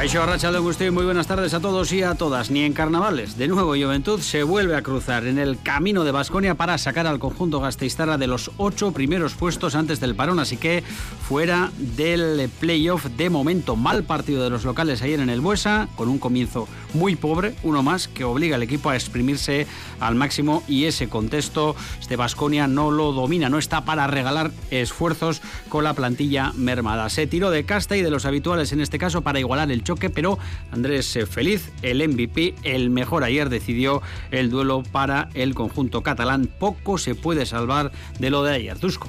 Caixo 0.00 0.22
Arracha 0.22 0.50
de 0.50 0.90
muy 0.90 1.04
buenas 1.04 1.26
tardes 1.26 1.52
a 1.52 1.60
todos 1.60 1.92
y 1.92 2.02
a 2.02 2.14
todas. 2.14 2.50
Ni 2.50 2.62
en 2.62 2.72
carnavales, 2.72 3.36
de 3.36 3.48
nuevo 3.48 3.76
Juventud 3.76 4.18
se 4.20 4.42
vuelve 4.44 4.74
a 4.74 4.80
cruzar 4.80 5.26
en 5.26 5.38
el 5.38 5.60
camino 5.60 6.04
de 6.04 6.10
Basconia 6.10 6.54
para 6.54 6.78
sacar 6.78 7.06
al 7.06 7.18
conjunto 7.18 7.60
gasteiztarra 7.60 8.16
de 8.16 8.26
los 8.26 8.50
ocho 8.56 8.92
primeros 8.92 9.34
puestos 9.34 9.74
antes 9.74 10.00
del 10.00 10.14
parón, 10.14 10.38
así 10.38 10.56
que 10.56 10.82
fuera 11.28 11.70
del 11.76 12.48
playoff 12.60 13.04
de 13.14 13.28
momento. 13.28 13.76
Mal 13.76 14.04
partido 14.04 14.42
de 14.42 14.48
los 14.48 14.64
locales 14.64 15.02
ayer 15.02 15.20
en 15.20 15.28
el 15.28 15.42
Buesa, 15.42 15.86
con 15.96 16.08
un 16.08 16.18
comienzo 16.18 16.66
muy 16.94 17.14
pobre, 17.14 17.54
uno 17.62 17.82
más 17.82 18.08
que 18.08 18.24
obliga 18.24 18.56
al 18.56 18.62
equipo 18.62 18.88
a 18.88 18.96
exprimirse 18.96 19.66
al 20.00 20.14
máximo 20.14 20.62
y 20.66 20.86
ese 20.86 21.10
contexto, 21.10 21.76
este 22.00 22.16
Basconia 22.16 22.66
no 22.66 22.90
lo 22.90 23.12
domina, 23.12 23.50
no 23.50 23.58
está 23.58 23.84
para 23.84 24.06
regalar 24.06 24.50
esfuerzos 24.70 25.42
con 25.68 25.84
la 25.84 25.92
plantilla 25.92 26.52
mermada. 26.56 27.10
Se 27.10 27.26
tiró 27.26 27.50
de 27.50 27.66
casta 27.66 27.98
y 27.98 28.02
de 28.02 28.10
los 28.10 28.24
habituales 28.24 28.72
en 28.72 28.80
este 28.80 28.98
caso 28.98 29.20
para 29.20 29.40
igualar 29.40 29.70
el 29.70 29.89
choque, 29.90 30.08
pero 30.08 30.38
Andrés 30.70 31.16
eh, 31.16 31.26
Feliz, 31.26 31.70
el 31.82 32.06
MVP, 32.08 32.54
el 32.62 32.90
mejor 32.90 33.24
ayer, 33.24 33.48
decidió 33.48 34.02
el 34.30 34.48
duelo 34.48 34.84
para 34.84 35.28
el 35.34 35.54
conjunto 35.54 36.02
catalán. 36.02 36.48
Poco 36.60 36.96
se 36.96 37.16
puede 37.16 37.44
salvar 37.44 37.90
de 38.20 38.30
lo 38.30 38.44
de 38.44 38.54
ayer. 38.54 38.78
Tusco. 38.78 39.08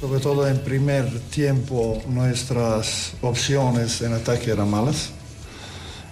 Sobre 0.00 0.20
todo 0.20 0.46
en 0.46 0.58
primer 0.58 1.08
tiempo 1.30 2.02
nuestras 2.08 3.14
opciones 3.22 4.02
en 4.02 4.12
ataque 4.12 4.50
eran 4.50 4.70
malas, 4.70 5.12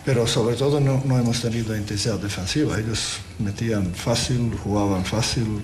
pero 0.05 0.27
sobre 0.27 0.57
todo 0.57 0.81
no, 0.81 1.03
no 1.05 1.19
hemos 1.19 1.43
tenido 1.43 1.77
intensidad 1.77 2.19
defensiva. 2.19 2.79
Ellos 2.79 3.19
metían 3.39 3.95
fácil, 3.95 4.57
jugaban 4.65 5.05
fácil, 5.05 5.61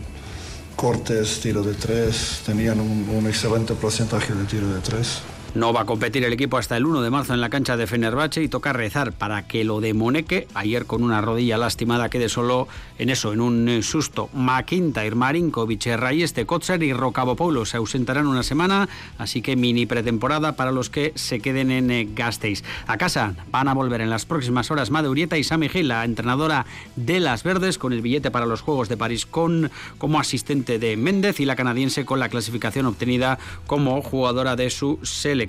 cortes, 0.77 1.41
tiro 1.41 1.62
de 1.62 1.72
tres, 1.72 2.42
tenían 2.44 2.80
un, 2.80 3.08
un 3.08 3.27
excelente 3.27 3.75
porcentaje 3.75 4.34
de 4.34 4.44
tiro 4.44 4.69
de 4.69 4.80
tres. 4.80 5.20
No 5.55 5.72
va 5.72 5.83
a 5.83 5.86
competir 5.86 6.24
el 6.24 6.33
equipo 6.33 6.58
hasta 6.58 6.77
el 6.77 6.84
1 6.84 7.00
de 7.00 7.10
marzo 7.10 7.33
en 7.33 7.41
la 7.41 7.48
cancha 7.48 7.77
de 7.77 7.86
Fenerbahce 7.86 8.42
y 8.42 8.48
toca 8.48 8.72
rezar 8.72 9.12
para 9.12 9.47
que 9.47 9.62
lo 9.62 9.80
de 9.80 9.94
Moneque, 9.94 10.48
ayer 10.52 10.84
con 10.84 11.05
una 11.05 11.20
rodilla 11.20 11.56
lastimada, 11.58 12.08
quede 12.08 12.28
solo 12.28 12.66
en 12.98 13.08
eso, 13.08 13.33
en 13.33 13.41
un 13.41 13.69
eh, 13.69 13.82
susto. 13.84 14.28
McIntyre, 14.32 15.14
Marinkovic, 15.14 15.86
Rayeste, 15.97 16.44
Kotzer 16.44 16.82
y 16.82 16.92
Rocabopoulos 16.92 17.69
se 17.69 17.77
ausentarán 17.77 18.27
una 18.27 18.42
semana, 18.42 18.88
así 19.16 19.42
que 19.42 19.55
mini 19.55 19.86
pretemporada 19.86 20.56
para 20.56 20.72
los 20.72 20.91
que 20.91 21.12
se 21.14 21.38
queden 21.38 21.70
en 21.70 21.88
eh, 21.92 22.08
Gasteiz. 22.12 22.64
A 22.88 22.97
casa 22.97 23.36
van 23.52 23.69
a 23.69 23.75
volver 23.75 24.00
en 24.00 24.10
las 24.10 24.27
próximas 24.27 24.72
horas 24.72 24.91
Madurieta 24.91 25.38
y 25.38 25.44
Sami 25.44 25.69
Gil, 25.69 25.86
la 25.86 26.05
entrenadora 26.05 26.66
de 26.97 27.20
las 27.20 27.44
Verdes, 27.44 27.78
con 27.78 27.92
el 27.92 28.02
billete 28.02 28.32
para 28.32 28.47
los 28.47 28.60
Juegos 28.60 28.88
de 28.88 28.97
París 28.97 29.25
con, 29.25 29.70
como 29.98 30.19
asistente 30.19 30.80
de 30.80 30.97
Méndez 30.97 31.38
y 31.38 31.44
la 31.44 31.55
canadiense 31.55 32.05
con 32.05 32.19
la 32.19 32.28
clasificación 32.28 32.86
obtenida 32.86 33.38
como 33.69 34.02
jugadora 34.02 34.56
de 34.56 34.69
su 34.70 34.98
selección. 35.05 35.44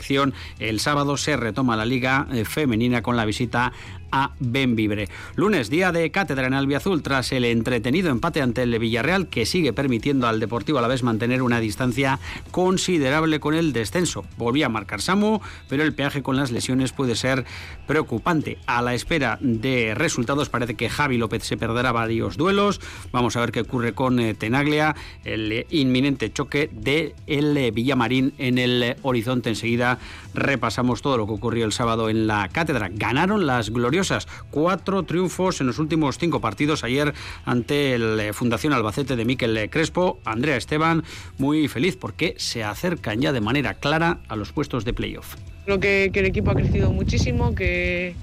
El 0.59 0.79
sábado 0.79 1.17
se 1.17 1.37
retoma 1.37 1.75
la 1.75 1.85
liga 1.85 2.27
eh, 2.31 2.45
femenina 2.45 3.01
con 3.01 3.17
la 3.17 3.25
visita 3.25 3.73
a 4.11 4.31
Benvibre. 4.39 5.09
Lunes, 5.35 5.69
día 5.69 5.91
de 5.91 6.11
cátedra 6.11 6.47
en 6.47 6.53
Albiazul, 6.53 7.01
tras 7.01 7.31
el 7.31 7.45
entretenido 7.45 8.09
empate 8.09 8.41
ante 8.41 8.63
el 8.63 8.77
Villarreal, 8.79 9.27
que 9.27 9.45
sigue 9.45 9.73
permitiendo 9.73 10.27
al 10.27 10.39
Deportivo 10.39 10.79
a 10.79 10.81
la 10.81 10.87
vez 10.87 11.03
mantener 11.03 11.41
una 11.41 11.59
distancia 11.59 12.19
considerable 12.51 13.39
con 13.39 13.53
el 13.53 13.73
descenso. 13.73 14.25
Volvía 14.37 14.67
a 14.67 14.69
marcar 14.69 15.01
Samu, 15.01 15.39
pero 15.69 15.83
el 15.83 15.93
peaje 15.93 16.23
con 16.23 16.35
las 16.35 16.51
lesiones 16.51 16.91
puede 16.91 17.15
ser 17.15 17.45
preocupante. 17.87 18.57
A 18.65 18.81
la 18.81 18.93
espera 18.93 19.37
de 19.41 19.93
resultados, 19.95 20.49
parece 20.49 20.75
que 20.75 20.89
Javi 20.89 21.17
López 21.17 21.43
se 21.43 21.57
perderá 21.57 21.91
varios 21.91 22.37
duelos. 22.37 22.81
Vamos 23.11 23.35
a 23.35 23.41
ver 23.41 23.51
qué 23.51 23.61
ocurre 23.61 23.93
con 23.93 24.19
eh, 24.19 24.33
Tenaglia, 24.33 24.95
el 25.23 25.65
inminente 25.69 26.31
choque 26.31 26.69
de 26.71 27.15
el 27.27 27.55
eh, 27.57 27.71
Villamarín 27.71 28.33
en 28.37 28.57
el 28.57 28.95
horizonte. 29.01 29.49
Enseguida 29.49 29.99
repasamos 30.35 31.01
todo 31.01 31.17
lo 31.17 31.25
que 31.25 31.33
ocurrió 31.33 31.65
el 31.65 31.71
sábado 31.71 32.09
en 32.09 32.27
la 32.27 32.49
cátedra. 32.49 32.89
Ganaron 32.91 33.47
las 33.47 33.69
gloriosas 33.69 34.27
Cuatro 34.51 35.03
triunfos 35.03 35.61
en 35.61 35.67
los 35.67 35.79
últimos 35.79 36.17
cinco 36.17 36.41
partidos 36.41 36.83
ayer 36.83 37.13
ante 37.45 37.97
la 37.97 38.25
eh, 38.25 38.33
Fundación 38.33 38.73
Albacete 38.73 39.15
de 39.15 39.25
Miquel 39.25 39.69
Crespo. 39.69 40.19
Andrea 40.25 40.57
Esteban 40.57 41.03
muy 41.37 41.67
feliz 41.67 41.97
porque 41.97 42.35
se 42.37 42.63
acercan 42.63 43.21
ya 43.21 43.31
de 43.31 43.41
manera 43.41 43.73
clara 43.73 44.19
a 44.27 44.35
los 44.35 44.51
puestos 44.51 44.85
de 44.85 44.93
playoff. 44.93 45.35
Creo 45.65 45.79
que, 45.79 46.11
que 46.13 46.19
el 46.19 46.25
equipo 46.27 46.51
ha 46.51 46.55
crecido 46.55 46.91
muchísimo, 46.91 47.55
que 47.55 48.15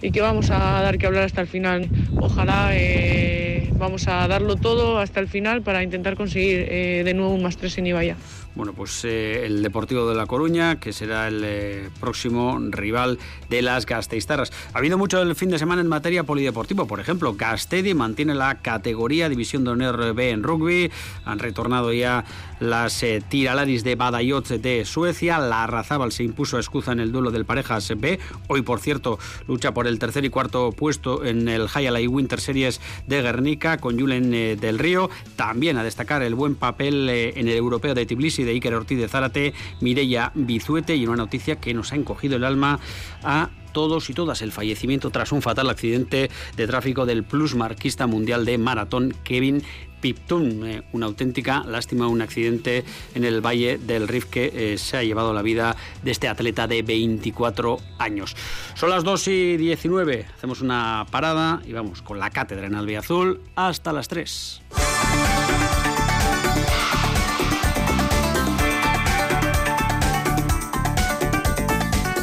y 0.00 0.10
que 0.10 0.20
vamos 0.20 0.50
a 0.50 0.58
dar 0.80 0.98
que 0.98 1.06
hablar 1.06 1.24
hasta 1.24 1.40
el 1.40 1.48
final. 1.48 1.88
Ojalá 2.20 2.70
eh, 2.72 3.70
vamos 3.74 4.06
a 4.08 4.26
darlo 4.28 4.56
todo 4.56 4.98
hasta 4.98 5.20
el 5.20 5.28
final 5.28 5.62
para 5.62 5.82
intentar 5.82 6.16
conseguir 6.16 6.66
eh, 6.68 7.02
de 7.04 7.14
nuevo 7.14 7.34
un 7.34 7.42
más 7.42 7.56
tres 7.56 7.78
en 7.78 7.86
Ibaya. 7.86 8.16
Bueno, 8.54 8.72
pues 8.72 9.04
eh, 9.04 9.46
el 9.46 9.62
Deportivo 9.62 10.08
de 10.08 10.16
La 10.16 10.26
Coruña, 10.26 10.80
que 10.80 10.92
será 10.92 11.28
el 11.28 11.42
eh, 11.44 11.90
próximo 12.00 12.58
rival 12.70 13.18
de 13.48 13.62
las 13.62 13.86
Gasteiztarras. 13.86 14.52
Ha 14.74 14.78
habido 14.78 14.98
mucho 14.98 15.22
el 15.22 15.36
fin 15.36 15.48
de 15.50 15.58
semana 15.58 15.80
en 15.80 15.86
materia 15.86 16.24
polideportivo. 16.24 16.86
Por 16.86 16.98
ejemplo, 16.98 17.34
Gastedi 17.34 17.94
mantiene 17.94 18.34
la 18.34 18.56
categoría 18.56 19.28
División 19.28 19.64
de 19.64 19.70
Honor 19.70 20.12
B 20.14 20.30
en 20.30 20.42
rugby. 20.42 20.90
Han 21.24 21.38
retornado 21.38 21.92
ya 21.92 22.24
las 22.60 23.02
eh, 23.02 23.22
Tiralaris 23.26 23.84
de 23.84 23.94
Badajoz 23.94 24.48
de 24.48 24.84
Suecia. 24.84 25.38
La 25.38 25.66
Razábal 25.66 26.12
se 26.12 26.24
impuso 26.24 26.56
a 26.56 26.60
Escuza 26.60 26.92
en 26.92 27.00
el 27.00 27.12
duelo 27.12 27.30
del 27.30 27.44
Parejas 27.44 27.92
B. 27.96 28.18
Hoy, 28.48 28.62
por 28.62 28.80
cierto, 28.80 29.18
lucha 29.46 29.72
por 29.72 29.86
el 29.86 29.98
tercer 29.98 30.24
y 30.24 30.30
cuarto 30.30 30.72
puesto 30.72 31.24
en 31.24 31.48
el 31.48 31.66
Highlight 31.66 32.08
Winter 32.08 32.40
Series 32.40 32.80
de 33.06 33.22
Guernica 33.22 33.78
con 33.78 33.98
Julen 33.98 34.30
del 34.30 34.78
Río. 34.78 35.10
También 35.36 35.78
a 35.78 35.84
destacar 35.84 36.22
el 36.22 36.34
buen 36.34 36.54
papel 36.54 37.08
en 37.08 37.48
el 37.48 37.56
Europeo 37.56 37.94
de 37.94 38.06
Tbilisi 38.06 38.44
de 38.44 38.52
Iker 38.52 38.74
Ortiz 38.74 38.98
de 38.98 39.08
Zárate, 39.08 39.54
Mireia 39.80 40.32
Bizuete 40.34 40.96
y 40.96 41.06
una 41.06 41.16
noticia 41.16 41.56
que 41.56 41.74
nos 41.74 41.92
ha 41.92 41.96
encogido 41.96 42.36
el 42.36 42.44
alma 42.44 42.80
a 43.22 43.50
todos 43.72 44.10
y 44.10 44.14
todas 44.14 44.42
el 44.42 44.52
fallecimiento 44.52 45.10
tras 45.10 45.30
un 45.32 45.42
fatal 45.42 45.70
accidente 45.70 46.30
de 46.56 46.66
tráfico 46.66 47.06
del 47.06 47.24
plus 47.24 47.54
marquista 47.54 48.06
mundial 48.06 48.44
de 48.44 48.58
maratón 48.58 49.14
Kevin 49.24 49.62
Piptun. 50.00 50.66
Eh, 50.66 50.82
una 50.92 51.06
auténtica 51.06 51.64
lástima, 51.64 52.08
un 52.08 52.22
accidente 52.22 52.84
en 53.14 53.24
el 53.24 53.44
Valle 53.44 53.78
del 53.78 54.08
Rif 54.08 54.26
que 54.26 54.52
eh, 54.54 54.78
se 54.78 54.96
ha 54.96 55.02
llevado 55.02 55.32
la 55.32 55.42
vida 55.42 55.76
de 56.02 56.10
este 56.10 56.28
atleta 56.28 56.66
de 56.66 56.82
24 56.82 57.78
años. 57.98 58.36
Son 58.74 58.90
las 58.90 59.04
2 59.04 59.28
y 59.28 59.56
19, 59.56 60.26
hacemos 60.36 60.60
una 60.60 61.06
parada 61.10 61.60
y 61.66 61.72
vamos 61.72 62.02
con 62.02 62.18
la 62.18 62.30
cátedra 62.30 62.66
en 62.66 62.74
Albiazul 62.74 63.40
hasta 63.54 63.92
las 63.92 64.08
3. 64.08 64.62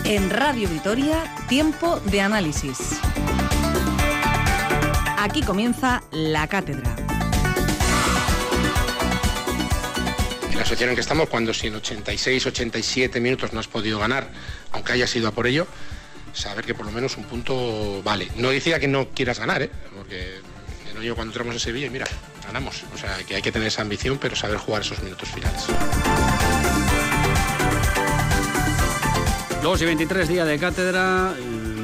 En 0.06 0.30
Radio 0.30 0.70
Vitoria, 0.70 1.24
tiempo 1.50 2.00
de 2.12 2.22
análisis. 2.22 3.02
Aquí 5.18 5.42
comienza 5.42 6.04
la 6.12 6.48
cátedra. 6.48 7.05
Situación 10.66 10.90
en 10.90 10.96
que 10.96 11.02
estamos, 11.02 11.30
cuando 11.30 11.54
si 11.54 11.68
en 11.68 11.76
86, 11.76 12.48
87 12.48 13.22
minutos 13.22 13.54
no 13.54 13.60
has 13.60 13.68
podido 13.68 14.00
ganar, 14.00 14.28
aunque 14.72 14.94
haya 14.94 15.06
sido 15.06 15.28
a 15.28 15.32
por 15.32 15.46
ello, 15.46 15.68
saber 16.34 16.66
que 16.66 16.74
por 16.74 16.88
lo 16.88 16.92
menos 16.92 17.18
un 17.18 17.26
punto 17.26 18.02
vale. 18.02 18.30
No 18.38 18.50
decía 18.50 18.80
que 18.80 18.88
no 18.88 19.10
quieras 19.10 19.38
ganar, 19.38 19.62
¿eh? 19.62 19.70
porque 19.96 20.40
en 20.90 20.98
hoyo 20.98 21.14
cuando 21.14 21.32
entramos 21.32 21.54
en 21.54 21.60
Sevilla, 21.60 21.88
mira, 21.92 22.08
ganamos. 22.48 22.84
O 22.96 22.98
sea, 22.98 23.16
que 23.28 23.36
hay 23.36 23.44
que 23.44 23.52
tener 23.52 23.68
esa 23.68 23.84
ambición, 23.84 24.18
pero 24.20 24.36
saber 24.36 24.58
jugar 24.58 24.82
esos 24.82 25.04
minutos 25.04 25.30
finales. 25.30 25.66
2 29.62 29.82
y 29.82 29.86
23 29.86 30.28
días 30.28 30.48
de 30.48 30.58
cátedra. 30.58 31.36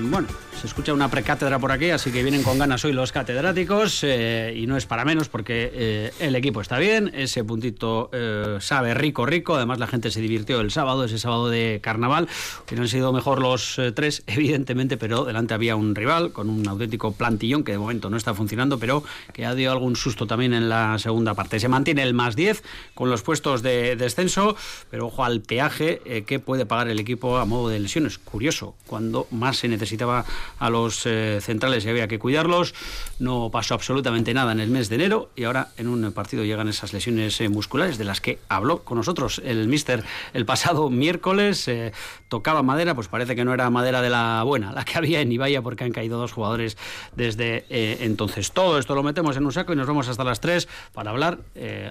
Bueno, 0.02 0.28
se 0.62 0.68
escucha 0.68 0.94
una 0.94 1.10
precátedra 1.10 1.58
por 1.58 1.72
aquí, 1.72 1.90
así 1.90 2.12
que 2.12 2.22
vienen 2.22 2.44
con 2.44 2.60
ganas 2.60 2.86
hoy 2.86 2.94
los 2.94 3.12
catedráticos 3.12 4.04
eh, 4.04 4.54
y 4.56 4.68
no 4.68 4.78
es 4.78 4.86
para 4.86 5.04
menos 5.06 5.28
porque 5.28 5.72
eh, 5.74 6.14
el 6.20 6.36
equipo 6.36 6.62
está 6.62 6.78
bien, 6.78 7.12
ese 7.16 7.44
puntito 7.44 8.12
eh, 8.14 8.58
sabe 8.60 8.94
rico, 8.94 9.26
rico, 9.26 9.56
además 9.56 9.80
la 9.80 9.88
gente 9.88 10.12
se 10.12 10.22
divirtió 10.22 10.62
el 10.62 10.70
sábado, 10.70 11.04
ese 11.04 11.18
sábado 11.18 11.50
de 11.50 11.80
carnaval, 11.82 12.28
han 12.78 12.88
sido 12.88 13.12
mejor 13.12 13.42
los 13.42 13.82
tres, 13.96 14.22
evidentemente, 14.28 14.98
pero 14.98 15.26
delante 15.26 15.56
había 15.56 15.76
un 15.76 15.96
rival 15.96 16.32
con 16.32 16.48
un 16.48 16.68
auténtico 16.68 17.12
plantillón 17.12 17.64
que 17.64 17.72
de 17.72 17.80
momento 17.80 18.12
no 18.12 18.18
está 18.18 18.36
funcionando, 18.36 18.78
pero 18.78 19.04
que 19.34 19.48
ha 19.48 19.56
dado 19.56 19.72
algún 19.72 19.96
susto 19.96 20.28
también 20.28 20.54
en 20.54 20.70
la 20.70 21.00
segunda 21.00 21.34
parte. 21.34 21.60
Se 21.60 21.70
mantiene 21.70 22.04
el 22.04 22.14
más 22.14 22.36
10 22.36 22.62
con 22.94 23.10
los 23.10 23.24
puestos 23.24 23.64
de 23.64 23.96
descenso, 23.96 24.56
pero 24.92 25.08
ojo 25.08 25.26
al 25.26 25.42
peaje 25.42 26.24
que 26.28 26.40
puede 26.40 26.68
pagar 26.68 26.88
el 26.88 27.00
equipo 27.00 27.38
a 27.38 27.46
modo 27.46 27.70
de 27.70 27.80
lesiones. 27.80 28.20
Curioso, 28.20 28.76
cuando 28.86 29.28
más 29.32 29.58
se 29.58 29.68
necesitaba 29.68 30.24
a 30.60 30.70
los 30.70 31.06
eh, 31.06 31.40
centrales 31.42 31.86
y 31.86 31.90
había 31.90 32.08
que 32.08 32.20
cuidarlos. 32.20 32.74
No 33.20 33.50
pasó 33.52 33.74
absolutamente 33.74 34.34
nada 34.34 34.52
en 34.52 34.60
el 34.60 34.70
mes 34.70 34.90
de 34.90 34.96
enero 34.96 35.32
y 35.36 35.44
ahora 35.44 35.70
en 35.78 35.88
un 35.88 36.12
partido 36.12 36.44
llegan 36.44 36.68
esas 36.68 36.94
lesiones 36.94 37.40
eh, 37.42 37.50
musculares 37.50 37.98
de 37.98 38.06
las 38.06 38.22
que 38.22 38.40
habló 38.50 38.84
con 38.84 38.98
nosotros 38.98 39.42
el 39.44 39.68
mister 39.68 40.04
el 40.34 40.46
pasado 40.46 40.90
miércoles. 40.90 41.68
Eh, 41.68 41.92
tocaba 42.30 42.64
madera, 42.64 42.96
pues 42.96 43.08
parece 43.08 43.36
que 43.36 43.44
no 43.44 43.54
era 43.54 43.70
madera 43.70 44.02
de 44.02 44.10
la 44.10 44.44
buena, 44.44 44.72
la 44.72 44.86
que 44.86 44.98
había 44.98 45.22
en 45.22 45.32
Ibaya 45.32 45.62
porque 45.62 45.84
han 45.84 45.92
caído 45.92 46.18
dos 46.18 46.32
jugadores 46.32 46.78
desde 47.16 47.66
entonces. 48.06 48.52
Todo 48.52 48.78
esto 48.78 48.96
lo 48.96 49.04
metemos 49.04 49.36
en 49.38 49.46
un 49.46 49.52
saco 49.52 49.74
y 49.74 49.76
nos 49.76 49.88
vamos 49.88 50.08
hasta 50.08 50.24
las 50.24 50.40
3 50.40 50.68
para 50.94 51.12
hablar 51.12 51.40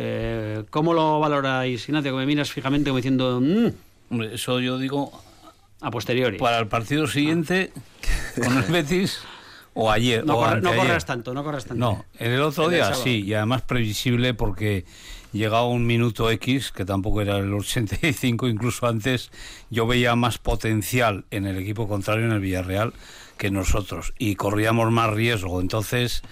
¿Cómo 0.69 0.93
lo 0.93 1.19
valoráis, 1.19 1.89
Ignacio? 1.89 2.13
Que 2.13 2.19
me 2.19 2.27
miras 2.27 2.53
fijamente 2.53 2.91
como 2.91 2.99
diciendo... 2.99 3.41
Mm". 4.11 4.23
eso 4.23 4.61
yo 4.61 4.79
digo... 4.79 5.23
A 5.81 5.91
posteriori. 5.91 6.39
Para 6.39 6.59
el 6.59 6.69
partido 6.69 7.07
siguiente, 7.07 7.71
con 8.43 8.57
el 8.57 8.63
Betis 8.65 9.21
o 9.77 9.91
ayer. 9.91 10.25
No, 10.25 10.39
o 10.39 10.57
no 10.57 10.75
corras 10.75 11.05
tanto, 11.05 11.35
no 11.35 11.45
corras 11.45 11.67
tanto. 11.67 11.79
No, 11.79 12.05
en 12.19 12.33
el 12.33 12.41
otro 12.41 12.69
día 12.71 12.95
sí, 12.95 13.23
y 13.25 13.35
además 13.35 13.63
previsible 13.63 14.33
porque 14.33 14.87
llegaba 15.33 15.67
un 15.67 15.87
minuto 15.87 16.31
X, 16.31 16.73
que 16.73 16.85
tampoco 16.85 17.21
era 17.21 17.37
el 17.37 17.53
85, 17.53 18.49
incluso 18.49 18.87
antes 18.87 19.31
yo 19.71 19.87
veía 19.87 20.17
más 20.17 20.39
potencial 20.39 21.25
en 21.31 21.47
el 21.47 21.59
equipo 21.59 21.87
contrario, 21.87 22.25
en 22.25 22.33
el 22.33 22.41
Villarreal, 22.41 22.95
que 23.37 23.51
nosotros, 23.51 24.15
y 24.19 24.35
corríamos 24.35 24.91
más 24.91 25.13
riesgo. 25.13 25.61
Entonces, 25.61 26.23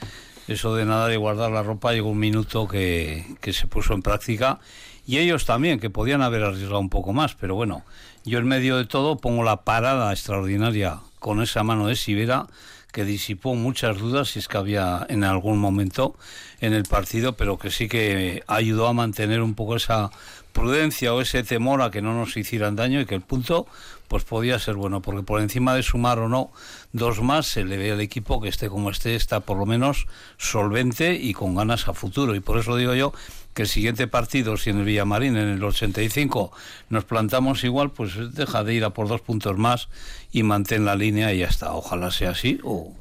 eso 0.48 0.74
de 0.74 0.86
nadar 0.86 1.12
y 1.12 1.16
guardar 1.16 1.50
la 1.50 1.62
ropa 1.62 1.92
llegó 1.92 2.10
un 2.10 2.18
minuto 2.18 2.66
que, 2.66 3.36
que 3.42 3.52
se 3.52 3.66
puso 3.66 3.92
en 3.92 4.02
práctica. 4.02 4.58
Y 5.06 5.18
ellos 5.18 5.44
también, 5.44 5.80
que 5.80 5.90
podían 5.90 6.22
haber 6.22 6.44
arriesgado 6.44 6.80
un 6.80 6.88
poco 6.88 7.12
más, 7.12 7.34
pero 7.34 7.54
bueno, 7.54 7.84
yo 8.24 8.38
en 8.38 8.46
medio 8.46 8.76
de 8.76 8.86
todo 8.86 9.18
pongo 9.18 9.42
la 9.44 9.64
parada 9.64 10.10
extraordinaria 10.12 11.00
con 11.18 11.42
esa 11.42 11.62
mano 11.62 11.88
de 11.88 11.96
Sibera 11.96 12.46
que 12.94 13.04
disipó 13.04 13.54
muchas 13.56 13.98
dudas 13.98 14.28
si 14.28 14.38
es 14.38 14.46
que 14.46 14.56
había 14.56 15.04
en 15.08 15.24
algún 15.24 15.58
momento 15.58 16.14
en 16.60 16.72
el 16.72 16.84
partido, 16.84 17.32
pero 17.32 17.58
que 17.58 17.70
sí 17.70 17.88
que 17.88 18.44
ayudó 18.46 18.86
a 18.86 18.92
mantener 18.92 19.42
un 19.42 19.54
poco 19.54 19.76
esa 19.76 20.10
prudencia 20.52 21.12
o 21.12 21.20
ese 21.20 21.42
temor 21.42 21.82
a 21.82 21.90
que 21.90 22.00
no 22.00 22.14
nos 22.14 22.36
hicieran 22.36 22.76
daño 22.76 23.00
y 23.00 23.06
que 23.06 23.16
el 23.16 23.20
punto 23.20 23.66
pues 24.14 24.22
podía 24.22 24.60
ser 24.60 24.76
bueno, 24.76 25.02
porque 25.02 25.24
por 25.24 25.40
encima 25.40 25.74
de 25.74 25.82
sumar 25.82 26.20
o 26.20 26.28
no 26.28 26.52
dos 26.92 27.20
más 27.20 27.46
se 27.46 27.64
le 27.64 27.76
ve 27.76 27.90
al 27.90 28.00
equipo 28.00 28.40
que 28.40 28.48
esté 28.48 28.68
como 28.68 28.90
esté, 28.90 29.16
está 29.16 29.40
por 29.40 29.56
lo 29.56 29.66
menos 29.66 30.06
solvente 30.36 31.16
y 31.16 31.34
con 31.34 31.56
ganas 31.56 31.88
a 31.88 31.94
futuro. 31.94 32.36
Y 32.36 32.38
por 32.38 32.56
eso 32.60 32.76
digo 32.76 32.94
yo 32.94 33.12
que 33.54 33.62
el 33.62 33.68
siguiente 33.68 34.06
partido, 34.06 34.56
si 34.56 34.70
en 34.70 34.78
el 34.78 34.84
Villamarín 34.84 35.36
en 35.36 35.48
el 35.48 35.64
85 35.64 36.52
nos 36.90 37.04
plantamos 37.04 37.64
igual, 37.64 37.90
pues 37.90 38.12
deja 38.36 38.62
de 38.62 38.74
ir 38.74 38.84
a 38.84 38.90
por 38.90 39.08
dos 39.08 39.20
puntos 39.20 39.58
más 39.58 39.88
y 40.30 40.44
mantén 40.44 40.84
la 40.84 40.94
línea 40.94 41.32
y 41.32 41.40
ya 41.40 41.48
está. 41.48 41.74
Ojalá 41.74 42.12
sea 42.12 42.30
así 42.30 42.60
o, 42.62 42.92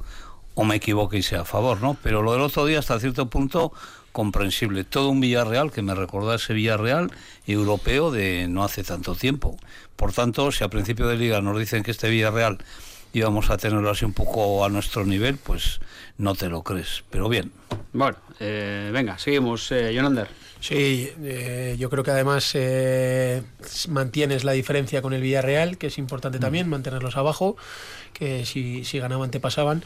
o 0.56 0.64
me 0.64 0.74
equivoque 0.74 1.18
y 1.18 1.22
sea 1.22 1.42
a 1.42 1.44
favor, 1.44 1.80
¿no? 1.80 1.96
Pero 2.02 2.22
lo 2.22 2.32
del 2.32 2.42
otro 2.42 2.66
día 2.66 2.80
hasta 2.80 2.98
cierto 2.98 3.30
punto 3.30 3.72
comprensible. 4.14 4.84
Todo 4.84 5.08
un 5.08 5.20
Villarreal 5.20 5.72
que 5.72 5.82
me 5.82 5.94
recuerda 5.94 6.36
ese 6.36 6.54
Villarreal 6.54 7.10
europeo 7.48 8.12
de 8.12 8.46
no 8.48 8.62
hace 8.62 8.84
tanto 8.84 9.16
tiempo. 9.16 9.58
Por 9.96 10.12
tanto, 10.12 10.52
si 10.52 10.62
a 10.62 10.68
principio 10.68 11.08
de 11.08 11.16
liga 11.16 11.40
nos 11.40 11.58
dicen 11.58 11.82
que 11.82 11.90
este 11.90 12.08
Villarreal 12.08 12.58
íbamos 13.12 13.50
a 13.50 13.56
tenerlo 13.56 13.90
así 13.90 14.04
un 14.04 14.12
poco 14.12 14.64
a 14.64 14.68
nuestro 14.68 15.04
nivel, 15.04 15.36
pues 15.36 15.80
no 16.16 16.36
te 16.36 16.48
lo 16.48 16.62
crees. 16.62 17.02
Pero 17.10 17.28
bien. 17.28 17.50
Bueno, 17.92 18.16
eh, 18.38 18.90
venga, 18.92 19.18
seguimos. 19.18 19.70
Eh, 19.72 19.92
Jonander. 19.92 20.28
Sí, 20.64 21.10
eh, 21.22 21.76
yo 21.78 21.90
creo 21.90 22.02
que 22.02 22.10
además 22.10 22.52
eh, 22.54 23.42
mantienes 23.90 24.44
la 24.44 24.52
diferencia 24.52 25.02
con 25.02 25.12
el 25.12 25.20
Villarreal, 25.20 25.76
que 25.76 25.88
es 25.88 25.98
importante 25.98 26.38
también, 26.38 26.70
mantenerlos 26.70 27.18
abajo, 27.18 27.58
que 28.14 28.46
si, 28.46 28.84
si 28.84 28.98
ganaban 28.98 29.30
te 29.30 29.40
pasaban. 29.40 29.84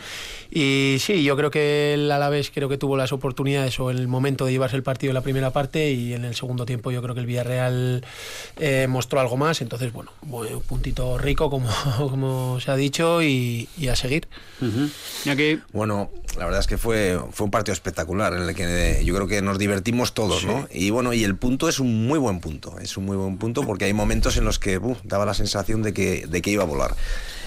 Y 0.50 0.98
sí, 1.00 1.25
yo 1.25 1.36
creo 1.36 1.50
que 1.50 1.94
el 1.94 2.10
Alavés 2.12 2.52
creo 2.54 2.69
que 2.69 2.78
tuvo 2.78 2.96
las 2.96 3.12
oportunidades 3.12 3.80
o 3.80 3.90
el 3.90 4.06
momento 4.06 4.44
de 4.44 4.52
llevarse 4.52 4.76
el 4.76 4.82
partido 4.84 5.10
en 5.10 5.14
la 5.14 5.22
primera 5.22 5.50
parte 5.50 5.90
y 5.90 6.12
en 6.12 6.25
el 6.25 6.34
segundo 6.34 6.64
tiempo 6.66 6.90
yo 6.90 7.02
creo 7.02 7.14
que 7.14 7.20
el 7.20 7.26
Villarreal 7.26 8.04
eh, 8.58 8.86
mostró 8.88 9.20
algo 9.20 9.36
más. 9.36 9.60
Entonces, 9.60 9.92
bueno, 9.92 10.12
un 10.22 10.62
puntito 10.62 11.19
rico, 11.19 11.50
como, 11.50 11.69
como 11.98 12.60
se 12.60 12.70
ha 12.70 12.76
dicho, 12.76 13.22
y, 13.22 13.69
a 13.90 13.96
seguir. 13.96 14.28
y 15.25 15.30
aquí... 15.30 15.60
Bueno, 15.72 16.10
la 16.36 16.44
verdad 16.44 16.60
es 16.60 16.66
que 16.66 16.78
fue, 16.78 17.19
fue 17.32 17.46
un 17.46 17.50
partido 17.50 17.72
espectacular 17.72 18.34
en 18.34 18.42
el 18.42 18.54
que 18.54 19.02
yo 19.04 19.14
creo 19.14 19.26
que 19.26 19.42
nos 19.42 19.58
divertimos 19.58 20.14
todos, 20.14 20.44
¿no? 20.44 20.69
Y 20.70 20.90
bueno, 20.90 21.14
y 21.14 21.25
el 21.25 21.36
punto 21.36 21.69
es 21.69 21.80
un 21.80 22.06
muy 22.06 22.19
buen 22.19 22.40
punto, 22.40 22.78
es 22.78 22.96
un 22.96 23.06
muy 23.06 23.16
buen 23.16 23.38
punto 23.38 23.62
porque 23.62 23.86
hay 23.86 23.92
momentos 23.92 24.36
en 24.36 24.44
los 24.44 24.58
que 24.58 24.80
daba 25.04 25.25
la 25.25 25.34
sensación 25.34 25.82
de 25.82 25.92
que, 25.92 26.26
de 26.26 26.42
que 26.42 26.50
iba 26.50 26.64
a 26.64 26.66
volar. 26.66 26.94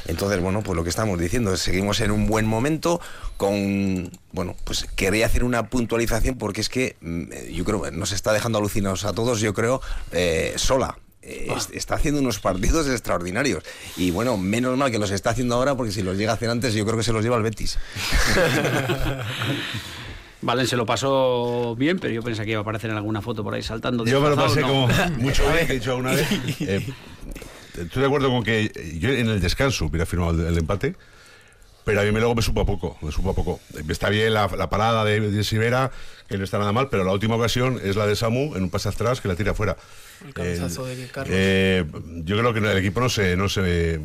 Entonces, 0.07 0.41
bueno, 0.41 0.61
pues 0.61 0.75
lo 0.75 0.83
que 0.83 0.89
estamos 0.89 1.19
diciendo, 1.19 1.55
seguimos 1.57 1.99
en 2.01 2.11
un 2.11 2.27
buen 2.27 2.45
momento 2.45 3.01
con, 3.37 4.11
bueno, 4.31 4.55
pues 4.63 4.85
quería 4.95 5.25
hacer 5.25 5.43
una 5.43 5.69
puntualización 5.69 6.37
porque 6.37 6.61
es 6.61 6.69
que 6.69 6.95
mm, 7.01 7.51
yo 7.51 7.63
creo, 7.65 7.91
nos 7.91 8.11
está 8.11 8.33
dejando 8.33 8.57
alucinados 8.57 9.05
a 9.05 9.13
todos, 9.13 9.39
yo 9.39 9.53
creo, 9.53 9.81
eh, 10.11 10.53
sola. 10.57 10.97
Eh, 11.23 11.49
ah. 11.51 11.59
está 11.73 11.95
haciendo 11.95 12.19
unos 12.19 12.39
partidos 12.39 12.87
extraordinarios. 12.87 13.63
Y 13.95 14.09
bueno, 14.09 14.37
menos 14.37 14.75
mal 14.75 14.89
que 14.89 14.97
los 14.97 15.11
está 15.11 15.29
haciendo 15.29 15.55
ahora 15.55 15.75
porque 15.75 15.91
si 15.91 16.01
los 16.01 16.17
llega 16.17 16.31
a 16.31 16.35
hacer 16.35 16.49
antes 16.49 16.73
yo 16.73 16.83
creo 16.83 16.97
que 16.97 17.03
se 17.03 17.13
los 17.13 17.23
lleva 17.23 17.37
el 17.37 17.43
Betis. 17.43 17.77
Valen 20.41 20.65
se 20.65 20.75
lo 20.75 20.87
pasó 20.87 21.75
bien, 21.77 21.99
pero 21.99 22.13
yo 22.13 22.23
pensé 22.23 22.43
que 22.43 22.51
iba 22.51 22.59
a 22.59 22.63
aparecer 22.63 22.89
en 22.89 22.97
alguna 22.97 23.21
foto 23.21 23.43
por 23.43 23.53
ahí 23.53 23.61
saltando. 23.61 24.05
Yo 24.05 24.19
me 24.21 24.29
lo 24.29 24.35
pasé 24.35 24.61
como 24.61 24.87
mucho 25.17 25.43
bien, 25.53 25.67
que 25.67 25.73
he 25.73 25.75
dicho 25.75 25.91
alguna 25.91 26.11
vez. 26.11 26.27
Eh, 26.61 26.85
estoy 27.83 28.01
de 28.01 28.05
acuerdo 28.05 28.29
con 28.29 28.43
que 28.43 28.71
yo 28.99 29.09
en 29.09 29.27
el 29.27 29.41
descanso 29.41 29.85
hubiera 29.85 30.05
firmado 30.05 30.47
el, 30.47 30.57
empate, 30.57 30.95
pero 31.83 32.01
a 32.01 32.03
mí 32.03 32.11
me 32.11 32.19
luego 32.19 32.35
me 32.35 32.41
supo 32.41 32.61
a 32.61 32.65
poco, 32.65 32.97
me 33.01 33.11
supo 33.11 33.31
a 33.31 33.35
poco. 33.35 33.59
Está 33.89 34.09
bien 34.09 34.33
la, 34.33 34.47
parada 34.69 35.03
de, 35.03 35.19
de, 35.19 35.43
Sivera, 35.43 35.91
que 36.27 36.37
no 36.37 36.43
está 36.43 36.59
nada 36.59 36.71
mal, 36.71 36.89
pero 36.89 37.03
la 37.03 37.11
última 37.11 37.35
ocasión 37.35 37.79
es 37.83 37.95
la 37.95 38.05
de 38.05 38.15
Samu 38.15 38.55
en 38.55 38.63
un 38.63 38.69
pase 38.69 38.89
atrás 38.89 39.21
que 39.21 39.27
la 39.27 39.35
tira 39.35 39.53
fuera. 39.53 39.77
El 40.25 40.33
cabezazo 40.33 40.85
de 40.85 41.07
Carlos. 41.07 41.35
Eh, 41.35 41.85
yo 42.23 42.37
creo 42.37 42.53
que 42.53 42.59
el 42.59 42.77
equipo 42.77 42.99
no 42.99 43.09
se, 43.09 43.35
no 43.35 43.49
se 43.49 43.99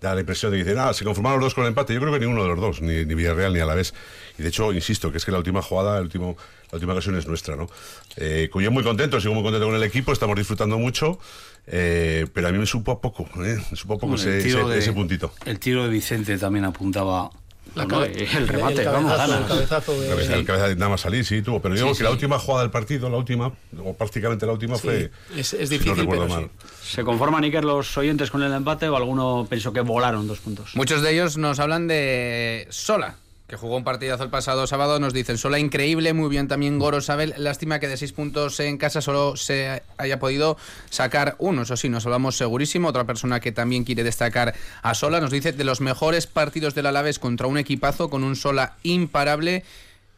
da 0.00 0.14
la 0.14 0.20
impresión 0.20 0.52
de 0.52 0.58
que 0.58 0.64
dicen, 0.64 0.78
ah, 0.78 0.92
se 0.92 1.04
conformaron 1.04 1.40
los 1.40 1.46
dos 1.46 1.54
con 1.54 1.64
el 1.64 1.68
empate. 1.68 1.94
Yo 1.94 2.00
creo 2.00 2.12
que 2.12 2.20
ninguno 2.20 2.42
de 2.42 2.48
los 2.48 2.60
dos, 2.60 2.80
ni, 2.80 3.04
ni 3.04 3.14
Villarreal 3.14 3.52
ni 3.52 3.60
a 3.60 3.66
la 3.66 3.74
vez. 3.74 3.94
Y 4.38 4.42
de 4.42 4.48
hecho, 4.48 4.72
insisto, 4.72 5.10
que 5.10 5.18
es 5.18 5.24
que 5.24 5.32
la 5.32 5.38
última 5.38 5.62
jugada, 5.62 5.98
el 5.98 6.04
último, 6.04 6.36
la 6.70 6.76
última 6.76 6.92
ocasión 6.92 7.16
es 7.16 7.26
nuestra, 7.26 7.56
¿no? 7.56 7.68
Eh, 8.16 8.50
yo 8.54 8.70
muy 8.70 8.84
contento, 8.84 9.20
sigo 9.20 9.34
muy 9.34 9.42
contento 9.42 9.66
con 9.66 9.74
el 9.74 9.82
equipo, 9.82 10.12
estamos 10.12 10.36
disfrutando 10.36 10.78
mucho, 10.78 11.18
eh, 11.66 12.26
pero 12.32 12.48
a 12.48 12.52
mí 12.52 12.58
me 12.58 12.66
supo 12.66 12.92
a 12.92 13.00
poco, 13.00 13.24
¿eh? 13.44 13.58
Me 13.70 13.76
supo 13.76 13.94
a 13.94 13.98
poco 13.98 14.14
ese, 14.14 14.38
ese, 14.38 14.92
puntito. 14.92 15.32
El 15.44 15.58
tiro 15.58 15.84
de 15.84 15.90
Vicente 15.90 16.38
también 16.38 16.64
apuntaba 16.64 17.30
el 17.74 18.48
remate, 18.48 18.82
el 18.82 18.88
vamos, 18.88 19.12
El 19.12 19.46
cabezazo, 19.46 20.00
de... 20.00 20.08
el 20.34 20.44
cabezazo 20.46 20.74
nada 20.76 20.88
más 20.90 21.00
salir, 21.00 21.24
sí, 21.24 21.42
tuvo. 21.42 21.60
Pero 21.60 21.74
digo 21.74 21.94
que 21.94 22.04
la 22.04 22.10
última 22.10 22.38
jugada 22.38 22.62
del 22.62 22.70
partido, 22.70 23.10
la 23.10 23.16
última, 23.18 23.52
o 23.78 23.94
prácticamente 23.94 24.46
la 24.46 24.52
última, 24.52 24.76
fue. 24.76 25.10
Es, 25.36 25.52
es 25.52 25.68
difícil, 25.68 26.06
pero 26.08 26.26
mal. 26.26 26.50
¿Se 26.82 27.04
conforman, 27.04 27.44
Iker, 27.44 27.64
los 27.64 27.96
oyentes 27.98 28.30
con 28.30 28.42
el 28.42 28.52
empate 28.52 28.88
o 28.88 28.96
alguno 28.96 29.46
pensó 29.48 29.72
que 29.72 29.80
volaron 29.80 30.26
dos 30.26 30.38
puntos? 30.38 30.74
Muchos 30.74 31.02
de 31.02 31.12
ellos 31.12 31.36
nos 31.36 31.58
hablan 31.58 31.86
de 31.88 32.66
Sola, 32.70 33.16
que 33.46 33.56
jugó 33.56 33.76
un 33.76 33.84
partidazo 33.84 34.24
el 34.24 34.30
pasado 34.30 34.66
sábado, 34.66 34.98
nos 34.98 35.12
dicen, 35.12 35.38
Sola 35.38 35.58
increíble, 35.58 36.12
muy 36.12 36.28
bien 36.28 36.48
también 36.48 36.78
Goro 36.78 37.00
Sabel, 37.00 37.32
lástima 37.36 37.78
que 37.78 37.86
de 37.86 37.96
seis 37.96 38.12
puntos 38.12 38.58
en 38.58 38.76
casa 38.76 39.00
solo 39.00 39.36
se 39.36 39.82
haya 39.98 40.18
podido 40.18 40.56
sacar 40.90 41.36
uno, 41.38 41.62
eso 41.62 41.76
sí, 41.76 41.88
nos 41.88 42.04
hablamos 42.06 42.36
segurísimo, 42.36 42.88
otra 42.88 43.04
persona 43.04 43.38
que 43.38 43.52
también 43.52 43.84
quiere 43.84 44.02
destacar 44.02 44.54
a 44.82 44.94
Sola, 44.94 45.20
nos 45.20 45.30
dice 45.30 45.52
de 45.52 45.64
los 45.64 45.80
mejores 45.80 46.26
partidos 46.26 46.74
del 46.74 46.86
Alaves 46.86 47.20
contra 47.20 47.46
un 47.46 47.58
equipazo 47.58 48.10
con 48.10 48.24
un 48.24 48.34
Sola 48.34 48.74
imparable, 48.82 49.62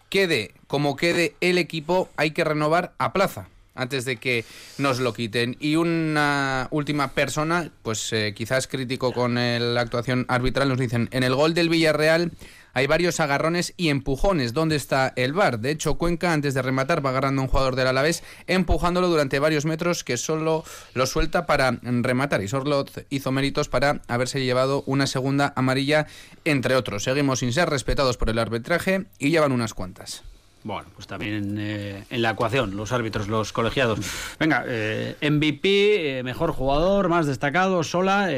quede 0.08 0.54
como 0.66 0.97
quede 0.97 1.35
el 1.42 1.58
equipo, 1.58 2.08
hay 2.16 2.30
que 2.30 2.44
renovar 2.44 2.92
a 2.99 3.12
plaza 3.12 3.49
antes 3.75 4.04
de 4.04 4.16
que 4.16 4.44
nos 4.78 4.99
lo 4.99 5.14
quiten. 5.14 5.56
Y 5.61 5.76
una 5.76 6.66
última 6.73 7.12
persona, 7.12 7.70
pues 7.82 8.12
eh, 8.12 8.35
quizás 8.37 8.66
crítico 8.66 9.12
con 9.12 9.37
la 9.37 9.80
actuación 9.80 10.26
arbitral, 10.28 10.68
nos 10.68 10.80
dicen, 10.80 11.08
en 11.12 11.23
el 11.23 11.37
gol 11.37 11.54
del 11.54 11.68
Villarreal 11.68 12.32
hay 12.78 12.87
varios 12.87 13.18
agarrones 13.18 13.75
y 13.76 13.88
empujones. 13.88 14.52
¿Dónde 14.52 14.76
está 14.76 15.12
el 15.16 15.32
bar? 15.32 15.58
De 15.58 15.73
hecho, 15.73 15.99
Cuenca, 15.99 16.32
antes 16.32 16.54
de 16.54 16.62
rematar, 16.62 17.04
va 17.04 17.11
agarrando 17.11 17.42
a 17.42 17.44
un 17.44 17.50
jugador 17.50 17.75
del 17.75 17.88
Alavés, 17.88 18.23
empujándolo 18.47 19.08
durante 19.08 19.40
varios 19.40 19.64
metros, 19.64 20.04
que 20.04 20.16
solo 20.16 20.62
lo 20.94 21.06
suelta 21.06 21.44
para 21.44 21.73
rematar. 21.82 22.40
Y 22.40 22.47
Sorlot 22.47 23.04
hizo 23.11 23.32
méritos 23.32 23.68
para 23.68 24.00
haberse 24.06 24.44
llevado 24.44 24.85
una 24.87 25.08
segunda 25.08 25.52
amarilla, 25.56 26.06
entre 26.44 26.76
otros. 26.76 27.02
Seguimos 27.02 27.40
sin 27.40 27.52
ser 27.52 27.68
respetados 27.68 28.16
por 28.16 28.30
el 28.30 28.38
arbitraje 28.38 29.06
y 29.18 29.30
llevan 29.30 29.50
unas 29.50 29.75
cuantas. 29.75 30.23
Bueno, 30.62 30.88
pues 30.94 31.08
también 31.08 31.56
eh, 31.58 32.04
en 32.11 32.23
la 32.23 32.30
ecuación, 32.30 32.76
los 32.76 32.92
árbitros, 32.92 33.26
los 33.26 33.52
colegiados. 33.52 33.99
Venga, 34.38 34.64
eh, 34.68 35.16
MVP, 35.20 36.18
eh, 36.18 36.23
mejor 36.23 36.52
jugador, 36.52 37.08
más 37.08 37.26
destacado, 37.26 37.82
Sola, 37.82 38.28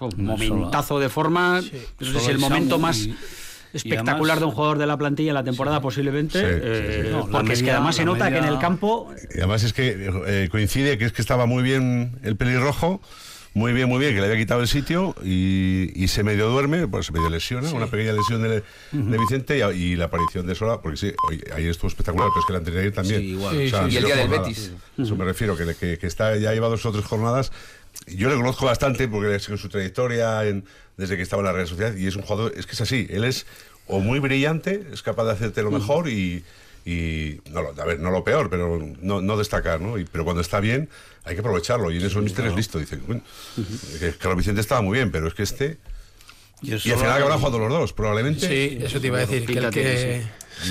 un 0.00 0.24
momentazo 0.24 0.98
de 0.98 1.08
forma. 1.08 1.62
No 2.00 2.20
sé 2.20 2.30
el 2.32 2.38
momento 2.38 2.78
más 2.78 3.08
espectacular 3.72 4.38
de 4.38 4.46
un 4.46 4.52
jugador 4.52 4.78
de 4.78 4.86
la 4.86 4.96
plantilla 4.96 5.30
en 5.30 5.34
la 5.34 5.44
temporada 5.44 5.80
posiblemente, 5.80 6.40
eh, 6.42 7.14
porque 7.30 7.52
es 7.52 7.62
que 7.62 7.70
además 7.70 7.96
se 7.96 8.04
nota 8.04 8.30
que 8.30 8.38
en 8.38 8.44
el 8.44 8.58
campo... 8.58 9.12
Y 9.34 9.38
además 9.38 9.62
es 9.62 9.72
que 9.72 10.10
eh, 10.26 10.48
coincide 10.50 10.98
que 10.98 11.04
es 11.04 11.12
que 11.12 11.22
estaba 11.22 11.46
muy 11.46 11.62
bien 11.62 12.18
el 12.22 12.36
pelirrojo, 12.36 13.00
muy 13.54 13.72
bien, 13.72 13.88
muy 13.88 13.98
bien, 13.98 14.14
que 14.14 14.20
le 14.20 14.26
había 14.26 14.38
quitado 14.38 14.60
el 14.60 14.68
sitio 14.68 15.14
y, 15.24 16.06
se 16.08 16.22
medio 16.22 16.48
duerme, 16.48 16.86
pues 16.86 17.06
se 17.06 17.12
medio 17.12 17.28
lesiona, 17.28 17.70
una 17.72 17.88
pequeña 17.88 18.12
lesión 18.12 18.42
de, 18.42 18.62
Vicente 18.92 19.58
y, 19.74 19.96
la 19.96 20.06
aparición 20.06 20.46
de 20.46 20.54
Sola, 20.54 20.80
porque 20.80 20.96
sí, 20.96 21.12
hoy, 21.28 21.42
ahí 21.54 21.66
estuvo 21.66 21.88
espectacular, 21.88 22.28
pero 22.28 22.40
es 22.40 22.46
que 22.46 22.52
el 22.52 22.58
anterior 22.58 22.92
también. 22.92 23.22
igual. 23.22 23.56
y 23.56 23.96
el 23.96 24.04
día 24.04 24.16
del 24.16 24.28
Betis. 24.28 24.72
Eso 24.96 25.16
me 25.16 25.24
refiero, 25.24 25.56
que, 25.56 25.98
que, 25.98 26.06
está 26.06 26.36
ya 26.36 26.52
lleva 26.52 26.68
dos 26.68 26.84
o 26.86 26.92
tres 26.92 27.04
jornadas. 27.04 27.50
Yo 28.06 28.28
le 28.28 28.36
conozco 28.36 28.66
bastante 28.66 29.08
porque 29.08 29.34
es 29.34 29.42
su 29.42 29.68
trayectoria 29.68 30.46
en, 30.46 30.64
desde 30.96 31.16
que 31.16 31.22
estaba 31.22 31.40
en 31.40 31.46
la 31.46 31.52
red 31.52 31.66
social 31.66 31.98
y 31.98 32.06
es 32.06 32.16
un 32.16 32.22
jugador, 32.22 32.52
es 32.56 32.66
que 32.66 32.72
es 32.72 32.80
así, 32.80 33.06
él 33.10 33.24
es 33.24 33.46
o 33.86 34.00
muy 34.00 34.18
brillante, 34.18 34.86
es 34.92 35.02
capaz 35.02 35.24
de 35.24 35.32
hacerte 35.32 35.62
lo 35.62 35.70
mejor 35.70 36.08
y, 36.08 36.44
y 36.84 37.40
no, 37.50 37.62
lo, 37.62 37.80
a 37.80 37.84
ver, 37.84 38.00
no 38.00 38.10
lo 38.10 38.22
peor, 38.24 38.50
pero 38.50 38.78
no, 39.00 39.20
no 39.20 39.36
destacar, 39.36 39.80
¿no? 39.80 39.98
Y, 39.98 40.04
pero 40.04 40.24
cuando 40.24 40.42
está 40.42 40.60
bien 40.60 40.88
hay 41.24 41.34
que 41.34 41.40
aprovecharlo 41.40 41.90
y 41.90 41.98
en 41.98 42.04
eso 42.04 42.18
el 42.18 42.24
mister 42.24 42.46
es 42.46 42.54
listo, 42.54 42.78
dice, 42.78 42.96
bueno, 42.96 43.22
que 43.98 44.12
Carlos 44.12 44.38
Vicente 44.38 44.60
estaba 44.60 44.82
muy 44.82 44.96
bien, 44.96 45.10
pero 45.10 45.28
es 45.28 45.34
que 45.34 45.42
este... 45.42 45.78
Y, 46.60 46.72
al 46.72 46.80
final 46.80 47.10
acabarán 47.12 47.38
jugando 47.38 47.58
los 47.60 47.70
dos, 47.70 47.92
probablemente. 47.92 48.48
Sí, 48.48 48.78
eso 48.82 49.00
te 49.00 49.06
iba 49.06 49.18
a 49.18 49.20
decir, 49.20 49.46
que, 49.46 49.58
el 49.58 49.70
que... 49.70 50.24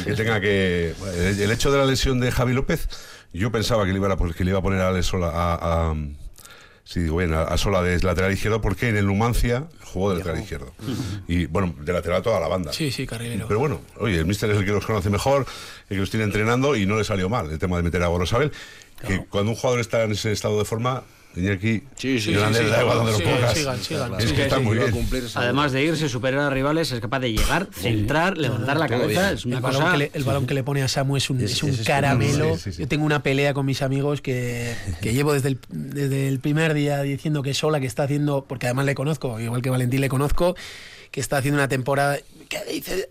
que 0.03 0.13
tenga 0.15 0.41
que... 0.41 0.93
El, 1.15 1.50
hecho 1.50 1.72
de 1.72 1.77
la 1.77 1.86
lesión 1.86 2.19
de 2.19 2.29
Javi 2.29 2.53
López, 2.53 2.89
yo 3.31 3.51
pensaba 3.53 3.86
que 3.86 3.91
le 3.91 3.98
iba 3.98 4.12
a, 4.12 4.17
que 4.17 4.43
le 4.43 4.50
iba 4.50 4.60
a 4.60 4.62
poner 4.62 4.81
a 4.81 4.89
Alex 4.89 5.13
a, 5.13 5.89
a 5.91 5.96
Sí, 6.88 7.01
digo 7.01 7.17
bien, 7.17 7.34
a, 7.34 7.58
sola 7.58 7.82
de 7.82 8.00
lateral 8.00 8.32
izquierdo 8.32 8.62
porque 8.62 8.88
en 8.88 8.96
el 8.96 9.08
Numancia 9.08 9.67
jugó 9.84 10.12
de 10.12 10.20
lateral 10.20 10.39
izquierdo. 10.39 10.74
Y 11.27 11.46
bueno, 11.48 11.75
de 11.82 11.91
lateral 11.91 12.22
toda 12.22 12.39
la 12.39 12.48
banda. 12.48 12.72
Sí, 12.72 12.91
sí, 12.91 13.06
carrilero. 13.06 13.46
Pero 13.46 13.60
bueno, 13.60 13.82
oye, 13.98 14.20
el 14.20 14.25
míster 14.25 14.50
es 14.51 14.58
el 14.58 14.63
que 14.63 14.72
los 14.72 14.86
conoce 14.86 15.10
mejor, 15.10 15.46
el 15.89 15.98
que 15.98 16.00
los 16.00 16.10
tiene 16.10 16.24
entrenando 16.24 16.77
y 16.77 16.86
no 16.86 16.96
le 16.98 17.03
salió 17.03 17.27
mal 17.27 17.51
el 17.51 17.60
tema 17.60 17.75
de 17.75 17.84
meter 17.84 18.01
a 18.03 18.08
Gorosabel. 18.08 18.53
Que 19.06 19.25
cuando 19.25 19.51
un 19.51 19.58
jugador 19.58 19.82
está 19.82 20.03
en 20.03 20.13
ese 20.13 20.32
estado 20.32 20.58
de 20.58 20.63
forma, 20.63 21.03
aquí. 21.51 21.84
Sí, 21.96 22.20
sí, 22.20 22.34
sí, 22.34 22.34
da 22.34 22.82
igual 22.82 22.98
donde 22.98 23.12
lo 23.12 23.20
pongas. 23.20 23.53
Sigan, 23.53 23.77
sigan. 23.82 24.20
Es 24.20 24.32
que 24.32 24.44
está 24.44 24.60
muy 24.60 24.77
bien. 24.77 24.94
Además 25.36 25.72
de 25.72 25.84
irse, 25.84 26.10
superar 26.10 26.39
a 26.41 26.50
rivales, 26.50 26.91
es 26.91 27.00
capaz 27.00 27.20
de 27.20 27.34
llegar, 27.34 27.67
centrar, 27.72 28.38
levantar 28.38 28.77
la 28.77 28.88
cabeza. 28.88 29.32
Es 29.32 29.46
una 29.46 29.58
el, 29.58 29.62
cosa... 29.62 29.77
balón 29.77 29.91
que 29.91 29.98
le, 29.98 30.12
el 30.13 30.24
balón 30.24 30.48
que 30.48 30.53
le 30.53 30.63
pone 30.63 30.84
a 30.84 30.88
Samu 30.88 31.17
es 31.17 31.29
un, 31.29 31.41
es, 31.41 31.63
un 31.63 31.75
caramelo. 31.77 32.58
Yo 32.58 32.88
tengo 32.88 33.06
una 33.06 33.24
pelea 33.24 33.53
con 33.53 33.65
mis 33.65 33.82
amigos 33.82 34.22
que, 34.22 34.75
que 35.01 35.13
llevo 35.13 35.34
desde 35.34 35.50
el, 35.50 35.60
desde 35.70 36.27
el 36.27 36.39
primer 36.39 36.74
día 36.74 37.01
diciendo 37.01 37.44
que 37.44 37.53
sola, 37.53 37.79
que 37.79 37.88
está 37.88 38.03
haciendo, 38.03 38.46
porque 38.48 38.67
además 38.67 38.86
le 38.86 38.96
conozco, 38.96 39.39
igual 39.39 39.62
que 39.62 39.70
Valentín 39.70 40.01
le 40.01 40.10
conozco, 40.10 40.56
que 41.12 41.20
está 41.20 41.38
haciendo 41.38 41.60
una 41.60 41.67
temporada. 41.67 42.17
que 42.50 42.60
dice? 42.72 43.10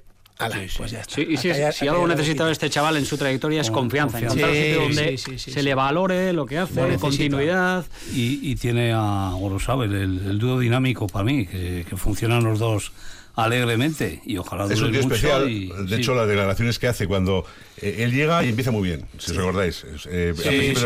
Pues 0.76 0.90
ya 0.90 1.00
está. 1.00 1.20
y 1.20 1.36
si, 1.36 1.88
algo 1.88 2.06
necesita 2.06 2.50
este 2.50 2.68
chaval 2.70 2.96
en 2.96 3.06
su 3.06 3.16
trayectoria 3.16 3.60
es 3.60 3.70
confianza, 3.70 4.18
encontrar 4.18 4.50
un 4.50 4.56
sitio 4.56 4.80
donde 4.82 5.18
se 5.18 5.62
le 5.62 5.74
valore 5.74 6.32
lo 6.32 6.46
que 6.46 6.58
hace, 6.58 6.98
continuidad. 6.98 7.84
Y, 8.12 8.54
tiene 8.56 8.92
a 8.92 9.32
Gorosabel, 9.34 9.92
el, 9.94 10.26
el, 10.26 10.38
dúo 10.38 10.58
dinámico 10.58 11.06
para 11.06 11.24
mí, 11.24 11.46
que, 11.46 11.84
funcionan 11.96 12.44
los 12.44 12.58
dos 12.58 12.92
alegremente 13.36 14.22
y 14.24 14.38
ojalá 14.38 14.64
es 14.64 14.80
un 14.80 14.94
especial. 14.94 15.46
de 15.46 15.96
hecho 15.96 16.14
las 16.14 16.26
declaraciones 16.26 16.78
que 16.78 16.88
hace 16.88 17.06
cuando 17.06 17.44
eh, 17.82 17.96
él 17.98 18.12
llega 18.12 18.42
y 18.42 18.48
empieza 18.48 18.70
muy 18.70 18.82
bien 18.88 19.06
si 19.18 19.32
os 19.32 19.36
recordáis. 19.36 19.84
Eh, 20.06 20.34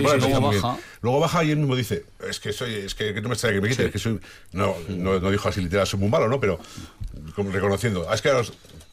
luego, 0.02 0.40
baja. 0.40 0.76
luego 1.00 1.21
baja 1.21 1.45
y 1.45 1.52
él 1.52 1.59
mismo 1.59 1.76
dice 1.76 2.04
es 2.28 2.40
que 2.40 2.52
soy 2.52 2.75
es 2.75 2.97
que, 2.97 3.14
no 3.21 3.28
me 3.28 3.35
extraña 3.35 3.54
que 3.54 3.61
me 3.61 3.69
quite 3.69 3.87
es 3.87 3.92
que 3.92 4.00
soy 4.00 4.19
no, 4.52 4.75
no, 4.88 5.21
no, 5.21 5.30
dijo 5.30 5.49
así 5.49 5.61
literal 5.61 5.87
soy 5.87 6.00
muy 6.00 6.09
malo 6.09 6.28
no 6.28 6.40
pero 6.40 6.59
como 7.37 7.52
reconociendo 7.52 8.07
ah, 8.11 8.14
es 8.14 8.23
que 8.23 8.33
los, 8.33 8.52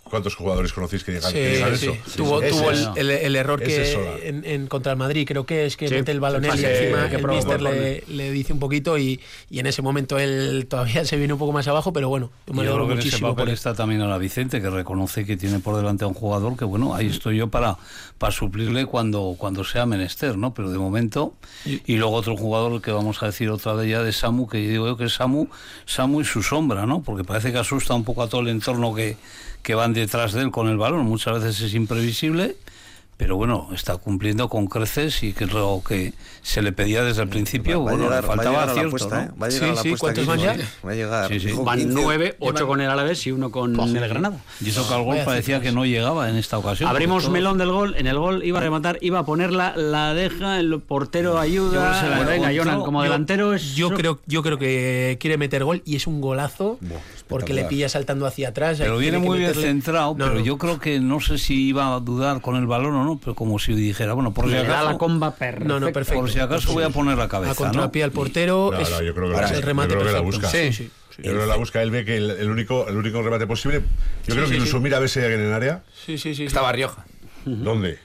¿Cuántos 0.10 0.36
jugadores 0.36 0.74
conocéis 0.74 1.04
que 1.04 1.14
llegan, 1.14 1.34
eso? 1.74 1.96
Tuvo, 2.16 2.42
tuvo 2.42 2.72
el, 2.72 3.10
el, 3.12 3.36
error 3.36 3.62
que 3.62 3.94
en, 4.24 4.44
en, 4.46 4.68
contra 4.68 4.94
el 4.94 4.98
Madrid, 4.98 5.26
creo 5.28 5.46
que 5.46 5.66
es 5.66 5.78
que 5.78 5.90
mete 5.90 6.12
el 6.12 6.20
balón 6.20 6.46
y 6.46 6.48
encima 6.48 7.08
el 7.08 7.28
míster 7.28 7.62
le, 7.62 8.04
le, 8.08 8.32
dice 8.32 8.54
un 8.54 8.60
poquito 8.60 8.98
y, 8.98 9.20
y, 9.50 9.60
en 9.60 9.68
ese 9.68 9.82
momento 9.82 10.18
él 10.20 10.66
todavía 10.70 11.06
se 11.06 11.18
viene 11.18 11.34
un 11.34 11.40
poco 11.40 11.52
más 11.52 11.68
abajo, 11.68 11.94
pero 11.94 12.10
bueno, 12.10 12.32
me 12.52 12.62
alegro 12.62 12.88
muchísimo. 12.88 13.36
En 13.38 13.40
ese 13.40 13.54
está 13.54 13.74
también 13.74 14.02
a 14.02 14.08
la 14.08 14.18
Vicente, 14.18 14.62
que 14.62 14.70
reconoce 14.70 15.26
que 15.26 15.38
tiene 15.38 15.60
por 15.60 15.76
delante 15.76 16.04
a 16.04 16.08
un 16.08 16.14
jugador 16.14 16.58
que, 16.58 16.66
bueno, 16.66 16.96
ahí 16.96 17.08
estoy 17.08 17.38
yo 17.38 17.48
para, 17.48 17.78
para 18.18 18.32
suplirle 18.32 18.86
cuando, 18.86 19.36
cuando 19.38 19.64
sea 19.64 19.86
menester, 19.86 20.38
¿no? 20.38 20.54
Pero 20.54 20.70
de 20.70 20.78
momento, 20.78 21.34
y, 21.66 21.96
luego 21.98 22.16
otro 22.16 22.36
jugador 22.36 22.82
que 22.82 22.92
vamos 22.92 23.22
a 23.24 23.28
decir 23.28 23.50
otra 23.50 23.76
de 23.76 23.88
ella 23.88 24.04
de 24.04 24.12
Samu, 24.12 24.48
que 24.48 24.58
digo 24.58 24.88
yo 24.88 24.98
que 24.98 25.06
es 25.06 25.14
Samu, 25.14 25.48
Samu 25.86 26.22
y 26.22 26.26
su 26.26 26.44
sombra, 26.44 26.86
¿no? 26.86 27.02
Porque 27.02 27.24
parece 27.24 27.52
que 27.52 27.58
asusta 27.58 27.94
un 27.94 28.04
poco 28.04 28.24
a 28.24 28.30
todo 28.30 28.42
el 28.42 28.50
entorno 28.50 28.94
que 28.94 29.18
que 29.68 29.76
van 29.76 29.92
detrás 29.92 30.32
de 30.32 30.44
él 30.44 30.52
con 30.52 30.70
el 30.70 30.78
balón. 30.78 31.06
Muchas 31.06 31.44
veces 31.44 31.60
es 31.60 31.74
imprevisible, 31.74 32.56
pero 33.18 33.36
bueno, 33.36 33.68
está 33.74 33.98
cumpliendo 33.98 34.48
con 34.48 34.68
creces 34.68 35.22
y 35.24 35.34
que 35.34 35.44
es 35.44 35.52
lo 35.52 35.84
que 35.86 36.14
se 36.42 36.62
le 36.62 36.72
pedía 36.72 37.04
desde 37.04 37.24
el 37.24 37.28
principio. 37.28 37.82
bueno, 37.82 38.08
faltaba 38.22 38.64
acierto, 38.64 39.10
¿no? 39.10 39.36
Va 39.38 39.48
a 39.48 39.50
llegar 39.50 39.76
sí, 39.76 39.90
sí, 39.90 39.96
¿cuántos 39.98 40.26
van 40.26 40.40
ya? 40.40 40.56
Va 40.86 40.92
a 40.92 40.96
llegar. 40.96 41.28
Sí, 41.38 41.52
Van 41.66 41.94
nueve, 41.94 42.38
ocho 42.40 42.66
con 42.66 42.80
el 42.80 42.90
Alavés 42.90 43.28
y 43.28 43.34
uno 43.34 43.52
con 43.52 43.78
el 43.78 44.08
Granada. 44.08 44.40
Y 44.64 44.70
eso 44.70 44.88
que 44.88 44.94
al 44.94 45.04
gol 45.04 45.18
parecía 45.26 45.60
que 45.60 45.74
no 45.74 45.86
llegaba 45.86 46.30
en 46.30 46.38
esta 46.38 46.58
ocasión. 46.58 46.90
Abrimos 46.90 47.30
melón 47.30 47.58
del 47.58 47.72
gol, 47.72 47.94
en 47.98 48.08
el 48.08 48.18
gol 48.18 48.46
iba 48.46 48.60
a 48.60 48.62
rematar, 48.62 48.98
iba 49.02 49.20
a 49.20 49.26
poner 49.26 49.52
la, 49.52 49.76
la 49.76 50.14
deja, 50.14 50.62
el 50.62 50.80
portero 50.80 51.40
ayuda. 51.40 52.24
venga, 52.26 52.52
Jonan, 52.56 52.84
como 52.84 53.04
delantero 53.04 53.54
es... 53.54 53.76
Yo 53.76 53.90
creo, 53.90 54.22
yo 54.28 54.44
creo 54.44 54.58
que 54.58 55.18
quiere 55.20 55.38
meter 55.38 55.66
gol 55.66 55.82
y 55.84 55.98
es 55.98 56.08
un 56.08 56.22
golazo 56.22 56.80
porque 57.28 57.54
le 57.54 57.66
pilla 57.66 57.90
saltando 57.90 58.26
hacia 58.26 58.50
atrás. 58.50 58.78
Pero 58.80 58.98
viene 58.98 59.20
muy 59.20 59.40
bien 59.40 59.54
centrado, 59.54 60.16
pero 60.16 60.40
yo 60.40 60.58
creo 60.58 60.80
que 60.80 61.00
no 61.00 61.20
sé 61.20 61.38
si 61.38 61.68
iba 61.68 61.96
a 61.96 62.00
dudar 62.00 62.42
con 62.42 62.56
el 62.56 62.68
balón 62.68 62.96
o 62.96 63.04
no, 63.04 63.20
pero 63.20 63.36
como 63.36 63.60
si 63.60 63.74
dijera, 63.74 64.14
bueno, 64.14 64.34
por 64.34 64.50
si 64.50 64.56
acaso. 64.56 64.92
la 64.92 64.98
comba 64.98 65.36
No, 65.64 65.80
no, 65.80 65.92
perfecto. 65.92 66.22
Por 66.22 66.32
si 66.32 66.40
acaso 66.40 66.74
voy 66.74 66.84
a 66.84 66.90
poner 66.90 67.18
la 67.18 67.28
cabeza. 67.28 67.52
A 67.52 67.56
contrapié 67.56 68.04
al 68.04 68.12
portero. 68.12 68.72
No, 68.72 68.80
no, 68.80 69.02
yo 69.02 69.14
creo 69.14 69.30
que, 69.30 69.56
el 69.56 69.62
remate 69.62 69.94
yo 69.94 70.00
creo 70.00 70.08
que 70.08 70.14
la 70.14 70.22
busca. 70.22 70.50
Sí, 70.50 70.74
sí. 70.74 70.90
Yo 71.18 71.32
creo 71.32 71.42
que 71.42 71.48
la 71.48 71.56
busca, 71.56 71.82
él 71.82 71.90
ve 71.90 72.06
que 72.06 72.18
el, 72.18 72.50
único, 72.50 72.88
el 72.88 72.96
único 72.96 73.22
remate 73.24 73.48
posible. 73.48 73.82
Yo 74.28 74.36
creo 74.36 74.48
que 74.48 74.56
incluso 74.56 74.80
mira 74.80 74.98
a 74.98 75.00
ver 75.00 75.10
si 75.10 75.20
hay 75.20 75.26
alguien 75.26 75.42
en 75.42 75.48
el 75.48 75.54
área. 75.54 75.84
Sí, 76.06 76.18
sí, 76.18 76.36
sí. 76.36 76.46
Estaba 76.46 76.72
Rioja. 76.72 77.06
¿Dónde? 77.46 77.98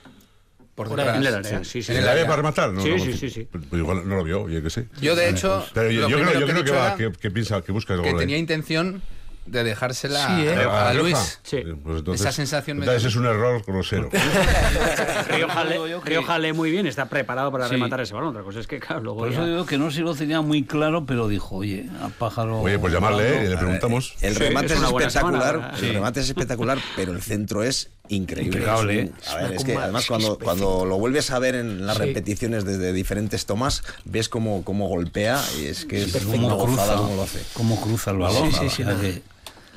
Por 0.75 0.88
detrás. 0.88 1.17
En 1.17 1.26
el 1.26 1.35
área, 1.35 1.64
sí, 1.64 1.81
¿En 1.87 1.97
el 1.99 2.09
área 2.09 2.25
para 2.25 2.37
rematar? 2.37 2.73
No, 2.73 2.83
sí, 2.83 2.99
sí, 2.99 3.12
sí, 3.12 3.31
sí. 3.31 3.49
Pues 3.50 3.64
igual 3.73 4.09
no 4.09 4.17
lo 4.17 4.25
vio, 4.25 4.49
yo 4.49 4.62
qué 4.62 4.71
sé. 4.71 4.87
Yo, 5.00 5.14
de 5.14 5.29
hecho. 5.29 5.67
Pero 5.75 5.91
yo, 5.91 6.09
yo 6.09 6.17
creo, 6.19 6.41
yo 6.41 6.47
creo 6.47 6.64
que, 6.64 6.71
va, 6.71 6.97
que, 6.97 7.12
que, 7.12 7.31
piensa, 7.31 7.61
que 7.61 7.73
busca 7.73 7.93
el 7.93 8.00
gol. 8.00 8.12
Que 8.12 8.19
tenía 8.19 8.38
intención 8.38 9.02
de 9.47 9.64
dejársela 9.64 10.26
sí, 10.26 10.47
¿eh? 10.47 10.55
a, 10.55 10.91
a, 10.91 10.95
Luis. 10.95 11.41
Sí. 11.43 11.62
Pues 11.83 11.99
entonces, 11.99 12.21
Esa 12.21 12.33
sensación 12.33 12.79
entonces 12.79 13.05
es 13.05 13.17
un 13.17 13.26
error 13.26 13.62
grosero. 13.67 14.09
Rioja 16.05 16.38
lee 16.38 16.52
muy 16.52 16.71
bien, 16.71 16.87
está 16.87 17.07
preparado 17.07 17.50
para 17.50 17.67
sí. 17.67 17.73
rematar 17.73 18.00
ese 18.00 18.14
balón. 18.14 18.31
Otra 18.31 18.43
cosa 18.43 18.61
es 18.61 18.67
que, 18.67 18.79
claro, 18.79 19.02
luego. 19.02 19.19
Por 19.21 19.33
eso 19.33 19.45
digo 19.45 19.67
que 19.67 19.79
no 19.79 19.91
se 19.91 20.02
lo 20.02 20.14
tenía 20.14 20.41
muy 20.41 20.62
claro, 20.62 21.07
pero 21.07 21.29
dijo, 21.29 21.57
oye, 21.57 21.87
a 22.00 22.09
pájaro. 22.09 22.61
Oye, 22.61 22.79
pues 22.79 22.93
llamarle 22.93 23.45
y 23.45 23.49
le 23.49 23.57
preguntamos. 23.57 24.14
El 24.21 24.37
remate 24.37 24.75
es, 24.75 24.81
es 24.81 24.83
espectacular, 24.83 25.73
el 25.81 25.95
remate 25.95 26.21
es 26.21 26.29
espectacular, 26.29 26.79
pero 26.97 27.12
el 27.12 27.23
centro 27.23 27.62
es 27.62 27.91
increíble. 28.16 29.02
Un, 29.04 29.14
a 29.28 29.35
ver, 29.37 29.52
es 29.54 29.64
que 29.64 29.76
además 29.76 30.07
cuando, 30.07 30.38
cuando 30.38 30.85
lo 30.85 30.99
vuelves 30.99 31.31
a 31.31 31.38
ver 31.38 31.54
en 31.54 31.87
las 31.87 31.97
repeticiones 31.97 32.64
desde 32.64 32.92
diferentes 32.92 33.47
tomas, 33.47 33.83
ves 34.04 34.28
cómo, 34.28 34.62
cómo 34.64 34.88
golpea 34.88 35.42
y 35.61 35.66
es 35.66 35.85
que 35.85 36.02
es 36.02 36.12
como 36.16 36.59
cruza, 36.64 36.97
como 36.97 37.16
lo 37.16 37.23
hace. 37.23 37.40
Cómo 37.54 37.81
cruza 37.81 38.11
el 38.12 38.19
balón. 38.19 38.50
Sí, 38.52 38.59
sí, 38.69 38.85
sí. 38.85 39.23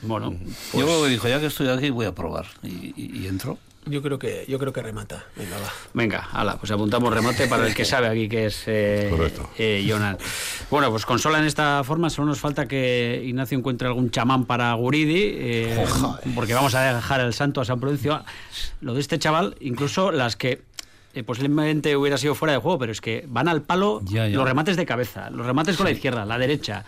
Bueno, 0.02 0.36
Yo 0.74 0.86
creo 0.86 1.04
que 1.04 1.10
dijo, 1.10 1.28
ya 1.28 1.40
que 1.40 1.48
estoy 1.48 1.68
aquí 1.70 1.90
voy 1.90 2.06
a 2.06 2.14
probar. 2.14 2.46
Y, 2.64 2.94
y- 2.96 3.22
y 3.24 3.28
entró. 3.28 3.58
Yo 3.88 4.02
creo 4.02 4.18
que 4.18 4.46
yo 4.48 4.58
creo 4.58 4.74
que 4.74 4.82
remata. 4.82 5.26
Venga, 5.36 5.58
va. 5.60 5.72
Venga, 5.94 6.30
ala, 6.34 6.58
pues 6.58 6.72
apuntamos 6.72 7.14
remate 7.14 7.48
para 7.48 7.68
el 7.68 7.74
que 7.76 7.86
sabe 7.86 8.08
aquí 8.08 8.28
que 8.28 8.48
es 8.48 8.64
eh, 8.68 9.08
Correcto. 9.12 9.50
eh, 9.58 9.86
Jonan. 9.88 10.18
Bueno, 10.72 10.90
pues 10.90 11.06
con 11.06 11.20
Sola 11.20 11.38
en 11.40 11.46
esta 11.46 11.84
forma 11.84 12.10
solo 12.10 12.28
nos 12.30 12.40
falta 12.40 12.68
que 12.68 13.22
Ignacio 13.26 13.58
encuentre 13.58 13.88
algún 13.88 14.10
chamán 14.10 14.46
para 14.46 14.74
Guridi, 14.74 15.22
eh, 15.36 15.86
porque 16.34 16.54
vamos 16.56 16.74
a 16.76 16.96
dejar 16.96 17.22
el 17.22 17.34
santo 17.34 17.62
a 17.62 17.66
San 17.66 17.80
Prudencio. 17.80 18.24
Lo 18.82 18.94
de 18.96 19.02
este 19.02 19.20
chaval, 19.20 19.56
incluso 19.60 20.12
las 20.12 20.36
que 20.36 20.64
eh, 21.14 21.24
posiblemente 21.24 21.96
hubiera 21.96 22.18
sido 22.18 22.34
fuera 22.36 22.54
de 22.54 22.60
juego, 22.60 22.80
pero 22.80 22.92
es 22.92 23.02
que 23.02 23.26
van 23.28 23.48
al 23.48 23.62
palo 23.62 24.02
Ya, 24.06 24.28
ya. 24.28 24.36
los 24.36 24.46
remates 24.48 24.78
de 24.78 24.86
cabeza, 24.86 25.30
los 25.30 25.46
remates 25.46 25.78
con 25.78 25.86
la 25.86 25.92
izquierda, 25.92 26.26
la 26.26 26.38
derecha. 26.40 26.84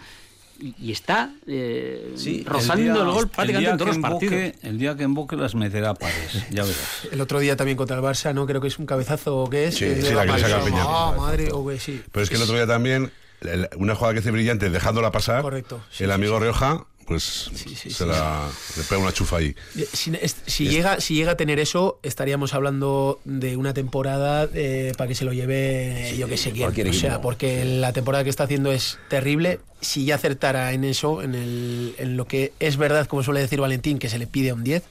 Y, 0.59 0.91
está 0.91 1.31
eh, 1.45 2.13
Sí, 2.15 2.43
rozando 2.45 2.83
el, 2.83 2.93
día- 2.93 3.13
gol 3.13 3.27
prácticamente 3.29 3.59
día 3.59 3.69
en 3.71 3.77
todos 3.77 3.95
los 3.95 3.97
partidos. 3.99 4.33
emboque- 4.33 4.55
el 4.63 4.77
día 4.77 4.95
que 4.97 5.03
emboque 5.03 5.35
las 5.35 5.55
meterá 5.55 5.91
a 5.91 5.93
pares, 5.93 6.33
ya 6.49 6.63
verás. 6.63 6.79
El 7.11 7.21
otro 7.21 7.39
día 7.39 7.55
también 7.55 7.77
contra 7.77 7.97
el 7.97 8.03
Barça, 8.03 8.33
¿no? 8.33 8.45
Creo 8.47 8.59
que 8.61 8.67
es 8.67 8.79
un 8.79 8.85
cabezazo 8.85 9.37
o 9.37 9.49
qué 9.49 9.65
es. 9.67 9.75
Sí, 9.75 9.85
El 9.85 10.03
sí, 10.03 10.13
la 10.13 10.25
que 10.25 10.31
le 10.33 10.39
saca 10.39 10.57
el 10.57 10.63
Peña. 10.63 10.83
Ah, 10.83 11.13
madre, 11.17 11.49
sí. 11.79 12.01
Pero 12.11 12.23
es 12.23 12.29
que 12.29 12.35
el 12.37 12.41
otro 12.41 12.55
día 12.55 12.65
también, 12.67 13.11
el- 13.41 13.69
una 13.77 13.93
jugada 13.95 14.13
que 14.13 14.19
hace 14.21 14.31
brillante 14.31 14.69
dejándola 14.69 15.11
pasar, 15.11 15.41
Correcto, 15.43 15.81
sí, 15.91 16.03
el 16.05 16.09
sí, 16.09 16.13
amigo 16.13 16.37
sí. 16.37 16.43
Rioja, 16.43 16.85
pues 17.07 17.49
Sí, 17.55 17.75
sí, 17.75 17.89
se 17.89 18.03
sí. 18.03 18.05
la 18.05 18.49
le 18.75 18.83
pega 18.83 19.01
una 19.01 19.13
chufa 19.13 19.37
ahí. 19.37 19.55
Si, 19.93 20.11
es- 20.21 20.35
si 20.45 20.67
llega, 20.67 20.99
si 20.99 21.15
llega 21.15 21.31
a 21.31 21.37
tener 21.37 21.57
eso, 21.59 21.99
estaríamos 22.03 22.53
hablando 22.53 23.19
de 23.23 23.55
una 23.57 23.73
temporada 23.73 24.47
eh, 24.53 24.91
para 24.97 25.07
que 25.07 25.15
se 25.15 25.23
lo 25.25 25.31
lleve 25.33 26.13
yo 26.17 26.27
que 26.27 26.37
sé 26.37 26.51
quién. 26.51 26.69
O 26.89 26.93
sea, 26.93 27.21
porque 27.21 27.63
la 27.65 27.93
temporada 27.93 28.23
que 28.23 28.29
está 28.29 28.43
haciendo 28.43 28.71
es 28.71 28.99
terrible. 29.09 29.59
Si 29.79 30.05
ya 30.05 30.15
acertara 30.15 30.73
en 30.73 30.83
eso, 30.83 31.21
en, 31.21 31.35
el, 31.35 31.95
en 31.97 32.17
lo 32.17 32.25
que 32.25 32.51
es 32.59 32.77
verdad, 32.77 33.07
como 33.07 33.23
suele 33.23 33.39
decir 33.41 33.61
Valentín, 33.61 33.99
que 33.99 34.09
se 34.09 34.17
le 34.19 34.27
pide 34.27 34.51
un 34.51 34.63
10, 34.63 34.83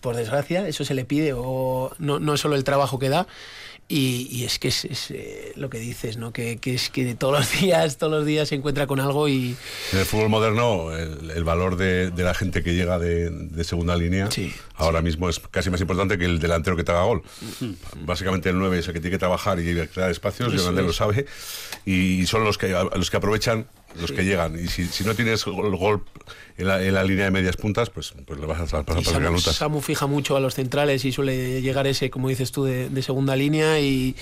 por 0.00 0.16
desgracia, 0.16 0.66
eso 0.66 0.84
se 0.84 0.94
le 0.94 1.04
pide, 1.04 1.32
o 1.36 1.92
no, 1.98 2.18
no 2.18 2.34
es 2.34 2.40
solo 2.40 2.56
el 2.56 2.64
trabajo 2.64 2.98
que 2.98 3.08
da. 3.08 3.26
Y, 3.94 4.26
y 4.30 4.44
es 4.44 4.58
que 4.58 4.68
es, 4.68 4.86
es, 4.86 5.10
eh, 5.10 5.52
lo 5.54 5.68
que 5.68 5.78
dices, 5.78 6.16
¿no? 6.16 6.32
Que, 6.32 6.56
que 6.56 6.72
es 6.72 6.88
que 6.88 7.14
todos 7.14 7.38
los 7.40 7.52
días, 7.60 7.98
todos 7.98 8.10
los 8.10 8.24
días 8.24 8.48
se 8.48 8.54
encuentra 8.54 8.86
con 8.86 9.00
algo 9.00 9.28
y 9.28 9.54
En 9.92 9.98
el 9.98 10.06
fútbol 10.06 10.30
moderno, 10.30 10.96
el, 10.96 11.30
el 11.30 11.44
valor 11.44 11.76
de, 11.76 12.10
de 12.10 12.22
la 12.22 12.32
gente 12.32 12.62
que 12.62 12.72
llega 12.72 12.98
de, 12.98 13.28
de 13.28 13.64
segunda 13.64 13.94
línea 13.94 14.30
Sí, 14.30 14.50
ahora 14.76 15.02
mismo 15.02 15.28
es 15.28 15.40
casi 15.40 15.68
más 15.68 15.82
importante 15.82 16.16
que 16.16 16.24
el 16.24 16.38
delantero 16.38 16.74
que 16.74 16.84
te 16.84 16.92
haga 16.92 17.02
gol. 17.02 17.22
Básicamente 18.06 18.48
el 18.48 18.58
9 18.58 18.78
es 18.78 18.88
el 18.88 18.94
que 18.94 19.00
tiene 19.00 19.14
que 19.14 19.18
trabajar 19.18 19.60
y 19.60 19.74
crear 19.88 20.10
espacios, 20.10 20.48
Eso 20.54 20.56
Leonardo 20.62 20.82
lo 20.86 20.90
es. 20.90 20.96
sabe, 20.96 21.26
y, 21.84 22.24
son 22.24 22.44
los 22.44 22.56
que, 22.56 22.68
los 22.96 23.10
que 23.10 23.16
aprovechan 23.18 23.66
los 24.00 24.12
que 24.12 24.24
llegan. 24.24 24.58
Y 24.58 24.68
si, 24.68 24.86
si 24.86 25.04
no 25.04 25.14
tienes 25.14 25.44
gol, 25.44 25.76
gol 25.76 26.04
en, 26.56 26.66
la, 26.66 26.82
en 26.82 26.94
la 26.94 27.04
línea 27.04 27.26
de 27.26 27.30
medias 27.30 27.56
puntas, 27.56 27.90
pues, 27.90 28.14
pues 28.26 28.38
le 28.40 28.46
vas 28.46 28.60
a 28.60 28.64
pasar 28.64 28.84
por 28.84 29.04
Samu. 29.04 29.38
Samu 29.38 29.80
fija 29.80 30.06
mucho 30.06 30.36
a 30.36 30.40
los 30.40 30.54
centrales 30.54 31.04
y 31.04 31.12
suele 31.12 31.62
llegar 31.62 31.86
ese, 31.86 32.10
como 32.10 32.28
dices 32.28 32.52
tú, 32.52 32.64
de, 32.64 32.88
de 32.88 33.02
segunda 33.02 33.36
línea 33.36 33.80
y 33.80 34.16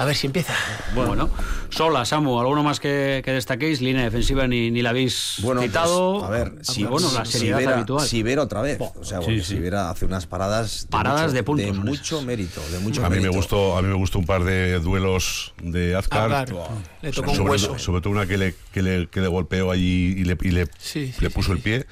a 0.00 0.04
ver 0.06 0.16
si 0.16 0.26
empieza. 0.26 0.54
Bueno, 0.94 1.28
Sola, 1.68 2.04
Samu, 2.04 2.40
¿alguno 2.40 2.62
más 2.62 2.80
que, 2.80 3.22
que 3.24 3.32
destaquéis? 3.32 3.80
Línea 3.80 4.04
defensiva 4.04 4.46
ni, 4.46 4.70
ni 4.70 4.82
la 4.82 4.90
habéis 4.90 5.36
Bueno, 5.42 5.60
pues, 5.60 5.70
citado. 5.70 6.24
a 6.24 6.30
ver, 6.30 6.48
Aunque, 6.48 6.64
si, 6.64 6.84
bueno, 6.84 7.10
la 7.12 7.24
si 7.24 7.32
seriedad 7.32 7.58
Vera, 7.58 7.74
habitual. 7.76 8.06
si 8.06 8.22
Vera 8.22 8.42
otra 8.42 8.62
vez. 8.62 8.78
O 8.80 9.04
sea, 9.04 9.18
porque 9.20 9.40
sí. 9.40 9.54
si 9.54 9.58
Vera 9.60 9.90
hace 9.90 10.06
unas 10.06 10.26
paradas 10.26 10.82
de 10.84 10.88
Paradas 10.88 11.22
mucho, 11.22 11.34
de 11.34 11.42
puntos 11.42 11.66
son 11.76 11.84
mucho 11.84 12.14
esas. 12.16 12.26
mérito, 12.26 12.60
de 12.72 12.78
mucho 12.80 13.04
A 13.04 13.08
mí, 13.10 13.16
me 13.16 13.20
mérito. 13.22 13.36
gustó, 13.36 13.76
a 13.78 13.82
mí 13.82 13.88
me 13.88 13.94
gustó 13.94 14.18
un 14.18 14.26
par 14.26 14.44
de 14.44 14.80
duelos 14.80 15.54
de 15.62 15.94
Azcar. 15.94 16.32
Azcar, 16.32 16.56
le 17.02 17.12
tocó 17.12 17.30
un 17.30 17.36
sobre, 17.36 17.50
hueso. 17.52 17.78
sobre 17.78 18.00
todo 18.00 18.12
una 18.12 18.26
que 18.26 18.38
le, 18.38 18.54
que 18.72 18.82
le, 18.82 19.08
que 19.08 19.20
le 19.20 19.28
golpeó 19.28 19.70
allí 19.70 20.14
y 20.16 20.24
le, 20.24 20.36
y 20.42 20.50
le, 20.50 20.66
Sí, 20.78 21.12
sí, 21.12 21.14
le 21.20 21.30
puso 21.30 21.48
sí, 21.52 21.58
el 21.58 21.62
pie. 21.62 21.86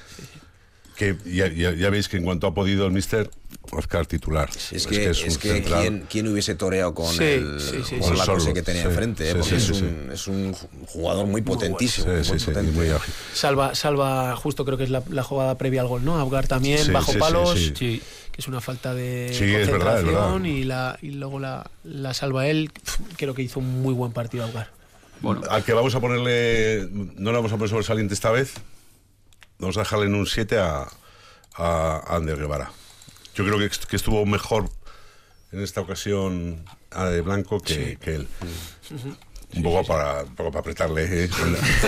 Que 0.99 1.15
ya, 1.25 1.47
ya- 1.47 1.71
ya 1.73 1.89
veis 1.89 2.09
que 2.09 2.17
en 2.17 2.25
cuanto 2.25 2.45
ha 2.45 2.53
podido 2.53 2.85
el 2.85 2.91
mister, 2.91 3.31
Azcar 3.71 4.05
titular. 4.05 4.49
Es 4.71 4.85
que, 4.85 5.09
es 5.09 5.23
un 5.23 5.35
que. 5.37 5.63
¿quién, 5.63 6.05
quién 6.09 6.27
hubiese 6.27 6.55
toreado 6.55 6.93
con, 6.93 7.07
Sí, 7.15 7.23
el, 7.23 7.59
sí, 7.61 7.77
sí, 7.87 7.95
con 7.99 8.09
sí. 8.11 8.17
la 8.17 8.25
Solo, 8.25 8.39
cosa 8.39 8.53
que 8.53 8.63
tenía 8.63 8.81
sí, 8.81 8.87
enfrente? 8.89 9.29
¿eh? 9.29 9.35
Porque 9.35 9.49
sí, 9.49 9.55
es, 9.55 9.63
sí, 9.77 9.83
un, 9.83 10.09
es 10.11 10.27
un 10.27 10.53
jugador 10.87 11.25
muy 11.27 11.41
potentísimo. 11.41 12.07
Sí, 12.07 12.11
muy 12.11 12.23
sí, 12.23 12.39
sí, 12.39 12.45
potente. 12.51 12.71
muy 12.73 12.89
ágil. 12.89 13.13
Salva, 13.33 13.75
salva, 13.75 14.35
justo 14.35 14.65
creo 14.65 14.77
que 14.77 14.83
es 14.83 14.89
la, 14.89 15.03
la 15.09 15.23
jugada 15.23 15.55
previa 15.57 15.81
al 15.81 15.87
gol, 15.87 16.03
¿no? 16.03 16.19
Abgar 16.19 16.47
también, 16.47 16.83
Sí, 16.83 16.91
bajo 16.91 17.13
palos, 17.17 17.57
sí. 17.57 17.73
Sí. 17.75 18.01
que 18.33 18.41
es 18.41 18.47
una 18.49 18.59
falta 18.59 18.93
de 18.93 19.29
Sí, 19.33 19.45
es 19.45 19.67
verdad, 19.71 19.99
es 19.99 20.03
concentración 20.05 20.43
verdad. 20.43 20.57
y, 20.57 20.63
la, 20.63 20.99
y 21.01 21.11
luego 21.11 21.39
la, 21.39 21.69
la 21.85 22.13
salva 22.13 22.47
él. 22.47 22.71
Creo 23.17 23.33
que 23.33 23.41
hizo 23.43 23.59
un 23.61 23.81
muy 23.81 23.93
buen 23.93 24.11
partido 24.11 24.43
Abgar. 24.43 24.71
Bueno, 25.21 25.41
Al 25.49 25.63
que 25.63 25.73
vamos 25.73 25.93
a 25.95 25.99
ponerle, 25.99 26.87
no 26.91 27.31
le 27.31 27.37
vamos 27.37 27.51
a 27.51 27.55
poner 27.55 27.69
sobresaliente 27.69 28.13
esta 28.13 28.31
vez, 28.31 28.53
vamos 29.59 29.77
a 29.77 29.81
dejarle 29.81 30.05
en 30.07 30.15
un 30.15 30.25
7 30.25 30.57
a, 30.59 30.87
a 31.55 32.15
Ander 32.15 32.37
Guevara. 32.37 32.71
Yo 33.35 33.45
creo 33.45 33.57
que, 33.57 33.65
est- 33.65 33.85
que 33.85 33.95
estuvo 33.95 34.25
mejor 34.25 34.69
en 35.51 35.61
esta 35.61 35.81
ocasión 35.81 36.63
a 36.91 37.05
de 37.05 37.21
Blanco 37.21 37.59
que, 37.61 37.97
que 37.97 38.15
él. 38.15 38.27
Un 39.55 39.63
poco 39.63 39.83
para, 39.83 40.23
un 40.23 40.35
poco 40.35 40.51
para 40.51 40.59
apretarle, 40.59 41.23
¿eh? 41.25 41.29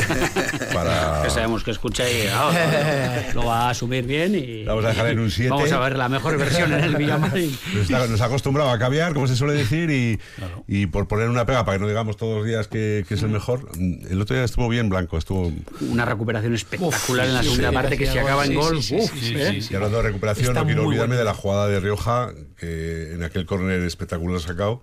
para... 0.74 1.22
que 1.24 1.30
sabemos 1.30 1.64
que 1.64 1.70
escucha 1.70 2.10
y 2.10 2.26
ah, 2.28 3.30
lo 3.36 3.46
va 3.46 3.68
a 3.68 3.70
asumir 3.70 4.04
bien 4.06 4.34
y 4.34 4.64
Vamos 4.64 4.84
a 4.86 4.90
dejar 4.90 5.08
en 5.08 5.20
un 5.20 5.30
siete. 5.30 5.52
Vamos 5.52 5.72
a 5.72 5.80
ver 5.80 5.96
la 5.96 6.10
mejor 6.10 6.38
versión 6.40 6.74
en 6.74 6.84
el 6.84 6.96
Villamarín. 6.96 7.56
Nos, 7.90 8.22
ha 8.22 8.26
acostumbrado 8.26 8.72
a 8.72 8.80
caviar, 8.80 9.14
como 9.14 9.28
se 9.28 9.36
suele 9.36 9.54
decir, 9.54 9.92
y, 9.92 10.20
y 10.68 10.88
por 10.88 11.08
poner 11.08 11.30
una 11.30 11.46
pega 11.46 11.64
para 11.64 11.78
que 11.78 11.82
no 11.84 11.88
digamos 11.88 12.18
todos 12.18 12.38
los 12.38 12.46
días 12.48 12.68
que, 12.68 13.06
que 13.08 13.14
es 13.14 13.22
el 13.22 13.30
mejor. 13.30 13.70
El 13.78 14.20
otro 14.20 14.36
día 14.36 14.44
estuvo 14.44 14.68
bien 14.68 14.90
blanco, 14.90 15.18
estuvo. 15.20 15.52
Una 15.82 16.06
recuperación 16.06 16.56
espectacular 16.56 17.28
en 17.28 17.34
la 17.36 17.44
segunda 17.44 17.70
sí, 17.70 17.76
parte 17.76 17.98
que 17.98 18.06
sí, 18.06 18.14
se 18.14 18.20
sí, 18.20 18.26
acaba 18.26 18.46
en 18.46 18.56
gol. 18.56 18.82
sí, 18.82 18.96
Uf, 18.96 19.12
sí, 19.20 19.36
¿eh? 19.38 19.60
Y 19.70 19.76
hablando 19.76 19.98
de 19.98 20.04
recuperación, 20.04 20.48
Está 20.48 20.62
no 20.62 20.66
quiero 20.66 20.88
olvidarme 20.88 21.16
bueno. 21.16 21.20
de 21.20 21.26
la 21.26 21.34
jugada 21.36 21.68
de 21.68 21.80
Rioja, 21.80 22.32
que 22.58 23.14
en 23.14 23.24
aquel 23.24 23.46
córner 23.46 23.82
espectacular 23.82 24.40
sacado. 24.40 24.82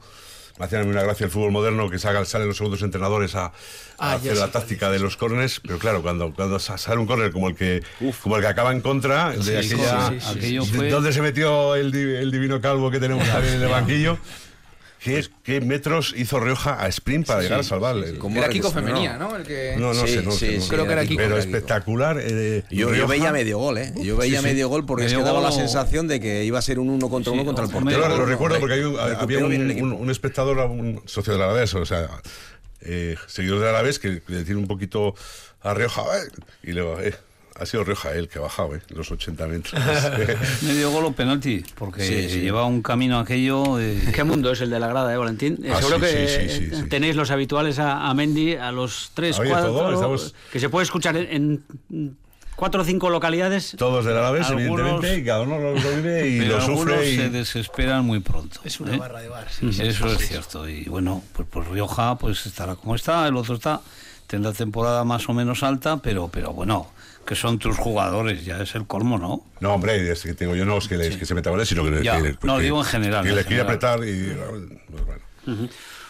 Me 0.58 0.64
hacía 0.64 0.82
una 0.82 1.02
gracia 1.02 1.24
el 1.24 1.30
fútbol 1.30 1.52
moderno 1.52 1.88
que 1.88 1.98
salen 1.98 2.48
los 2.48 2.56
segundos 2.56 2.82
entrenadores 2.82 3.34
a, 3.34 3.46
a 3.46 3.52
Ah, 3.98 4.12
hacer 4.14 4.36
la 4.36 4.50
táctica 4.50 4.90
de 4.90 4.98
los 4.98 5.16
córneres, 5.16 5.60
pero 5.64 5.78
claro, 5.78 6.02
cuando, 6.02 6.32
cuando 6.32 6.58
sa- 6.58 6.78
sale 6.78 6.98
un 7.00 7.06
córner 7.06 7.30
como 7.32 7.48
el 7.48 7.54
que 7.56 7.82
como 8.22 8.36
el 8.36 8.42
que 8.42 8.48
acaba 8.48 8.72
en 8.72 8.80
contra, 8.80 9.30
de 9.30 9.42
Sí, 9.42 9.74
aquella, 9.74 10.08
sí, 10.08 10.20
sí, 10.20 10.26
sí, 10.32 10.38
Aquello 10.38 10.64
de- 10.64 10.68
fue- 10.70 10.88
¿dónde 10.90 11.12
se 11.12 11.22
metió 11.22 11.74
el 11.76 11.90
divino 12.30 12.60
calvo 12.60 12.90
que 12.90 12.98
tenemos 13.00 13.26
también 13.28 13.54
en 13.54 13.62
el 13.62 13.68
banquillo? 13.68 14.18
¿Qué, 15.02 15.24
qué 15.44 15.61
metros 15.61 16.12
hizo 16.16 16.40
Rioja 16.40 16.82
a 16.82 16.88
sprint 16.88 17.26
para 17.26 17.40
llegar 17.42 17.61
a 17.61 17.62
salvarle? 17.62 18.18
¿Cómo 18.18 18.37
Era 18.37 18.48
recus- 18.48 18.52
Kiko 18.52 18.70
Femenía, 18.72 19.16
¿no? 19.16 19.37
El 19.37 19.44
que... 19.44 19.74
No, 19.78 19.94
no 19.94 20.06
Sí, 20.06 20.14
sé, 20.14 20.22
no 20.22 20.32
sí, 20.32 20.38
sé. 20.38 20.46
no 20.56 20.61
sí, 20.61 20.61
sé. 20.62 20.68
Creo 20.68 20.87
que 20.87 20.92
era 20.92 21.04
Kiko. 21.06 21.16
Pero 21.18 21.37
era 21.37 21.38
espectacular. 21.44 22.18
eh, 22.20 22.64
Yo, 22.70 23.06
veía 23.06 23.30
medio 23.30 23.58
gol, 23.58 23.78
¿eh? 23.78 23.92
Yo 24.02 24.16
veía 24.16 24.40
sí, 24.40 24.44
sí. 24.46 24.52
medio 24.52 24.68
gol 24.68 24.84
porque 24.87 25.06
es 25.06 25.12
que 25.14 25.22
daba 25.22 25.40
la 25.40 25.50
gol 25.50 25.58
sensación 25.58 26.08
de 26.08 26.18
que 26.18 26.44
iba 26.44 26.58
a 26.58 26.62
ser 26.62 26.78
un 26.80 26.90
uno 26.90 27.08
contra 27.08 27.32
Sí, 27.32 27.38
uno 27.38 27.44
contra 27.46 27.64
el 27.64 27.70
Yo 27.70 27.78
portero. 27.78 28.08
lo, 28.08 28.26
recuerdo 28.26 28.58
porque 28.58 28.74
hay 28.74 29.14
había 29.18 29.38
un, 29.44 30.11
espectador, 30.11 30.58
un 30.58 31.00
socio 31.06 31.32
del 31.32 31.42
Alavés, 31.42 31.72
o 31.74 31.87
sea, 31.87 32.08
eh, 32.80 33.14
seguidor 33.28 33.61
del 33.61 33.68
Alavés, 33.68 33.98
que 34.00 34.20
le 34.26 34.42
tiene 34.44 34.56
un 34.61 34.66
poquito 34.66 35.14
a 35.62 35.74
Rioja, 35.74 36.02
"Eh", 36.18 36.28
y 36.64 36.72
luego, 36.72 37.00
eh, 37.00 37.14
ha 37.60 37.66
sido 37.66 37.84
Rioja 37.84 38.12
el 38.12 38.28
que 38.28 38.38
ha 38.38 38.42
bajado, 38.42 38.74
eh, 38.76 38.80
los 38.90 39.10
80 39.10 39.46
metros. 39.46 39.80
Medio 40.62 40.90
gol 40.90 41.04
o 41.06 41.12
penalti, 41.12 41.64
porque 41.76 42.02
Sí, 42.06 42.28
sí. 42.30 42.40
lleva 42.40 42.64
un 42.66 42.82
camino 42.82 43.18
aquello. 43.18 43.78
eh, 43.80 44.00
¿Qué 44.14 44.24
mundo 44.24 44.50
es 44.52 44.60
el 44.60 44.70
de 44.70 44.78
la 44.80 44.88
grada, 44.88 45.12
eh, 45.12 45.16
Valentín? 45.16 45.58
Eh, 45.64 45.70
Ah, 45.72 45.78
Seguro 45.78 45.96
sí, 45.96 46.02
que 46.02 46.28
sí, 46.28 46.48
sí, 46.48 46.70
sí, 46.70 46.76
sí. 46.82 46.88
tenéis 46.88 47.16
los 47.16 47.30
habituales 47.30 47.78
a, 47.78 48.08
a 48.08 48.14
Mendy, 48.14 48.54
a 48.54 48.70
los 48.72 49.10
tres, 49.14 49.38
Oye, 49.38 49.50
cuatro, 49.50 49.72
todo, 49.72 49.92
estamos- 49.94 50.34
que 50.52 50.60
se 50.60 50.68
puede 50.68 50.84
escuchar 50.84 51.16
en, 51.16 51.62
en 51.90 52.16
cuatro 52.56 52.82
o 52.82 52.84
cinco 52.84 53.10
localidades. 53.10 53.74
Todos 53.78 54.04
del 54.04 54.16
Alavés, 54.16 54.46
Algunos- 54.48 54.80
evidentemente, 54.80 55.18
y 55.18 55.24
cada 55.24 55.42
uno 55.42 55.58
lo, 55.58 55.74
lo 55.74 55.90
vive 55.96 56.28
y 56.28 56.38
pero 56.40 56.58
lo 56.58 56.62
algunos 56.64 56.80
sufre. 56.80 57.16
se 57.16 57.24
Y... 57.26 57.28
desesperan 57.28 58.04
muy 58.04 58.20
pronto. 58.20 58.60
Es 58.64 58.80
una 58.80 58.94
¿eh? 58.94 58.98
barra 58.98 59.20
de 59.20 59.28
bar. 59.28 59.46
sí, 59.50 59.72
sí, 59.72 59.82
Eso 59.82 60.08
sí, 60.08 60.14
es 60.14 60.20
sí. 60.22 60.26
cierto. 60.28 60.68
Y 60.68 60.84
bueno, 60.84 61.22
pues, 61.34 61.46
pues 61.50 61.66
Rioja 61.68 62.16
pues 62.18 62.46
estará 62.46 62.74
como 62.76 62.94
está, 62.94 63.26
el 63.28 63.36
otro 63.36 63.54
está, 63.54 63.80
tendrá 64.26 64.52
temporada 64.52 65.04
más 65.04 65.28
o 65.28 65.32
menos 65.34 65.62
alta, 65.62 65.98
pero, 65.98 66.28
pero 66.28 66.52
bueno, 66.52 66.90
que 67.28 67.34
son 67.34 67.58
tus 67.58 67.76
jugadores, 67.76 68.42
ya 68.46 68.62
es 68.62 68.74
el 68.74 68.86
colmo, 68.86 69.18
¿no? 69.18 69.44
No, 69.60 69.74
hombre, 69.74 70.10
es 70.10 70.22
que 70.22 70.32
tengo 70.32 70.56
yo 70.56 70.64
no 70.64 70.78
es 70.78 70.88
que, 70.88 70.96
les- 70.96 71.14
que 71.18 71.26
se 71.26 71.34
meta 71.34 71.50
goles, 71.50 71.68
sino 71.68 71.84
que, 71.84 72.02
Ya, 72.02 72.22
que- 72.22 72.38
no, 72.42 72.56
que- 72.56 72.62
digo 72.62 72.78
en 72.78 72.84
general, 72.86 73.22
Que 73.22 73.28
en 73.30 73.36
le 73.36 73.44
quiere 73.44 73.62
apretar 73.62 73.98
y. 74.02 74.34
pues 74.90 75.04
bueno. 75.04 75.68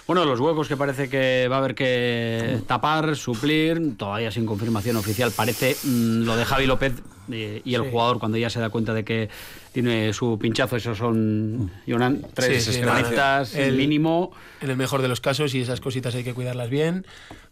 Bueno, 0.08 0.24
los 0.24 0.40
huecos 0.40 0.68
que 0.68 0.76
parece 0.78 1.10
que 1.10 1.48
va 1.48 1.56
a 1.56 1.58
haber 1.58 1.74
que 1.74 2.60
tapar, 2.66 3.14
suplir, 3.14 3.94
todavía 3.98 4.30
sin 4.30 4.46
confirmación 4.46 4.96
oficial, 4.96 5.30
parece 5.36 5.76
mm, 5.84 6.22
lo 6.24 6.34
de 6.34 6.46
Javi 6.46 6.64
López 6.66 6.94
eh, 7.30 7.60
y 7.62 7.74
el 7.74 7.82
Sí. 7.84 7.88
jugador 7.90 8.18
cuando 8.18 8.38
ya 8.38 8.48
se 8.48 8.58
da 8.58 8.70
cuenta 8.70 8.94
de 8.94 9.04
que 9.04 9.28
tiene 9.72 10.14
su 10.14 10.38
pinchazo, 10.40 10.76
esos 10.76 10.96
son, 10.96 11.70
Jonan, 11.86 12.26
tres 12.32 12.64
Sí, 12.64 12.72
sí, 12.72 12.78
semanitas 12.80 13.52
nada. 13.52 13.66
El- 13.66 13.76
mínimo. 13.76 14.32
En 14.62 14.70
el 14.70 14.78
mejor 14.78 15.02
de 15.02 15.08
los 15.08 15.20
casos 15.20 15.54
y 15.54 15.60
esas 15.60 15.82
cositas 15.82 16.14
hay 16.14 16.24
que 16.24 16.32
cuidarlas 16.32 16.70
bien. 16.70 17.04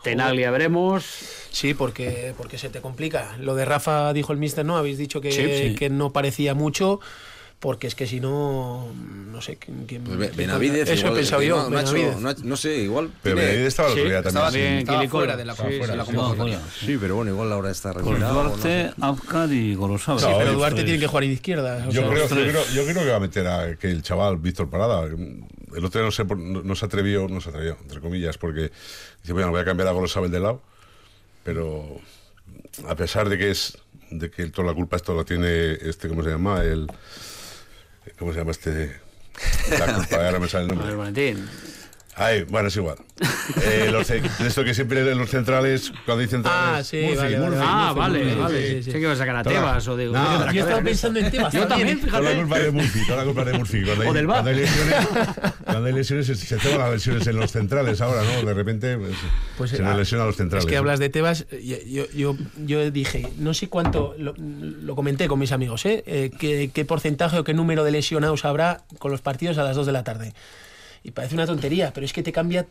Tenaglia 0.02 0.50
veremos. 0.50 1.04
Sí, 1.50 1.74
porque, 1.74 2.32
porque 2.38 2.56
se 2.56 2.70
te 2.70 2.80
complica. 2.80 3.36
Lo 3.38 3.54
de 3.54 3.66
Rafa 3.66 4.14
dijo 4.14 4.32
el 4.32 4.38
mister, 4.38 4.64
¿no? 4.64 4.78
Habéis 4.78 4.96
dicho 4.96 5.20
que, 5.20 5.74
que 5.78 5.90
no 5.90 6.10
parecía 6.10 6.54
mucho, 6.54 7.00
porque 7.58 7.86
es 7.86 7.94
que 7.94 8.06
si 8.06 8.20
no, 8.20 8.92
no 8.92 9.40
sé 9.40 9.56
quién. 9.56 10.04
Pues 10.04 10.36
Benavidez, 10.36 10.90
eso 10.90 11.08
he 11.08 11.12
pensado 11.12 11.42
yo. 11.42 11.70
No, 11.70 11.82
no, 12.20 12.34
no, 12.42 12.56
sé, 12.56 12.76
igual. 12.78 13.10
Pero 13.22 13.36
Benavidez 13.36 13.68
estaba 13.68 13.88
sí, 13.88 13.94
también. 13.96 14.26
Estaba, 14.26 14.50
bien, 14.50 14.78
estaba 14.78 15.08
fuera 15.08 15.36
de 15.36 15.44
la, 15.44 15.54
convocatoria. 16.04 16.60
Sí, 16.78 16.98
pero 17.00 17.16
bueno, 17.16 17.30
igual 17.30 17.50
ahora 17.52 17.70
está 17.70 17.94
recuperado. 17.94 18.44
Duarte, 18.44 18.92
Abkar 19.00 19.50
y 19.52 19.74
Gorosabel. 19.74 20.20
Sí, 20.20 20.30
pero 20.36 20.52
Duarte 20.52 20.84
tiene 20.84 20.98
que 20.98 21.06
jugar 21.06 21.24
en 21.24 21.32
izquierda. 21.32 21.88
Yo, 21.88 22.08
creo, 22.10 22.28
yo, 22.74 22.84
creo, 22.84 23.04
que 23.04 23.10
va 23.10 23.16
a 23.16 23.20
meter 23.20 23.46
a 23.46 23.76
que 23.76 23.90
el 23.90 24.02
chaval 24.02 24.36
Víctor 24.36 24.68
Parada. 24.68 25.06
El 25.06 25.84
otro 25.84 26.00
día 26.00 26.02
no, 26.02 26.12
sé, 26.12 26.24
no, 26.24 26.74
se 26.74 26.84
atrevió, 26.84 27.26
no 27.26 27.40
se 27.40 27.48
atrevió, 27.48 27.76
entre 27.80 28.00
comillas, 28.00 28.36
porque 28.36 28.70
dice, 29.22 29.32
bueno, 29.32 29.50
voy 29.50 29.60
a 29.60 29.64
cambiar 29.64 29.88
a 29.88 29.92
Gorosabel 29.92 30.30
de 30.30 30.40
lado, 30.40 30.62
pero 31.42 32.00
a 32.86 32.94
pesar 32.94 33.28
de 33.28 33.38
que 33.38 33.50
es 33.50 33.78
de 34.10 34.30
que 34.30 34.46
toda 34.46 34.68
la 34.68 34.74
culpa 34.74 34.96
esto 34.96 35.14
lo 35.14 35.24
tiene 35.24 35.72
este, 35.72 36.08
¿cómo 36.08 36.22
se 36.22 36.30
llama? 36.30 36.62
El 36.62 36.86
¿Cómo 38.18 38.32
se 38.32 38.38
llama 38.38 38.52
este? 38.52 39.00
La 39.78 39.94
culpa, 39.94 40.16
ahora 40.16 40.38
me 40.38 40.48
sale 40.48 40.64
el 40.64 40.68
nombre. 40.68 40.94
Valentín. 40.94 41.48
Ay, 42.18 42.44
bueno, 42.44 42.68
es 42.68 42.76
igual. 42.76 42.96
Eh, 43.62 43.90
los, 43.92 44.10
esto 44.10 44.64
que 44.64 44.72
siempre 44.72 45.00
en 45.00 45.18
los 45.18 45.28
centrales, 45.28 45.92
cuando 46.06 46.22
dicen 46.22 46.42
centrales. 46.42 46.80
Ah, 46.80 46.82
sí, 46.82 47.02
Murphy, 47.02 47.16
vale, 47.16 47.38
Murphy, 47.38 47.58
ah, 47.60 47.92
vale, 47.94 48.34
vale. 48.34 48.68
Sí, 48.68 48.82
sí, 48.84 48.92
sí. 48.92 48.98
que 48.98 49.06
va 49.06 49.12
a 49.12 49.16
sacar 49.16 49.36
a 49.36 49.42
Tebas 49.42 49.86
o 49.86 49.96
digo. 49.98 50.14
No, 50.14 50.50
yo 50.50 50.62
estaba 50.62 50.80
pensando 50.80 51.20
en 51.20 51.30
Tebas. 51.30 51.52
Yo 51.52 51.66
también, 51.66 51.98
fíjate. 52.00 52.22
Toda 52.22 52.30
la 52.32 52.40
culpa 52.40 52.58
de 52.58 52.70
Murphy, 52.70 53.06
toda 53.06 53.18
la 53.18 53.24
culpa 53.24 53.44
de 53.44 53.52
Murphy. 53.58 53.84
Cuando 53.84 54.02
hay, 54.02 54.08
o 54.08 54.12
del 54.14 54.26
cuando 54.26 54.50
hay 54.50 54.56
lesiones, 54.56 55.08
cuando 55.64 55.86
hay 55.86 55.92
lesiones, 55.92 56.26
se, 56.26 56.36
se 56.36 56.56
toman 56.56 56.78
las 56.78 56.92
lesiones 56.92 57.26
en 57.26 57.36
los 57.36 57.52
centrales 57.52 58.00
ahora, 58.00 58.22
¿no? 58.22 58.46
De 58.46 58.54
repente 58.54 58.96
pues, 58.96 59.12
pues, 59.58 59.70
se 59.72 59.82
nos 59.82 59.96
lesiona 59.96 60.24
a 60.24 60.26
los 60.26 60.36
centrales. 60.36 60.64
Es 60.64 60.70
que 60.70 60.76
hablas 60.78 60.98
de 60.98 61.10
Tebas, 61.10 61.46
yo, 61.50 62.06
yo, 62.14 62.34
yo 62.64 62.90
dije, 62.90 63.28
no 63.38 63.52
sé 63.52 63.68
cuánto, 63.68 64.14
lo, 64.18 64.34
lo 64.38 64.96
comenté 64.96 65.28
con 65.28 65.38
mis 65.38 65.52
amigos, 65.52 65.84
¿eh? 65.84 66.02
eh 66.06 66.30
qué, 66.38 66.70
¿Qué 66.72 66.84
porcentaje 66.86 67.38
o 67.38 67.44
qué 67.44 67.52
número 67.52 67.84
de 67.84 67.90
lesionados 67.90 68.46
habrá 68.46 68.84
con 68.98 69.10
los 69.10 69.20
partidos 69.20 69.58
a 69.58 69.64
las 69.64 69.76
2 69.76 69.84
de 69.84 69.92
la 69.92 70.02
tarde? 70.02 70.32
Y 71.06 71.12
parece 71.12 71.36
una 71.36 71.46
tontería, 71.46 71.92
pero 71.94 72.04
es 72.04 72.12
que 72.12 72.24
te 72.24 72.32
cambia 72.32 72.66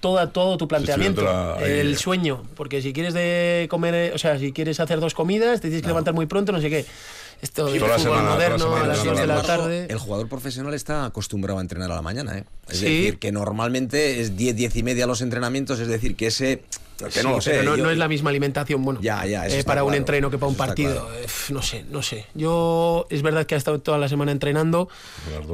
toda, 0.00 0.30
todo 0.30 0.58
tu 0.58 0.68
planteamiento, 0.68 1.58
el 1.58 1.96
sueño, 1.96 2.42
porque 2.54 2.82
si 2.82 2.92
quieres 2.92 3.14
de 3.14 3.66
comer, 3.70 4.12
o 4.14 4.18
sea, 4.18 4.38
si 4.38 4.52
quieres 4.52 4.78
hacer 4.78 5.00
dos 5.00 5.14
comidas, 5.14 5.62
te 5.62 5.68
tienes 5.68 5.80
que 5.80 5.88
levantar 5.88 6.12
muy 6.12 6.26
pronto, 6.26 6.52
no 6.52 6.60
sé 6.60 6.68
qué. 6.68 6.84
Esto 7.40 7.70
de 7.70 7.80
fútbol 7.80 8.22
moderno 8.24 8.76
a 8.76 8.86
las 8.86 9.02
2 9.02 9.18
de 9.18 9.26
la 9.26 9.40
tarde. 9.40 9.86
El 9.88 9.98
jugador 9.98 10.28
profesional 10.28 10.74
está 10.74 11.06
acostumbrado 11.06 11.58
a 11.58 11.62
entrenar 11.62 11.90
a 11.90 11.94
la 11.94 12.02
mañana, 12.02 12.36
¿eh? 12.36 12.44
Es 12.68 12.82
decir, 12.82 13.18
que 13.18 13.32
normalmente 13.32 14.20
es 14.20 14.36
10, 14.36 14.54
10 14.54 14.76
y 14.76 14.82
media 14.82 15.06
los 15.06 15.22
entrenamientos, 15.22 15.80
es 15.80 15.88
decir, 15.88 16.14
que 16.14 16.26
ese 16.26 16.62
que 16.96 17.22
no, 17.22 17.40
sé, 17.40 17.50
pero 17.50 17.76
no, 17.76 17.90
es 17.90 17.98
la 17.98 18.08
misma 18.08 18.30
alimentación, 18.30 18.82
bueno, 18.82 19.00
ya, 19.02 19.26
ya, 19.26 19.46
eh, 19.46 19.64
para 19.64 19.84
un 19.84 19.94
entreno 19.94 20.30
que 20.30 20.38
para 20.38 20.48
un 20.48 20.56
partido. 20.56 21.08
No 21.50 21.62
sé, 21.62 21.84
no 21.90 22.02
sé. 22.02 22.26
Yo 22.34 23.06
es 23.10 23.22
verdad 23.22 23.46
que 23.46 23.54
he 23.54 23.58
estado 23.58 23.80
toda 23.80 23.98
la 23.98 24.08
semana 24.08 24.32
entrenando, 24.32 24.88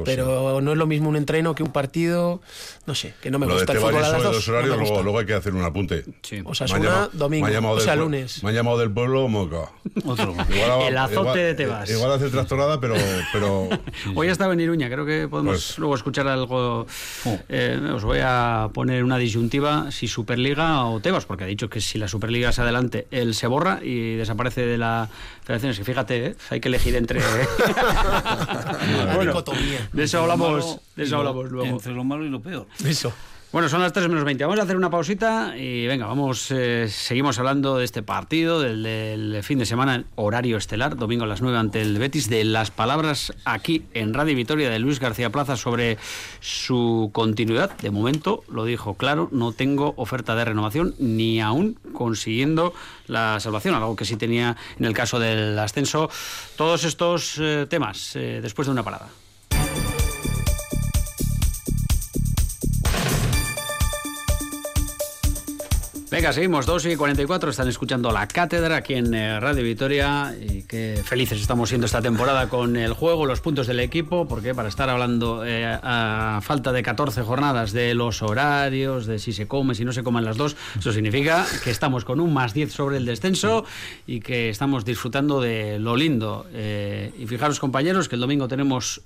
pero 0.05 0.61
no 0.61 0.71
es 0.71 0.77
lo 0.77 0.87
mismo 0.87 1.09
un 1.09 1.15
entreno 1.15 1.55
que 1.55 1.63
un 1.63 1.71
partido. 1.71 2.41
No 2.85 2.93
sé, 2.93 3.13
que 3.21 3.31
no 3.31 3.39
me 3.39 3.45
gusta 3.45 3.71
el 3.71 3.79
fútbol 3.79 4.03
a 4.03 4.09
las 4.09 4.23
dos. 4.23 4.49
horarios, 4.49 4.77
luego, 4.77 5.17
hay 5.17 5.25
que 5.25 5.33
hacer 5.33 5.53
un 5.53 5.63
apunte. 5.63 6.03
O 6.43 6.53
sea, 6.53 6.67
una 6.77 7.09
domingo, 7.13 7.47
o 7.71 7.79
sea, 7.79 7.95
lunes. 7.95 8.43
Me 8.43 8.49
han 8.49 8.55
llamado 8.55 8.77
del 8.77 8.91
pueblo 8.91 9.27
Moca. 9.29 9.71
Otro. 10.03 10.35
el 10.85 10.97
azote 10.97 11.39
de 11.39 11.53
Tebas. 11.53 11.89
Igual 11.89 12.11
hace 12.11 12.29
trastornada, 12.29 12.81
pero... 12.81 12.95
pero 13.31 13.69
Hoy 14.15 14.27
ha 14.27 14.31
estado 14.31 14.51
en 14.51 14.59
Iruña, 14.59 14.89
creo 14.89 15.05
que 15.05 15.29
podemos 15.29 15.53
pues- 15.53 15.79
luego 15.79 15.95
escuchar 15.95 16.27
algo. 16.27 16.85
Oh. 17.25 17.39
Eh, 17.47 17.79
os 17.93 18.03
voy 18.03 18.19
a 18.21 18.69
poner 18.73 19.03
una 19.05 19.17
disyuntiva, 19.17 19.89
si 19.91 20.07
Superliga 20.07 20.85
o 20.85 20.99
Tebas, 20.99 21.25
porque 21.25 21.45
ha 21.45 21.47
dicho 21.47 21.69
que 21.69 21.79
si 21.79 21.97
la 21.97 22.09
Superliga 22.09 22.49
es 22.49 22.59
adelante, 22.59 23.07
él 23.11 23.33
se 23.33 23.47
borra 23.47 23.79
y 23.81 24.15
desaparece 24.15 24.65
de 24.65 24.77
la 24.77 25.07
federación. 25.43 25.71
Es 25.71 25.77
que 25.77 25.85
fíjate, 25.85 26.25
¿eh? 26.25 26.35
hay 26.49 26.59
que 26.59 26.67
elegir 26.67 26.95
entre. 26.95 27.19
bueno, 29.15 29.43
de 29.93 30.03
eso 30.03 30.19
hablamos, 30.19 30.79
de 30.95 31.03
eso 31.03 31.17
hablamos 31.17 31.49
luego. 31.49 31.67
Entre 31.67 31.93
lo 31.93 32.03
malo 32.03 32.25
y 32.25 32.29
lo 32.29 32.41
peor. 32.41 32.67
Bueno, 33.53 33.69
son 33.69 33.83
las 33.83 33.93
3 33.93 34.09
menos 34.09 34.23
20. 34.23 34.45
Vamos 34.45 34.59
a 34.59 34.63
hacer 34.63 34.75
una 34.75 34.89
pausita 34.89 35.55
y 35.55 35.85
venga, 35.85 36.07
vamos, 36.07 36.49
eh, 36.49 36.87
seguimos 36.89 37.37
hablando 37.37 37.77
de 37.77 37.85
este 37.85 38.01
partido, 38.01 38.59
del, 38.59 39.43
fin 39.43 39.59
de 39.59 39.67
semana, 39.67 40.05
horario 40.15 40.57
estelar, 40.57 40.95
domingo 40.95 41.25
a 41.25 41.27
las 41.27 41.43
9 41.43 41.55
ante 41.59 41.79
el 41.79 41.99
Betis, 41.99 42.31
de 42.31 42.45
las 42.45 42.71
palabras 42.71 43.31
aquí 43.45 43.83
en 43.93 44.15
Radio 44.15 44.35
Vitoria 44.35 44.71
de 44.71 44.79
Luis 44.79 44.99
García 44.99 45.29
Plaza 45.29 45.55
sobre 45.55 45.99
su 46.39 47.11
continuidad. 47.13 47.77
De 47.77 47.91
momento, 47.91 48.43
lo 48.49 48.65
dijo 48.65 48.95
claro, 48.95 49.29
no 49.31 49.51
tengo 49.51 49.93
oferta 49.97 50.33
de 50.33 50.45
renovación 50.45 50.95
ni 50.97 51.39
aún 51.39 51.77
consiguiendo 51.93 52.73
la 53.05 53.39
salvación, 53.39 53.75
algo 53.75 53.95
que 53.95 54.05
sí 54.05 54.15
tenía 54.15 54.57
en 54.79 54.85
el 54.85 54.95
caso 54.95 55.19
del 55.19 55.59
ascenso. 55.59 56.09
Todos 56.55 56.85
estos 56.85 57.37
eh, 57.39 57.67
temas 57.69 58.15
eh, 58.15 58.39
después 58.41 58.65
de 58.65 58.71
una 58.71 58.81
parada. 58.81 59.09
Venga, 66.13 66.31
seguimos, 66.31 66.67
2 66.67 66.85
y 66.85 66.95
44, 66.95 67.49
están 67.49 67.67
escuchando 67.67 68.11
La 68.11 68.27
Cátedra 68.27 68.75
aquí 68.75 68.93
en 68.93 69.15
eh, 69.15 69.39
Radio 69.39 69.63
Vitoria 69.63 70.35
y 70.39 70.61
qué 70.61 71.01
felices 71.03 71.41
estamos 71.41 71.69
siendo 71.69 71.87
esta 71.87 72.03
temporada 72.03 72.49
con 72.49 72.75
el 72.75 72.93
juego, 72.93 73.25
los 73.25 73.41
puntos 73.41 73.65
del 73.65 73.79
equipo, 73.79 74.27
porque 74.27 74.53
para 74.53 74.69
estar 74.69 74.91
hablando 74.91 75.43
eh, 75.43 75.65
a 75.65 76.39
falta 76.43 76.71
de 76.71 76.83
14 76.83 77.23
jornadas 77.23 77.73
de 77.73 77.95
los 77.95 78.21
horarios, 78.21 79.07
de 79.07 79.17
si 79.17 79.33
se 79.33 79.47
come, 79.47 79.73
si 79.73 79.85
no 79.85 79.91
se 79.91 80.03
comen 80.03 80.23
las 80.23 80.37
dos, 80.37 80.55
eso 80.77 80.93
significa 80.93 81.47
que 81.63 81.71
estamos 81.71 82.05
con 82.05 82.19
un 82.19 82.31
más 82.31 82.53
10 82.53 82.71
sobre 82.71 82.97
el 82.97 83.07
descenso 83.07 83.65
y 84.05 84.19
que 84.19 84.49
estamos 84.49 84.85
disfrutando 84.85 85.41
de 85.41 85.79
lo 85.79 85.95
lindo. 85.95 86.45
Eh, 86.53 87.11
y 87.17 87.25
fijaros 87.25 87.59
compañeros 87.59 88.07
que 88.07 88.13
el 88.13 88.21
domingo 88.21 88.47
tenemos 88.47 89.01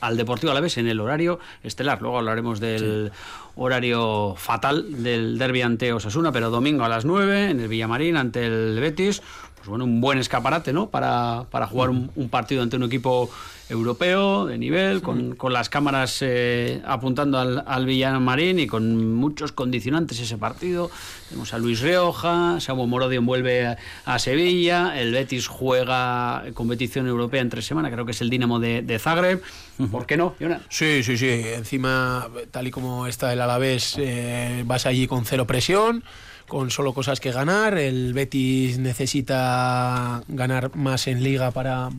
al 0.00 0.16
Deportivo 0.16 0.52
a 0.52 0.54
la 0.54 0.60
vez 0.60 0.78
en 0.78 0.86
el 0.86 1.00
horario 1.00 1.38
estelar, 1.62 2.00
luego 2.00 2.18
hablaremos 2.18 2.60
del 2.60 3.10
horario 3.56 4.34
fatal 4.36 5.02
del 5.02 5.38
derbi 5.38 5.62
ante 5.62 5.92
Osasuna, 5.92 6.32
pero 6.32 6.50
domingo 6.50 6.84
a 6.84 6.88
las 6.88 7.04
9 7.04 7.50
en 7.50 7.60
el 7.60 7.68
Villamarín 7.68 8.16
ante 8.16 8.46
el 8.46 8.78
Betis. 8.80 9.22
Pues 9.66 9.70
bueno, 9.70 9.84
un 9.84 10.00
buen 10.00 10.16
escaparate, 10.20 10.72
¿no? 10.72 10.90
Para, 10.90 11.46
para 11.50 11.66
jugar 11.66 11.90
un, 11.90 12.08
un 12.14 12.28
partido 12.28 12.62
ante 12.62 12.76
un 12.76 12.84
equipo 12.84 13.28
europeo 13.68 14.46
de 14.46 14.58
nivel, 14.58 15.02
con, 15.02 15.34
con 15.34 15.52
las 15.52 15.68
cámaras 15.68 16.18
eh, 16.20 16.80
apuntando 16.86 17.36
al, 17.40 17.64
al 17.66 17.84
Villamarín 17.84 18.60
y 18.60 18.68
con 18.68 19.16
muchos 19.16 19.50
condicionantes 19.50 20.20
ese 20.20 20.38
partido. 20.38 20.88
Tenemos 21.28 21.52
a 21.52 21.58
Luis 21.58 21.80
Rioja, 21.80 22.60
Samu 22.60 22.86
Morodion 22.86 23.26
vuelve 23.26 23.76
a, 24.04 24.18
Sevilla, 24.20 24.96
el 24.96 25.10
Betis 25.10 25.48
juega 25.48 26.44
competición 26.54 27.08
europea 27.08 27.40
entre 27.40 27.60
semana, 27.60 27.90
creo 27.90 28.04
que 28.04 28.12
es 28.12 28.20
el 28.20 28.30
Dinamo 28.30 28.60
de, 28.60 28.82
de 28.82 29.00
Zagreb. 29.00 29.42
¿Por 29.90 30.06
qué 30.06 30.16
no, 30.16 30.36
Sí, 30.68 31.02
sí, 31.02 31.18
sí. 31.18 31.28
Encima, 31.28 32.28
tal 32.52 32.68
y 32.68 32.70
como 32.70 33.08
está 33.08 33.32
el 33.32 33.40
Alavés, 33.40 33.96
eh, 33.98 34.62
vas 34.64 34.86
allí 34.86 35.08
con 35.08 35.24
cero 35.24 35.44
presión 35.44 36.04
con 36.48 36.70
solo 36.70 36.92
cosas 36.92 37.20
que 37.20 37.32
ganar. 37.32 37.76
El 37.78 38.12
Betis 38.12 38.78
necesita 38.78 40.22
ganar 40.28 40.74
más 40.76 41.06
en 41.06 41.22
liga 41.22 41.50
para 41.50 41.90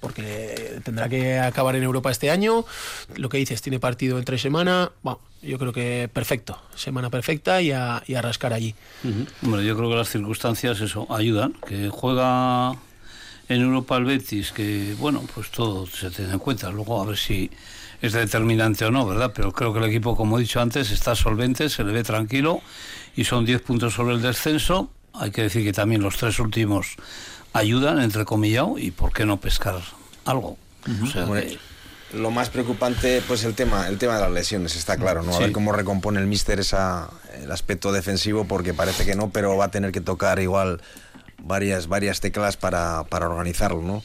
porque 0.00 0.80
tendrá 0.84 1.08
que 1.08 1.38
acabar 1.38 1.76
en 1.76 1.82
Europa 1.82 2.10
este 2.10 2.30
año. 2.30 2.64
Lo 3.16 3.28
que 3.28 3.38
dices, 3.38 3.62
tiene 3.62 3.78
partido 3.78 4.18
entre 4.18 4.38
semana. 4.38 4.92
Bueno, 5.02 5.20
yo 5.42 5.58
creo 5.58 5.72
que 5.72 6.08
perfecto, 6.12 6.60
semana 6.74 7.10
perfecta 7.10 7.62
y 7.62 7.72
a, 7.72 8.02
y 8.06 8.14
a 8.14 8.22
rascar 8.22 8.52
allí. 8.52 8.74
Bueno, 9.40 9.62
yo 9.62 9.76
creo 9.76 9.90
que 9.90 9.96
las 9.96 10.08
circunstancias 10.08 10.80
eso 10.80 11.06
ayudan, 11.12 11.54
que 11.66 11.88
juega 11.88 12.72
en 13.48 13.60
Europa 13.60 13.96
el 13.96 14.04
Betis, 14.04 14.52
que 14.52 14.94
bueno, 14.98 15.22
pues 15.34 15.50
todo 15.50 15.86
se 15.86 16.10
tiene 16.10 16.32
en 16.32 16.38
cuenta. 16.38 16.70
Luego 16.70 17.02
a 17.02 17.06
ver 17.06 17.16
si 17.16 17.50
es 18.00 18.12
determinante 18.12 18.84
o 18.84 18.90
no, 18.90 19.06
¿verdad? 19.06 19.32
Pero 19.34 19.52
creo 19.52 19.72
que 19.72 19.78
el 19.78 19.84
equipo, 19.86 20.16
como 20.16 20.38
he 20.38 20.42
dicho 20.42 20.60
antes, 20.60 20.90
está 20.90 21.14
solvente, 21.14 21.68
se 21.68 21.84
le 21.84 21.92
ve 21.92 22.02
tranquilo 22.02 22.60
y 23.16 23.24
son 23.24 23.44
10 23.44 23.62
puntos 23.62 23.94
sobre 23.94 24.14
el 24.14 24.22
descenso. 24.22 24.90
Hay 25.14 25.30
que 25.30 25.42
decir 25.42 25.64
que 25.64 25.72
también 25.72 26.02
los 26.02 26.16
tres 26.16 26.38
últimos 26.38 26.96
ayudan, 27.52 28.00
entre 28.00 28.24
comillado, 28.24 28.78
y 28.78 28.90
por 28.90 29.12
qué 29.12 29.26
no 29.26 29.38
pescar 29.38 29.80
algo. 30.24 30.56
Lo 32.14 32.30
más 32.30 32.50
preocupante, 32.50 33.22
pues 33.26 33.44
el 33.44 33.54
tema, 33.54 33.88
el 33.88 33.96
tema 33.98 34.16
de 34.16 34.20
las 34.20 34.30
lesiones, 34.30 34.76
está 34.76 34.96
claro, 34.96 35.22
¿no? 35.22 35.34
A 35.34 35.38
ver 35.38 35.52
cómo 35.52 35.72
recompone 35.72 36.20
el 36.20 36.26
míster 36.26 36.60
esa, 36.60 37.08
el 37.42 37.50
aspecto 37.50 37.90
defensivo, 37.90 38.44
porque 38.44 38.74
parece 38.74 39.06
que 39.06 39.14
no, 39.14 39.30
pero 39.30 39.56
va 39.56 39.66
a 39.66 39.70
tener 39.70 39.92
que 39.92 40.02
tocar 40.02 40.38
igual 40.38 40.82
varias, 41.38 41.88
varias 41.88 42.20
teclas 42.20 42.56
para, 42.58 43.04
para 43.04 43.28
organizarlo, 43.28 43.80
¿no? 43.80 44.02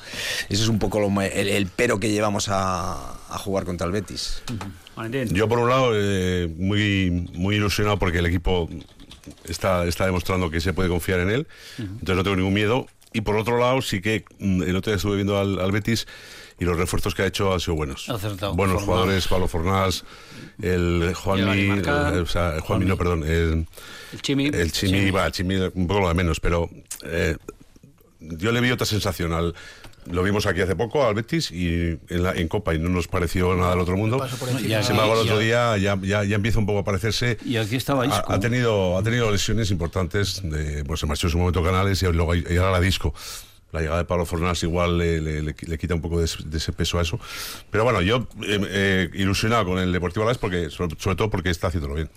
Eso 0.50 0.64
es 0.64 0.70
un 0.70 0.80
poco 0.80 1.00
lo, 1.00 1.22
el, 1.22 1.68
pero 1.76 2.00
que 2.00 2.10
llevamos 2.10 2.48
a, 2.50 2.94
a, 3.30 3.38
jugar 3.38 3.66
contra 3.66 3.86
el 3.86 3.94
Betis. 3.94 4.42
Yo 5.30 5.48
por 5.48 5.60
un 5.60 5.70
lado 5.70 5.92
eh, 5.94 6.52
muy, 6.58 7.30
muy 7.34 7.56
ilusionado 7.58 8.00
porque 8.00 8.20
el 8.20 8.26
equipo 8.26 8.70
está, 9.46 9.86
está 9.86 10.06
demostrando 10.06 10.50
que 10.50 10.60
se 10.60 10.74
puede 10.74 10.90
confiar 10.90 11.20
en 11.22 11.30
él, 11.30 11.48
entonces 11.78 12.16
no 12.16 12.24
tengo 12.24 12.36
ningún 12.36 12.54
miedo. 12.54 12.88
Y 13.14 13.22
por 13.22 13.38
otro 13.38 13.58
lado 13.58 13.82
sí 13.82 14.02
que 14.02 14.26
mm, 14.40 14.64
el 14.64 14.76
otro 14.76 14.92
día 14.92 14.98
estuve 14.98 15.16
viendo 15.16 15.40
al, 15.40 15.60
al 15.60 15.72
Betis 15.72 16.08
y 16.60 16.66
los 16.66 16.78
refuerzos 16.78 17.14
que 17.16 17.22
ha 17.22 17.26
hecho 17.26 17.54
han 17.54 17.60
sido 17.60 17.76
buenos. 17.76 18.10
Acertado. 18.10 18.54
Buenos 18.54 18.84
jugadores, 18.84 19.28
Pablo 19.28 19.48
Fornás, 19.48 20.04
el 20.62 21.14
Juanmi, 21.14 21.70
o 21.80 22.26
sea, 22.26 22.60
Juanmi, 22.62 22.86
no, 22.86 22.98
perdón, 22.98 23.24
el, 23.24 23.68
el 24.12 24.22
Chimi. 24.22 24.48
El 24.48 24.72
Chimi, 24.72 25.12
va, 25.12 25.28
el 25.28 25.32
Chimi 25.32 25.56
un 25.56 25.88
poco 25.88 26.02
lo 26.02 26.08
de 26.08 26.14
menos, 26.16 26.40
pero 26.40 26.70
eh, 27.04 27.38
yo 28.20 28.52
le 28.52 28.62
vi 28.62 28.72
otra 28.72 28.86
sensación 28.86 29.34
al 29.34 29.54
lo 30.12 30.24
vimos 30.24 30.46
aquí 30.46 30.62
hace 30.62 30.76
poco 30.76 31.06
al 31.06 31.16
Betis 31.16 31.52
y 31.52 32.00
en, 32.10 32.24
la, 32.24 32.34
en 32.34 32.48
Copa 32.48 32.74
y 32.74 32.80
no 32.80 32.90
nos 32.90 33.08
pareció 33.08 33.56
nada 33.56 33.72
del 33.72 33.80
otro 33.80 33.98
mundo. 33.98 34.26
Sin 34.58 34.72
embargo, 34.72 35.14
el 35.14 35.20
otro 35.20 35.40
día 35.40 35.78
ya, 35.78 35.98
ya, 36.02 36.24
ya, 36.24 36.36
empieza 36.36 36.60
un 36.60 36.66
poco 36.66 36.80
a 36.80 36.84
parecerse. 36.84 37.38
Y 37.46 37.58
aquí 37.58 37.76
estaba 37.76 38.04
ha, 38.06 38.24
ha, 38.28 38.40
tenido, 38.40 38.98
ha 38.98 39.04
tenido 39.04 39.30
lesiones 39.32 39.72
importantes. 39.72 40.42
De, 40.44 40.84
pues 40.86 41.00
se 41.00 41.06
marchó 41.06 41.28
en 41.28 41.32
su 41.32 41.38
momento 41.38 41.64
Canales 41.64 42.02
y 42.04 42.06
luego 42.12 42.36
y 42.36 42.58
ahora 42.58 42.72
la 42.72 42.80
disco. 42.80 43.14
La 43.72 43.82
llegada 43.82 43.98
de 43.98 44.06
Pablo 44.06 44.26
Fornás 44.26 44.64
igual 44.64 44.98
le, 44.98 45.20
le, 45.20 45.42
le, 45.42 45.56
le 45.60 45.78
quita 45.78 45.94
un 45.94 46.02
poco 46.02 46.22
de, 46.22 46.30
de, 46.46 46.58
ese 46.58 46.72
peso 46.72 47.00
a 47.00 47.02
eso. 47.02 47.20
Pero 47.70 47.84
bueno, 47.84 48.02
yo 48.02 48.28
eh, 48.44 48.60
eh, 48.70 49.10
ilusionado 49.14 49.66
con 49.66 49.78
el 49.78 49.92
Deportivo 49.92 50.24
Alavés 50.24 50.38
porque 50.38 50.70
sobre, 50.70 50.96
sobre 50.98 51.18
todo 51.18 51.30
porque 51.30 51.50
está 51.50 51.68
haciéndolo 51.68 51.96
bien. 51.96 52.10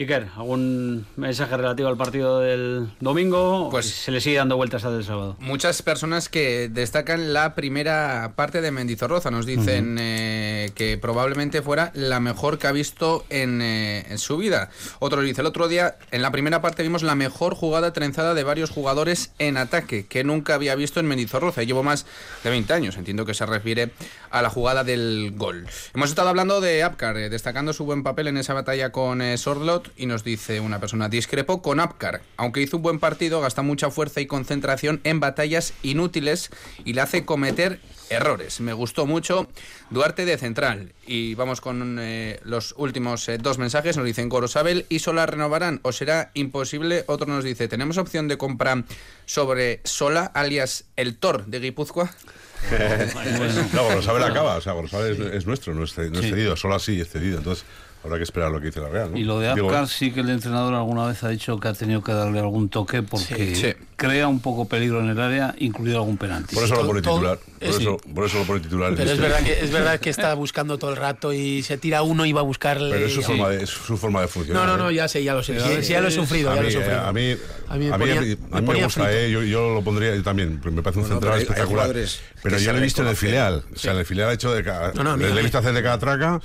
Iker, 0.00 0.28
¿algún 0.36 1.06
mensaje 1.16 1.56
relativo 1.56 1.88
al 1.88 1.96
partido 1.96 2.38
del 2.38 2.88
domingo? 3.00 3.68
Pues 3.68 3.86
se 3.86 4.12
le 4.12 4.20
sigue 4.20 4.36
dando 4.36 4.56
vueltas 4.56 4.84
al 4.84 4.92
del 4.92 5.04
sábado. 5.04 5.36
Muchas 5.40 5.82
personas 5.82 6.28
que 6.28 6.68
destacan 6.68 7.32
la 7.32 7.56
primera 7.56 8.34
parte 8.36 8.60
de 8.60 8.70
Mendizorroza 8.70 9.32
nos 9.32 9.44
dicen 9.44 9.94
uh 9.94 9.96
-huh. 9.96 10.00
eh, 10.00 10.70
que 10.76 10.98
probablemente 10.98 11.62
fuera 11.62 11.90
la 11.94 12.20
mejor 12.20 12.58
que 12.58 12.68
ha 12.68 12.72
visto 12.72 13.24
en, 13.28 13.60
eh, 13.60 14.06
en, 14.08 14.18
su 14.18 14.36
vida. 14.36 14.70
Otro 15.00 15.20
dice, 15.20 15.40
el 15.40 15.48
otro 15.48 15.66
día 15.66 15.96
en 16.12 16.22
la 16.22 16.30
primera 16.30 16.62
parte 16.62 16.84
vimos 16.84 17.02
la 17.02 17.16
mejor 17.16 17.56
jugada 17.56 17.92
trenzada 17.92 18.34
de 18.34 18.44
varios 18.44 18.70
jugadores 18.70 19.32
en 19.40 19.56
ataque 19.56 20.06
que 20.06 20.22
nunca 20.22 20.54
había 20.54 20.76
visto 20.76 21.00
en 21.00 21.06
Mendizorroza. 21.06 21.64
Llevo 21.64 21.82
más 21.82 22.06
de 22.44 22.50
20 22.50 22.72
años, 22.72 22.96
entiendo 22.96 23.26
que 23.26 23.34
se 23.34 23.46
refiere 23.46 23.90
a 24.30 24.42
la 24.42 24.48
jugada 24.50 24.84
del 24.84 25.32
gol. 25.34 25.66
Hemos 25.92 26.10
estado 26.10 26.28
hablando 26.28 26.60
de 26.60 26.84
Apcar, 26.84 27.16
eh, 27.16 27.30
destacando 27.30 27.72
su 27.72 27.84
buen 27.84 28.04
papel 28.04 28.28
en 28.28 28.36
esa 28.36 28.54
batalla 28.54 28.92
con 28.92 29.20
Sorlot 29.36 29.87
y 29.96 30.06
nos 30.06 30.24
dice 30.24 30.60
una 30.60 30.80
persona, 30.80 31.08
discrepo 31.08 31.62
con 31.62 31.80
Apcar, 31.80 32.22
aunque 32.36 32.60
hizo 32.60 32.76
un 32.76 32.82
buen 32.82 32.98
partido, 32.98 33.40
gasta 33.40 33.62
mucha 33.62 33.90
fuerza 33.90 34.20
y 34.20 34.26
concentración 34.26 35.00
en 35.04 35.20
batallas 35.20 35.74
inútiles 35.82 36.50
y 36.84 36.92
le 36.92 37.00
hace 37.00 37.24
cometer 37.24 37.80
errores. 38.10 38.60
Me 38.60 38.72
gustó 38.72 39.06
mucho 39.06 39.48
Duarte 39.90 40.24
de 40.24 40.38
Central. 40.38 40.92
Y 41.06 41.34
vamos 41.34 41.60
con 41.60 41.98
eh, 42.00 42.40
los 42.44 42.74
últimos 42.76 43.28
eh, 43.28 43.38
dos 43.38 43.58
mensajes. 43.58 43.96
Nos 43.96 44.06
dicen 44.06 44.28
Gorosabel 44.28 44.86
y 44.88 44.98
Sola 44.98 45.26
renovarán 45.26 45.80
o 45.82 45.92
será 45.92 46.30
imposible. 46.34 47.04
Otro 47.06 47.26
nos 47.26 47.44
dice, 47.44 47.68
¿tenemos 47.68 47.98
opción 47.98 48.28
de 48.28 48.38
compra 48.38 48.84
sobre 49.26 49.80
Sola, 49.84 50.24
alias 50.34 50.84
el 50.96 51.16
Thor 51.16 51.46
de 51.46 51.60
Guipúzcoa? 51.60 52.10
no, 53.72 53.84
Gorosabel 53.84 54.24
acaba, 54.24 54.56
o 54.56 54.60
sea, 54.60 54.72
Gorosabel 54.72 55.22
es, 55.22 55.34
es 55.34 55.46
nuestro, 55.46 55.74
no 55.74 55.84
es, 55.84 55.96
no 55.96 56.18
es 56.18 56.26
cedido, 56.26 56.56
Sola 56.56 56.78
sí 56.78 57.00
es 57.00 57.08
cedido. 57.08 57.38
Entonces 57.38 57.64
habrá 58.04 58.16
que 58.16 58.22
esperar 58.22 58.50
lo 58.50 58.60
que 58.60 58.66
dice 58.66 58.80
la 58.80 58.88
Real. 58.88 59.12
¿no? 59.12 59.18
Y 59.18 59.24
lo 59.24 59.40
de 59.40 59.48
Apcar 59.48 59.88
sí 59.88 60.10
que 60.12 60.20
el 60.20 60.30
entrenador 60.30 60.74
alguna 60.74 61.06
vez 61.06 61.22
ha 61.24 61.28
dicho 61.28 61.58
que 61.58 61.68
ha 61.68 61.74
tenido 61.74 62.02
que 62.02 62.12
darle 62.12 62.38
algún 62.38 62.68
toque 62.68 63.02
porque 63.02 63.54
sí, 63.54 63.56
sí. 63.56 63.74
Crea 63.98 64.28
un 64.28 64.38
poco 64.38 64.66
peligro 64.66 65.00
en 65.00 65.10
el 65.10 65.20
área, 65.20 65.56
incluido 65.58 65.98
algún 65.98 66.16
penalti. 66.16 66.54
Por 66.54 66.64
eso 66.64 66.76
lo 66.76 66.86
pone 66.86 67.02
titular. 67.02 67.36
Por, 67.38 67.68
eso, 67.68 67.96
por 68.14 68.24
eso 68.24 68.38
lo 68.38 68.44
pone 68.44 68.60
titular. 68.60 68.94
Pero 68.96 69.10
es 69.10 69.18
verdad, 69.18 69.42
que, 69.42 69.60
es 69.60 69.72
verdad 69.72 69.98
que 69.98 70.08
está 70.18 70.32
buscando 70.34 70.78
todo 70.78 70.92
el 70.92 70.96
rato 70.96 71.32
y 71.32 71.64
se 71.64 71.78
tira 71.78 72.02
uno 72.02 72.24
y 72.24 72.32
va 72.32 72.40
a 72.40 72.44
buscarle. 72.44 72.94
Pero 72.94 73.06
es 73.06 73.12
su, 73.12 73.22
forma, 73.22 73.48
de, 73.48 73.64
es 73.64 73.70
su 73.70 73.96
forma 73.96 74.20
de 74.20 74.28
funcionar. 74.28 74.66
No, 74.66 74.76
no, 74.76 74.84
no, 74.84 74.90
ya 74.92 75.08
sé, 75.08 75.24
ya 75.24 75.34
lo 75.34 75.42
sé. 75.42 75.58
Sí, 75.58 75.82
sí, 75.82 75.92
ya 75.92 76.00
lo 76.00 76.08
he 76.08 76.12
sufrido. 76.12 76.52
A 76.52 76.54
ya 76.54 76.62
mí. 77.12 77.36
A 77.68 77.72
a 77.72 77.74
a 77.74 78.60
me 78.60 78.84
gusta, 78.84 79.12
eh, 79.12 79.32
yo, 79.32 79.42
yo, 79.42 79.74
lo 79.74 79.82
pondría 79.82 80.14
yo 80.14 80.22
también. 80.22 80.60
Me 80.64 80.80
parece 80.80 81.00
un 81.00 81.08
bueno, 81.08 81.16
central 81.16 81.20
pero 81.20 81.34
espectacular. 81.36 81.92
Pero 82.42 82.58
yo 82.58 82.72
lo 82.72 82.78
he 82.78 82.82
visto 82.82 83.02
en 83.02 83.08
el 83.08 83.16
filial. 83.16 83.64
O 83.74 83.78
sea, 83.78 83.92
en 83.92 83.98
el 83.98 84.06
filial 84.06 84.28
ha 84.28 84.32
hecho 84.32 84.54
de 84.54 84.62
cada. 84.62 84.92
No, 84.92 85.02
no, 85.02 85.16
le 85.16 85.40
he 85.40 85.42
visto 85.42 85.58
hacer 85.58 85.74
de 85.74 85.82
cada 85.82 85.98
traca, 85.98 86.40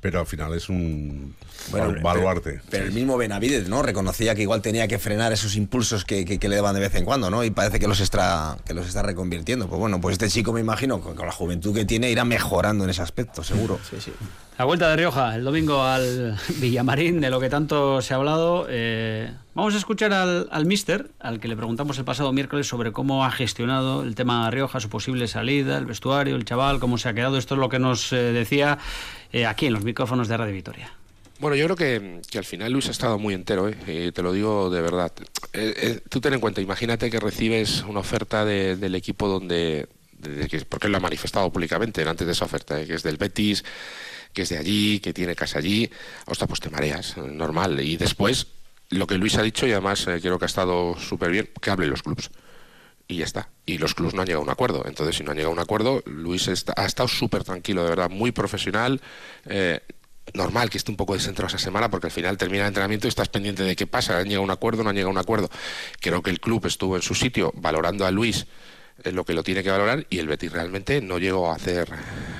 pero 0.00 0.18
al 0.18 0.26
final 0.26 0.54
es 0.54 0.68
un 0.68 1.36
bueno, 1.70 1.94
baluarte. 2.02 2.50
Pero, 2.50 2.62
pero, 2.70 2.84
el 2.86 2.92
mismo 2.92 3.16
Benavides, 3.16 3.68
¿no? 3.68 3.82
Reconocía 3.82 4.34
que 4.34 4.42
igual 4.42 4.62
tenía 4.62 4.88
que 4.88 4.98
frenar 4.98 5.32
esos 5.32 5.56
impulsos 5.56 6.04
que, 6.04 6.24
que, 6.24 6.38
que, 6.38 6.48
le 6.48 6.56
daban 6.56 6.74
de 6.74 6.80
vez 6.80 6.94
en 6.98 7.04
cuando, 7.04 7.30
¿no? 7.30 7.44
Y 7.44 7.50
parece 7.50 7.78
que 7.78 7.86
los 7.86 8.00
está, 8.00 8.56
que 8.64 8.74
los 8.74 8.86
está 8.86 9.02
reconvirtiendo. 9.02 9.68
Pues 9.68 9.78
bueno, 9.78 10.00
pues 10.00 10.14
este 10.14 10.28
chico 10.28 10.52
me 10.52 10.60
imagino, 10.60 11.00
con, 11.00 11.14
con 11.14 11.26
la 11.26 11.32
juventud 11.32 11.74
que 11.74 11.84
tiene, 11.84 12.10
irá 12.10 12.24
mejorando 12.24 12.84
en 12.84 12.90
ese 12.90 13.02
aspecto, 13.02 13.44
seguro. 13.44 13.78
Sí, 13.88 13.96
sí. 14.00 14.12
La 14.58 14.64
vuelta 14.64 14.88
de 14.88 14.96
Rioja, 14.96 15.36
el 15.36 15.44
domingo 15.44 15.82
al 15.82 16.38
Villamarín, 16.56 17.20
de 17.20 17.28
lo 17.28 17.40
que 17.40 17.50
tanto 17.50 18.00
se 18.00 18.14
ha 18.14 18.16
hablado. 18.16 18.66
Eh, 18.70 19.30
vamos 19.54 19.74
a 19.74 19.76
escuchar 19.76 20.14
al, 20.14 20.48
al 20.50 20.64
mister, 20.64 21.10
al 21.20 21.40
que 21.40 21.48
le 21.48 21.56
preguntamos 21.56 21.98
el 21.98 22.04
pasado 22.04 22.32
miércoles 22.32 22.66
sobre 22.66 22.90
cómo 22.90 23.24
ha 23.24 23.30
gestionado 23.30 24.02
el 24.02 24.14
tema 24.14 24.46
de 24.46 24.52
Rioja, 24.52 24.80
su 24.80 24.88
posible 24.88 25.28
salida, 25.28 25.76
el 25.76 25.84
vestuario, 25.84 26.36
el 26.36 26.44
chaval, 26.46 26.80
cómo 26.80 26.96
se 26.96 27.10
ha 27.10 27.14
quedado. 27.14 27.36
Esto 27.36 27.54
es 27.54 27.60
lo 27.60 27.68
que 27.68 27.78
nos 27.78 28.12
eh, 28.12 28.16
decía 28.16 28.78
eh, 29.32 29.44
aquí 29.44 29.66
en 29.66 29.74
los 29.74 29.84
micrófonos 29.84 30.28
de 30.28 30.36
Radio 30.38 30.54
Vitoria. 30.54 30.90
Bueno, 31.38 31.54
yo 31.54 31.66
creo 31.66 31.76
que, 31.76 32.20
que, 32.30 32.38
al 32.38 32.44
final 32.44 32.72
Luis 32.72 32.88
ha 32.88 32.92
estado 32.92 33.18
muy 33.18 33.34
entero, 33.34 33.68
¿eh? 33.68 34.10
te 34.12 34.22
lo 34.22 34.32
digo 34.32 34.70
de 34.70 34.80
verdad. 34.80 35.12
Eh, 35.52 35.74
eh, 35.76 36.00
tú 36.08 36.20
ten 36.20 36.32
en 36.32 36.40
cuenta, 36.40 36.62
imagínate 36.62 37.10
que 37.10 37.20
recibes 37.20 37.82
una 37.82 38.00
oferta 38.00 38.46
de, 38.46 38.76
del 38.76 38.94
equipo 38.94 39.28
donde, 39.28 39.86
de, 40.12 40.30
de, 40.30 40.64
porque 40.64 40.86
él 40.86 40.92
lo 40.92 40.98
ha 40.98 41.00
manifestado 41.00 41.52
públicamente 41.52 42.08
antes 42.08 42.26
de 42.26 42.32
esa 42.32 42.46
oferta, 42.46 42.82
que 42.86 42.94
es 42.94 43.02
del 43.02 43.18
Betis, 43.18 43.64
que 44.32 44.42
es 44.42 44.48
de 44.48 44.56
allí, 44.56 44.98
que 45.00 45.12
tiene 45.12 45.34
casa 45.34 45.58
allí, 45.58 45.90
hostia, 46.24 46.46
pues 46.46 46.60
te 46.60 46.70
mareas, 46.70 47.18
normal. 47.18 47.80
Y 47.80 47.98
después, 47.98 48.46
lo 48.88 49.06
que 49.06 49.18
Luis 49.18 49.36
ha 49.36 49.42
dicho, 49.42 49.66
y 49.66 49.72
además 49.72 50.04
creo 50.04 50.38
que 50.38 50.44
ha 50.44 50.46
estado 50.46 50.98
súper 50.98 51.30
bien, 51.30 51.50
que 51.60 51.70
hable 51.70 51.86
los 51.86 52.02
clubes 52.02 52.30
y 53.08 53.18
ya 53.18 53.24
está. 53.24 53.48
Y 53.64 53.78
los 53.78 53.94
clubes 53.94 54.14
no 54.14 54.22
han 54.22 54.26
llegado 54.26 54.42
a 54.42 54.44
un 54.44 54.50
acuerdo. 54.50 54.84
Entonces, 54.86 55.16
si 55.16 55.24
no 55.24 55.30
han 55.30 55.36
llegado 55.36 55.50
a 55.50 55.54
un 55.54 55.60
acuerdo, 55.60 56.02
Luis 56.06 56.48
está, 56.48 56.74
ha 56.76 56.86
estado 56.86 57.08
súper 57.08 57.44
tranquilo, 57.44 57.84
de 57.84 57.90
verdad, 57.90 58.10
muy 58.10 58.32
profesional. 58.32 59.00
Eh, 59.44 59.80
normal 60.34 60.70
que 60.70 60.78
esté 60.78 60.90
un 60.90 60.96
poco 60.96 61.14
descentrado 61.14 61.48
esa 61.48 61.58
semana 61.58 61.90
porque 61.90 62.08
al 62.08 62.12
final 62.12 62.36
termina 62.36 62.64
el 62.64 62.68
entrenamiento 62.68 63.06
y 63.06 63.10
estás 63.10 63.28
pendiente 63.28 63.62
de 63.62 63.76
qué 63.76 63.86
pasa, 63.86 64.18
han 64.18 64.24
llegado 64.24 64.42
a 64.42 64.44
un 64.44 64.50
acuerdo, 64.50 64.82
no 64.82 64.90
han 64.90 64.96
llegado 64.96 65.10
a 65.10 65.12
un 65.12 65.18
acuerdo. 65.18 65.50
Creo 66.00 66.22
que 66.22 66.30
el 66.30 66.40
club 66.40 66.66
estuvo 66.66 66.96
en 66.96 67.02
su 67.02 67.14
sitio 67.14 67.52
valorando 67.56 68.06
a 68.06 68.10
Luis 68.10 68.46
es 69.02 69.12
lo 69.12 69.24
que 69.24 69.34
lo 69.34 69.42
tiene 69.42 69.62
que 69.62 69.70
valorar 69.70 70.06
y 70.08 70.18
el 70.18 70.26
Betis 70.26 70.52
realmente 70.52 71.00
no 71.00 71.18
llegó 71.18 71.50
a 71.50 71.56
hacer 71.56 71.88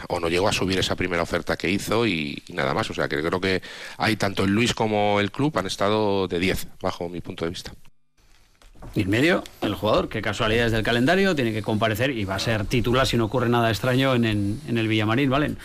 o 0.08 0.20
no 0.20 0.28
llegó 0.28 0.48
a 0.48 0.52
subir 0.52 0.78
esa 0.78 0.96
primera 0.96 1.22
oferta 1.22 1.56
que 1.56 1.70
hizo 1.70 2.06
y, 2.06 2.42
y 2.46 2.52
nada 2.54 2.74
más. 2.74 2.88
O 2.90 2.94
sea 2.94 3.08
que 3.08 3.22
creo 3.22 3.40
que 3.40 3.62
hay 3.98 4.16
tanto 4.16 4.44
el 4.44 4.50
Luis 4.50 4.74
como 4.74 5.20
el 5.20 5.30
club 5.30 5.56
han 5.58 5.66
estado 5.66 6.28
de 6.28 6.38
10 6.38 6.68
bajo 6.80 7.08
mi 7.08 7.20
punto 7.20 7.44
de 7.44 7.50
vista. 7.50 7.72
Y 8.94 9.02
en 9.02 9.10
medio, 9.10 9.42
el 9.62 9.74
jugador, 9.74 10.08
que 10.08 10.22
casualidades 10.22 10.72
del 10.72 10.82
calendario, 10.82 11.34
tiene 11.34 11.52
que 11.52 11.62
comparecer 11.62 12.10
y 12.10 12.24
va 12.24 12.36
a 12.36 12.38
ser 12.38 12.66
titular 12.66 13.06
si 13.06 13.16
no 13.16 13.24
ocurre 13.24 13.48
nada 13.48 13.70
extraño 13.70 14.14
en, 14.14 14.24
en, 14.24 14.60
en 14.68 14.78
el 14.78 14.86
Villamarín, 14.86 15.28
¿vale? 15.28 15.56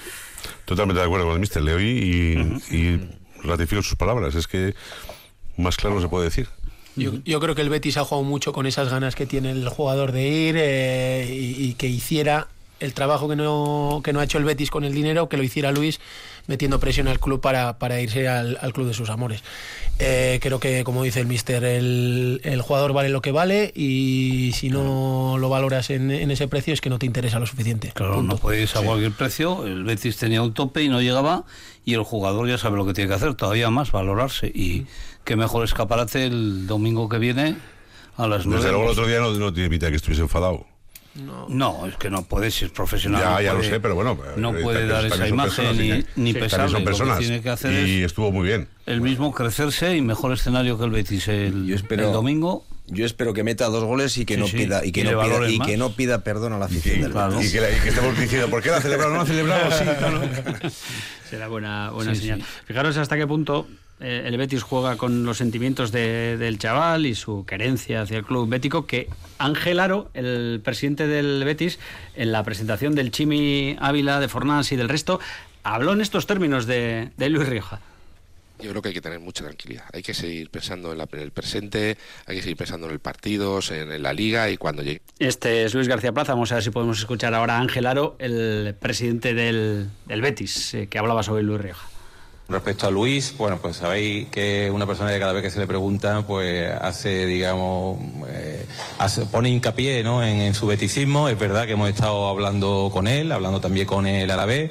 Totalmente 0.65 0.99
de 0.99 1.05
acuerdo 1.05 1.25
con 1.25 1.35
el 1.35 1.39
mister, 1.39 1.61
le 1.61 1.73
oí 1.73 1.85
y, 1.85 2.37
uh 2.37 2.43
-huh. 2.43 2.71
y 2.71 3.47
ratifico 3.47 3.81
sus 3.81 3.95
palabras. 3.95 4.35
Es 4.35 4.47
que 4.47 4.75
más 5.57 5.77
claro 5.77 5.95
no 5.95 6.01
se 6.01 6.07
puede 6.07 6.25
decir. 6.25 6.47
Yo, 6.95 7.13
yo, 7.23 7.39
creo 7.39 7.55
que 7.55 7.61
el 7.61 7.69
Betis 7.69 7.97
ha 7.97 8.03
jugado 8.03 8.23
mucho 8.23 8.51
con 8.51 8.65
esas 8.65 8.89
ganas 8.89 9.15
que 9.15 9.25
tiene 9.25 9.51
el 9.51 9.69
jugador 9.69 10.11
de 10.11 10.27
ir 10.27 10.55
eh, 10.57 11.25
y, 11.29 11.69
y, 11.69 11.73
que 11.75 11.87
hiciera 11.87 12.47
el 12.81 12.93
trabajo 12.93 13.29
que 13.29 13.37
no, 13.37 14.01
que 14.03 14.11
no 14.11 14.19
ha 14.19 14.25
hecho 14.25 14.37
el 14.37 14.43
Betis 14.43 14.69
con 14.69 14.83
el 14.83 14.93
dinero, 14.93 15.29
que 15.29 15.37
lo 15.37 15.43
hiciera 15.43 15.71
Luis 15.71 15.99
metiendo 16.51 16.81
presión 16.81 17.07
al 17.07 17.17
club 17.17 17.39
para, 17.39 17.79
para 17.79 18.01
irse 18.01 18.27
al, 18.27 18.57
al, 18.59 18.73
club 18.73 18.85
de 18.85 18.93
sus 18.93 19.09
amores. 19.09 19.41
Eh, 19.99 20.37
creo 20.41 20.59
que, 20.59 20.83
como 20.83 21.01
dice 21.01 21.21
el 21.21 21.25
mister, 21.25 21.63
el, 21.63 22.41
el, 22.43 22.61
jugador 22.61 22.91
vale 22.91 23.07
lo 23.07 23.21
que 23.21 23.31
vale 23.31 23.71
y 23.73 24.51
si 24.53 24.69
no 24.69 25.37
lo 25.39 25.47
valoras 25.47 25.89
en, 25.89 26.11
en 26.11 26.29
ese 26.29 26.49
precio 26.49 26.73
es 26.73 26.81
que 26.81 26.89
no 26.89 26.99
te 26.99 27.05
interesa 27.05 27.39
lo 27.39 27.45
suficiente. 27.47 27.93
Claro, 27.93 28.15
Punto. 28.15 28.35
no 28.35 28.39
puedes 28.41 28.75
a 28.75 28.81
sí. 28.81 28.85
cualquier 28.85 29.13
precio. 29.13 29.65
El 29.65 29.85
Betis 29.85 30.17
tenía 30.17 30.41
un 30.41 30.53
tope 30.53 30.83
y 30.83 30.89
no 30.89 31.01
llegaba 31.01 31.45
y 31.85 31.93
el 31.93 32.03
jugador 32.03 32.49
ya 32.49 32.57
sabe 32.57 32.75
lo 32.75 32.85
que 32.85 32.93
tiene 32.93 33.07
que 33.07 33.15
hacer, 33.15 33.33
todavía 33.35 33.69
más, 33.69 33.93
valorarse. 33.93 34.51
Y 34.53 34.87
qué 35.23 35.37
mejor 35.37 35.63
escaparate 35.63 36.25
el 36.25 36.67
domingo 36.67 37.07
que 37.07 37.17
viene 37.17 37.55
a 38.17 38.27
las 38.27 38.45
nueve. 38.45 38.61
Desde 38.61 38.71
luego 38.73 38.83
el 38.83 38.91
otro 38.91 39.07
día 39.07 39.21
no, 39.21 39.31
no 39.31 39.53
tiene 39.53 39.69
pinta 39.69 39.89
que 39.89 39.95
estuviese 39.95 40.21
enfadado. 40.21 40.65
No. 41.15 41.45
no, 41.49 41.87
es 41.87 41.97
que 41.97 42.09
no 42.09 42.23
puede, 42.23 42.51
si 42.51 42.65
es 42.65 42.71
profesional. 42.71 43.21
Ya, 43.21 43.29
no 43.31 43.41
ya 43.41 43.51
puede, 43.51 43.63
lo 43.63 43.69
sé, 43.75 43.79
pero 43.81 43.95
bueno. 43.95 44.17
No 44.37 44.53
puede 44.53 44.87
dar 44.87 45.05
esa 45.05 45.27
imagen 45.27 45.65
personas, 45.65 45.75
ni, 46.15 46.23
ni 46.23 46.33
sí, 46.33 46.39
pesarle. 46.39 46.71
Son 46.71 46.83
personas. 46.85 47.15
Lo 47.15 47.19
que 47.19 47.25
tiene 47.25 47.41
que 47.41 47.49
hacer 47.49 47.87
y 47.87 47.99
es 47.99 48.05
estuvo 48.05 48.31
muy 48.31 48.47
bien. 48.47 48.69
El 48.85 49.01
mismo 49.01 49.33
crecerse 49.33 49.95
y 49.95 50.01
mejor 50.01 50.31
escenario 50.31 50.77
que 50.77 50.85
el 50.85 50.91
Betis 50.91 51.27
el, 51.27 51.67
yo 51.67 51.75
espero, 51.75 52.07
el 52.07 52.13
domingo. 52.13 52.65
Yo 52.87 53.05
espero 53.05 53.33
que 53.33 53.43
meta 53.43 53.67
dos 53.67 53.83
goles 53.83 54.17
y 54.17 54.25
que 54.25 54.35
sí, 54.35 54.39
no 54.39 54.47
pida 54.47 54.85
y 54.85 54.91
que, 54.91 55.01
y 55.01 55.03
no, 55.03 55.21
pida, 55.21 55.49
y 55.49 55.59
que 55.59 55.77
no 55.77 55.91
pida 55.93 56.23
perdón 56.23 56.53
a 56.53 56.57
la 56.57 56.65
afición 56.65 56.97
y, 56.97 57.01
del 57.01 57.11
claro. 57.11 57.41
y, 57.41 57.49
que, 57.49 57.57
y 57.57 57.81
que 57.81 57.89
estemos 57.89 58.19
diciendo 58.19 58.49
¿por 58.49 58.61
qué 58.61 58.69
la 58.69 58.77
ha 58.77 58.81
celebrado? 58.81 59.11
¿No 59.11 59.17
la 59.17 59.23
ha 59.23 59.25
celebrado? 59.25 59.71
Sí, 59.71 59.83
claro. 59.97 60.21
Será 61.29 61.47
buena, 61.47 61.91
buena 61.91 62.15
sí, 62.15 62.21
señal. 62.21 62.43
Fijaros 62.65 62.97
hasta 62.97 63.15
qué 63.15 63.25
punto 63.27 63.67
eh, 64.01 64.23
el 64.25 64.37
Betis 64.37 64.63
juega 64.63 64.97
con 64.97 65.25
los 65.25 65.37
sentimientos 65.37 65.91
de, 65.91 66.37
del 66.37 66.57
chaval 66.57 67.05
y 67.05 67.15
su 67.15 67.45
querencia 67.45 68.01
hacia 68.01 68.17
el 68.17 68.25
club 68.25 68.49
bético, 68.49 68.85
que 68.85 69.07
Ángel 69.37 69.79
Aro, 69.79 70.09
el 70.13 70.61
presidente 70.63 71.07
del 71.07 71.43
Betis, 71.43 71.79
en 72.15 72.31
la 72.31 72.43
presentación 72.43 72.95
del 72.95 73.11
Chimi 73.11 73.75
Ávila, 73.79 74.19
de 74.19 74.27
Fornás 74.27 74.71
y 74.71 74.75
del 74.75 74.89
resto, 74.89 75.19
habló 75.63 75.93
en 75.93 76.01
estos 76.01 76.27
términos 76.27 76.65
de, 76.65 77.11
de 77.17 77.29
Luis 77.29 77.47
Rioja. 77.47 77.79
Yo 78.59 78.69
creo 78.69 78.81
que 78.81 78.89
hay 78.89 78.93
que 78.93 79.01
tener 79.01 79.19
mucha 79.19 79.43
tranquilidad. 79.43 79.85
Hay 79.91 80.03
que 80.03 80.13
seguir 80.13 80.49
pensando 80.51 80.91
en, 80.91 80.99
la, 80.99 81.07
en, 81.11 81.19
el 81.19 81.31
presente, 81.31 81.97
hay 82.27 82.35
que 82.35 82.41
seguir 82.43 82.57
pensando 82.57 82.87
en 82.87 82.93
el 82.93 82.99
partido, 82.99 83.59
en, 83.71 83.91
en, 83.91 84.03
la 84.03 84.13
liga 84.13 84.49
y 84.51 84.57
cuando 84.57 84.83
llegue. 84.83 85.01
Este 85.17 85.63
es 85.63 85.73
Luis 85.73 85.87
García 85.87 86.11
Plaza. 86.11 86.33
Vamos 86.33 86.51
a 86.51 86.55
ver 86.55 86.63
si 86.63 86.69
podemos 86.69 86.99
escuchar 86.99 87.33
ahora 87.33 87.57
a 87.57 87.59
Ángel 87.59 87.87
Aro, 87.87 88.15
el 88.19 88.75
presidente 88.79 89.33
del, 89.33 89.89
del 90.05 90.21
Betis, 90.21 90.75
eh, 90.75 90.87
que 90.87 90.99
hablaba 90.99 91.23
sobre 91.23 91.41
Luis 91.41 91.59
Rioja. 91.59 91.90
Respecto 92.51 92.85
a 92.85 92.91
Luis, 92.91 93.33
bueno, 93.37 93.59
pues 93.61 93.77
sabéis 93.77 94.27
que 94.27 94.69
una 94.73 94.85
persona 94.85 95.09
que 95.11 95.19
cada 95.19 95.31
vez 95.31 95.41
que 95.41 95.49
se 95.49 95.59
le 95.59 95.67
pregunta, 95.67 96.25
pues 96.27 96.69
hace, 96.81 97.25
digamos, 97.25 97.97
eh, 98.27 98.65
pone 99.31 99.49
hincapié 99.49 100.03
¿no? 100.03 100.21
en, 100.21 100.53
su 100.53 100.67
beticismo. 100.67 101.29
Es 101.29 101.39
verdad 101.39 101.65
que 101.65 101.73
hemos 101.73 101.89
estado 101.89 102.27
hablando 102.27 102.89
con 102.91 103.07
él, 103.07 103.31
hablando 103.31 103.61
también 103.61 103.87
con 103.87 104.05
el 104.05 104.29
árabe. 104.29 104.69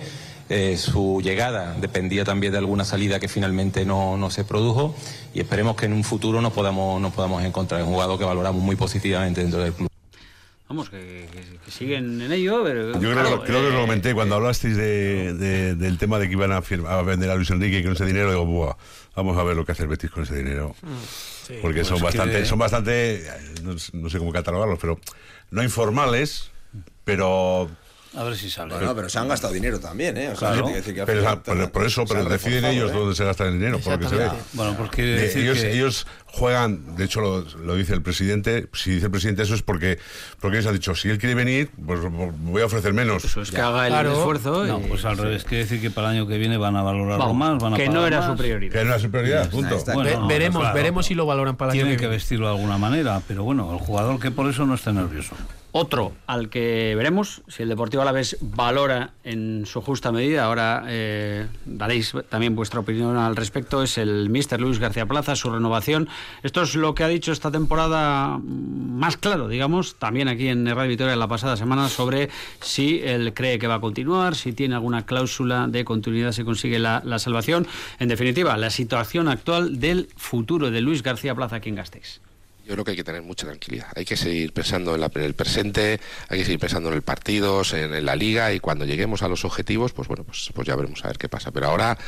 Eh, 0.50 0.76
su 0.76 1.22
llegada 1.22 1.74
dependía 1.80 2.24
también 2.24 2.52
de 2.52 2.58
alguna 2.58 2.84
salida 2.84 3.18
que 3.18 3.28
finalmente 3.28 3.86
no, 3.86 4.18
no, 4.18 4.30
se 4.30 4.44
produjo 4.44 4.94
y 5.32 5.40
esperemos 5.40 5.76
que 5.76 5.86
en 5.86 5.94
un 5.94 6.04
futuro 6.04 6.42
nos 6.42 6.52
podamos, 6.52 7.00
nos 7.00 7.14
podamos 7.14 7.42
encontrar. 7.44 7.82
un 7.82 7.92
jugador 7.92 8.18
que 8.18 8.24
valoramos 8.24 8.60
muy 8.60 8.76
positivamente 8.76 9.40
dentro 9.40 9.62
del 9.62 9.72
club. 9.72 9.89
Vamos, 10.70 10.88
que, 10.88 11.26
siguen 11.66 12.22
en 12.22 12.30
ello. 12.30 12.62
Pero, 12.62 12.92
Yo 13.00 13.10
creo, 13.10 13.42
que 13.42 13.52
lo 13.52 13.72
eh, 13.72 13.80
comenté 13.80 14.14
cuando 14.14 14.36
hablasteis 14.36 14.76
de, 14.76 15.74
del 15.74 15.98
tema 15.98 16.20
de 16.20 16.28
que 16.28 16.34
iban 16.34 16.52
a, 16.52 16.60
vender 17.02 17.28
a 17.28 17.34
Luis 17.34 17.50
Enrique 17.50 17.80
y 17.80 17.82
con 17.82 17.94
ese 17.94 18.06
dinero. 18.06 18.30
Digo, 18.30 18.76
vamos 19.16 19.36
a 19.36 19.42
ver 19.42 19.56
lo 19.56 19.66
que 19.66 19.72
hace 19.72 19.82
el 19.82 19.88
Betis 19.88 20.12
con 20.12 20.22
ese 20.22 20.36
dinero. 20.36 20.76
Mm, 20.82 21.60
Porque 21.60 21.80
pues 21.80 21.88
son, 21.88 22.00
bastante, 22.00 22.44
son 22.46 22.60
bastante, 22.60 23.26
no 23.64 24.08
sé 24.08 24.18
cómo 24.18 24.30
catalogarlos, 24.30 24.78
pero 24.78 25.00
no 25.50 25.64
informales, 25.64 26.52
pero 27.02 27.68
a 28.16 28.24
ver 28.24 28.36
si 28.36 28.50
sale. 28.50 28.74
Bueno, 28.74 28.94
pero 28.94 29.08
se 29.08 29.18
han 29.20 29.28
gastado 29.28 29.52
dinero 29.52 29.78
también, 29.78 30.16
¿eh? 30.16 30.32
pero, 31.06 31.70
por, 31.70 31.86
eso, 31.86 32.04
pero 32.06 32.24
deciden 32.24 32.64
ellos 32.64 32.90
¿eh? 32.90 32.94
dónde 32.94 33.14
se 33.14 33.24
gasta 33.24 33.46
el 33.46 33.52
dinero, 33.52 33.78
por 33.78 33.92
lo 33.92 33.98
que 34.00 34.08
se 34.08 34.16
ve. 34.16 34.28
Bueno, 34.52 34.74
porque 34.76 35.32
ellos, 35.36 35.62
ellos 35.62 36.06
juegan, 36.26 36.96
de 36.96 37.04
hecho 37.04 37.20
lo, 37.20 37.74
dice 37.76 37.94
el 37.94 38.02
presidente, 38.02 38.68
si 38.72 38.90
dice 38.90 39.06
el 39.06 39.12
presidente 39.12 39.42
eso 39.42 39.54
es 39.54 39.62
porque 39.62 39.98
porque 40.40 40.58
ellos 40.58 40.66
han 40.66 40.74
dicho, 40.74 40.94
si 40.96 41.08
él 41.08 41.18
quiere 41.18 41.36
venir, 41.36 41.70
pues 41.86 42.00
voy 42.02 42.62
a 42.62 42.66
ofrecer 42.66 42.92
menos. 42.92 43.24
Eso 43.24 43.42
es 43.42 43.50
que 43.52 43.60
haga 43.60 43.86
el 43.86 44.06
esfuerzo. 44.06 44.64
No, 44.64 44.80
pues 44.80 45.04
al 45.04 45.16
revés, 45.16 45.44
quiere 45.44 45.64
decir 45.64 45.80
que 45.80 45.90
para 45.90 46.10
el 46.10 46.16
año 46.18 46.26
que 46.26 46.36
viene 46.36 46.56
van 46.56 46.74
a 46.76 46.82
valorarlo 46.82 47.32
más, 47.32 47.62
van 47.62 47.74
a 47.74 47.76
Que 47.76 47.88
no 47.88 48.06
era 48.06 48.26
su 48.26 48.36
prioridad. 48.36 48.72
Que 48.72 48.84
no 48.84 48.90
era 48.90 48.98
su 48.98 49.10
prioridad, 49.10 49.48
punto. 49.50 49.76
veremos, 50.26 50.74
veremos 50.74 51.06
si 51.06 51.14
lo 51.14 51.26
valoran 51.26 51.54
para 51.54 51.72
el 51.72 51.78
año 51.78 51.82
que 51.82 51.84
viene. 51.84 51.98
Tienen 51.98 52.10
que 52.10 52.16
vestirlo 52.16 52.46
de 52.46 52.54
alguna 52.54 52.76
manera, 52.76 53.22
pero 53.28 53.44
bueno, 53.44 53.72
el 53.72 53.78
jugador 53.78 54.18
que 54.18 54.32
por 54.32 54.50
eso 54.50 54.66
no 54.66 54.74
está 54.74 54.92
nervioso. 54.92 55.36
Otro 55.72 56.12
al 56.26 56.48
que 56.48 56.94
veremos 56.96 57.42
si 57.46 57.62
el 57.62 57.68
Deportivo 57.68 58.02
Alavés 58.02 58.36
valora 58.40 59.10
en 59.22 59.66
su 59.66 59.80
justa 59.80 60.10
medida, 60.10 60.44
ahora 60.44 60.84
eh, 60.88 61.46
daréis 61.64 62.12
también 62.28 62.56
vuestra 62.56 62.80
opinión 62.80 63.16
al 63.16 63.36
respecto, 63.36 63.82
es 63.82 63.96
el 63.96 64.30
Mister 64.30 64.60
Luis 64.60 64.80
García 64.80 65.06
Plaza, 65.06 65.36
su 65.36 65.48
renovación. 65.50 66.08
Esto 66.42 66.62
es 66.62 66.74
lo 66.74 66.94
que 66.94 67.04
ha 67.04 67.08
dicho 67.08 67.30
esta 67.30 67.52
temporada 67.52 68.38
más 68.42 69.16
claro, 69.16 69.46
digamos, 69.46 69.94
también 69.94 70.26
aquí 70.26 70.48
en 70.48 70.66
Radio 70.66 70.88
Victoria 70.88 71.14
la 71.14 71.28
pasada 71.28 71.56
semana, 71.56 71.88
sobre 71.88 72.30
si 72.60 73.00
él 73.04 73.32
cree 73.32 73.58
que 73.58 73.68
va 73.68 73.76
a 73.76 73.80
continuar, 73.80 74.34
si 74.34 74.52
tiene 74.52 74.74
alguna 74.74 75.06
cláusula 75.06 75.68
de 75.68 75.84
continuidad, 75.84 76.32
si 76.32 76.42
consigue 76.42 76.78
la, 76.78 77.00
salvación. 77.18 77.66
En 77.98 78.08
definitiva, 78.08 78.56
la 78.56 78.70
situación 78.70 79.28
actual 79.28 79.78
del 79.78 80.08
futuro 80.16 80.70
de 80.70 80.80
Luis 80.80 81.02
García 81.02 81.34
Plaza 81.34 81.56
aquí 81.56 81.68
en 81.68 81.76
Gasteiz 81.76 82.20
yo 82.66 82.74
creo 82.74 82.84
que 82.84 82.92
hay 82.92 82.96
que 82.96 83.04
tener 83.04 83.22
mucha 83.22 83.46
tranquilidad. 83.46 83.88
Hay 83.96 84.04
que 84.04 84.16
seguir 84.16 84.52
pensando 84.52 84.94
en, 84.94 85.02
el 85.02 85.34
presente, 85.34 86.00
hay 86.28 86.38
que 86.38 86.44
seguir 86.44 86.60
pensando 86.60 86.88
en 86.88 86.94
el 86.94 87.02
partido, 87.02 87.62
en, 87.72 88.04
la 88.04 88.16
liga 88.16 88.52
y 88.52 88.60
cuando 88.60 88.84
lleguemos 88.84 89.22
a 89.22 89.28
los 89.28 89.44
objetivos, 89.44 89.92
pues 89.92 90.08
bueno, 90.08 90.24
pues, 90.24 90.50
pues 90.54 90.66
ya 90.66 90.76
veremos 90.76 91.04
a 91.04 91.08
ver 91.08 91.18
qué 91.18 91.28
pasa. 91.28 91.50
Pero 91.50 91.66
ahora 91.66 91.98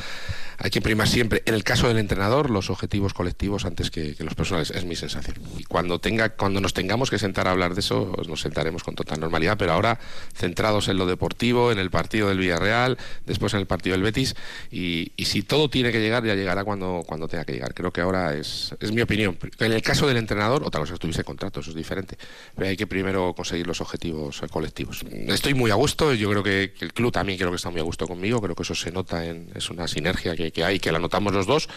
hay 0.59 0.71
que 0.71 0.81
primar 0.81 1.09
siempre, 1.09 1.43
en 1.47 1.55
el 1.55 1.65
caso 1.65 1.89
del 1.89 1.99
entrenador, 1.99 2.51
los 2.51 2.71
objetivos 2.71 3.15
colectivos 3.15 3.65
antes 3.65 3.91
que, 3.91 4.15
los 4.21 4.35
personales. 4.35 4.71
Es 4.71 4.85
mi 4.85 4.95
sensación. 4.95 5.37
Y 5.59 5.65
cuando 5.65 5.99
tenga, 5.99 6.31
cuando 6.31 6.61
nos 6.61 6.75
tengamos 6.75 7.11
que 7.11 7.19
sentar 7.19 7.49
a 7.49 7.51
hablar 7.51 7.75
de 7.75 7.81
eso, 7.81 8.13
nos 8.29 8.41
sentaremos 8.41 8.85
con 8.85 8.95
total 8.95 9.21
normalidad. 9.21 9.57
Pero 9.59 9.73
ahora 9.73 9.99
centrados 10.35 10.89
en 10.89 10.99
lo 10.99 11.07
deportivo, 11.07 11.73
en 11.73 11.79
el 11.79 11.91
partido 11.91 12.29
del 12.29 12.39
Villarreal, 12.39 12.99
después 13.27 13.55
en 13.55 13.61
el 13.61 13.67
partido 13.67 13.95
del 13.95 14.03
Betis 14.03 14.37
y, 14.71 15.13
si 15.25 15.43
todo 15.43 15.71
tiene 15.71 15.93
que 15.93 16.01
llegar, 16.01 16.25
ya 16.25 16.35
llegará 16.35 16.63
cuando 16.63 17.05
cuando 17.07 17.27
tenga 17.27 17.45
que 17.45 17.55
llegar. 17.55 17.75
Creo 17.75 17.93
que 17.93 18.01
ahora 18.01 18.35
es 18.35 18.75
es 18.81 18.93
mi 18.93 19.01
opinión. 19.01 19.39
En 19.59 19.73
el 19.73 19.83
caso 19.83 20.07
del 20.07 20.19
entrenador 20.19 20.42
otra 20.51 20.81
cosa 20.81 20.95
es 20.95 20.99
que 20.99 21.03
tuviese 21.03 21.25
contrato, 21.25 21.61
eso 21.61 21.71
es 21.71 21.77
diferente. 21.77 22.17
Pero 22.55 22.69
hay 22.69 22.77
que 22.77 22.87
primero 22.87 23.35
conseguir 23.35 23.67
los 23.67 23.81
objetivos 23.81 24.43
colectivos. 24.51 25.05
Estoy 25.11 25.55
muy 25.55 25.71
a 25.71 25.75
gusto, 25.75 26.13
yo 26.15 26.31
creo 26.31 26.43
que, 26.43 26.75
el 26.81 26.93
club 26.93 27.13
también 27.13 27.39
creo 27.39 27.51
que 27.51 27.57
está 27.57 27.71
muy 27.71 27.81
a 27.81 27.85
gusto 27.85 28.07
conmigo, 28.07 28.41
creo 28.41 28.55
que 28.55 28.63
eso 28.63 28.75
se 28.75 28.91
nota, 28.91 29.25
en, 29.27 29.51
es 29.55 29.71
una 29.71 29.89
sinergia 29.89 30.35
que, 30.37 30.65
hay, 30.65 30.81
que 30.81 30.93
la 30.93 30.99
notamos 30.99 31.33
los 31.33 31.47
dos, 31.47 31.69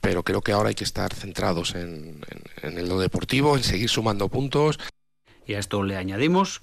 pero 0.00 0.22
creo 0.22 0.42
que 0.42 0.52
ahora 0.52 0.68
hay 0.68 0.74
que 0.74 0.84
estar 0.84 1.12
centrados 1.12 1.74
en, 1.74 2.20
en, 2.62 2.88
lo 2.88 2.98
deportivo, 2.98 3.56
en 3.56 3.64
seguir 3.64 3.88
sumando 3.88 4.28
puntos. 4.28 4.78
Y 5.46 5.54
a 5.54 5.58
esto 5.58 5.82
le 5.82 5.96
añadimos, 5.96 6.60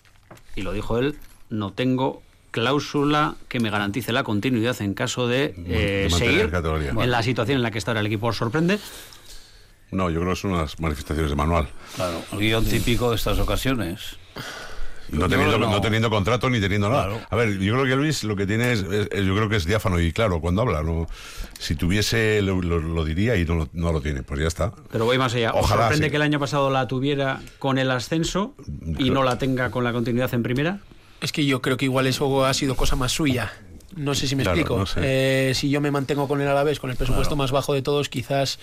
y 0.56 0.62
lo 0.62 0.74
dijo 0.74 0.98
él, 0.98 1.16
no 1.50 1.74
tengo 1.74 2.22
cláusula 2.52 3.36
que 3.48 3.60
me 3.60 3.70
garantice 3.70 4.12
la 4.12 4.24
continuidad 4.24 4.80
en 4.82 4.94
caso 4.94 5.28
de, 5.28 5.56
eh, 5.68 6.08
seguir 6.10 6.52
en 6.54 7.12
la 7.12 7.24
situación 7.24 7.58
en 7.58 7.64
la 7.64 7.72
que 7.72 7.78
está 7.78 7.98
el 7.98 8.06
equipo. 8.06 8.32
sorprende? 8.34 8.78
No, 9.91 10.10
yo 10.10 10.21
creo 10.21 10.34
que 10.34 10.39
son 10.39 10.51
unas 10.51 10.80
manifestaciones 10.80 11.30
de 11.30 11.36
manual. 11.36 11.67
Claro, 11.95 12.21
el 12.32 12.39
guion 12.39 12.65
típico 12.65 13.10
de 13.10 13.17
estas 13.17 13.39
ocasiones. 13.39 14.17
No 15.12 15.27
teniendo, 15.27 15.58
no. 15.58 15.82
teniendo, 15.82 16.10
contrato 16.10 16.49
ni 16.49 16.62
teniendo 16.62 16.89
nada. 16.89 17.27
A 17.30 17.36
ver, 17.36 17.60
yo 17.60 17.73
creo 17.73 17.86
que 17.86 17.95
Luis 17.97 18.23
lo 18.23 18.38
que 18.38 18.47
tiene 18.47 18.71
es, 18.71 18.84
yo 18.84 19.36
creo 19.36 19.49
que 19.49 19.58
es 19.58 19.65
diáfano 19.65 19.99
y 19.99 20.13
claro 20.13 20.39
cuando 20.39 20.62
habla. 20.62 20.84
No, 20.84 21.08
si 21.60 21.75
tuviese, 21.75 22.41
lo, 22.41 23.04
diría 23.04 23.36
y 23.36 23.43
no, 23.43 23.67
no, 23.73 23.91
lo 23.91 24.01
tiene, 24.01 24.23
pues 24.23 24.39
ya 24.39 24.47
está. 24.47 24.71
Pero 24.89 25.04
voy 25.04 25.17
más 25.17 25.34
allá. 25.34 25.51
Ojalá. 25.54 25.84
sorprende 25.84 26.10
que 26.10 26.15
el 26.15 26.21
año 26.21 26.39
pasado 26.39 26.69
la 26.69 26.88
tuviera 26.88 27.41
con 27.60 27.77
el 27.77 27.91
ascenso 27.91 28.56
y 28.97 29.10
no 29.10 29.23
la 29.23 29.38
tenga 29.38 29.69
con 29.69 29.84
la 29.84 29.91
continuidad 29.91 30.34
en 30.34 30.43
primera? 30.43 30.80
Es 31.19 31.34
que 31.34 31.45
yo 31.45 31.62
creo 31.62 31.75
que 31.75 31.86
igual 31.86 32.08
eso 32.08 32.45
ha 32.45 32.54
sido 32.54 32.75
cosa 32.75 32.95
más 32.95 33.12
suya. 33.12 33.51
No 33.95 34.15
sé 34.15 34.27
si 34.27 34.36
me 34.36 34.43
explico. 34.43 34.84
Eh, 34.97 35.51
si 35.56 35.69
yo 35.69 35.82
me 35.82 35.91
mantengo 35.91 36.27
con 36.27 36.41
el 36.41 36.47
Alavés, 36.47 36.80
con 36.80 36.89
el 36.89 36.95
presupuesto 36.95 37.36
más 37.36 37.51
bajo 37.51 37.73
de 37.73 37.82
todos, 37.82 38.10
quizás 38.10 38.60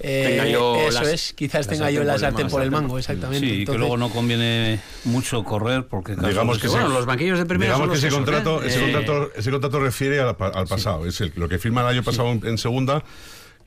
eh, 0.00 0.56
eso 0.88 1.02
es, 1.02 1.32
quizás 1.32 1.66
tenga 1.66 1.90
yo 1.90 2.04
la 2.04 2.18
sartén 2.18 2.48
por 2.48 2.62
el 2.62 2.70
mango, 2.70 2.98
exactamente. 2.98 3.48
Sí, 3.48 3.64
que 3.64 3.78
luego 3.78 3.96
no 3.96 4.10
conviene 4.10 4.80
mucho 5.04 5.44
correr 5.44 5.84
porque 5.86 6.14
digamos 6.16 6.58
que, 6.58 6.68
bueno, 6.68 6.88
los 6.88 7.06
banquillos 7.06 7.38
de 7.38 7.46
primera 7.46 7.74
digamos 7.74 7.98
que 7.98 8.06
ese 8.06 8.14
contrato, 8.14 8.62
ese 8.62 8.78
eh, 8.78 8.92
contrato, 8.92 9.30
ese 9.34 9.50
contrato 9.50 9.80
refiere 9.80 10.20
al, 10.20 10.36
pasado, 10.36 11.06
es 11.06 11.20
el, 11.20 11.32
lo 11.36 11.48
que 11.48 11.58
firma 11.58 11.82
el 11.82 11.88
año 11.88 12.02
pasado 12.02 12.30
en 12.30 12.58
segunda 12.58 13.02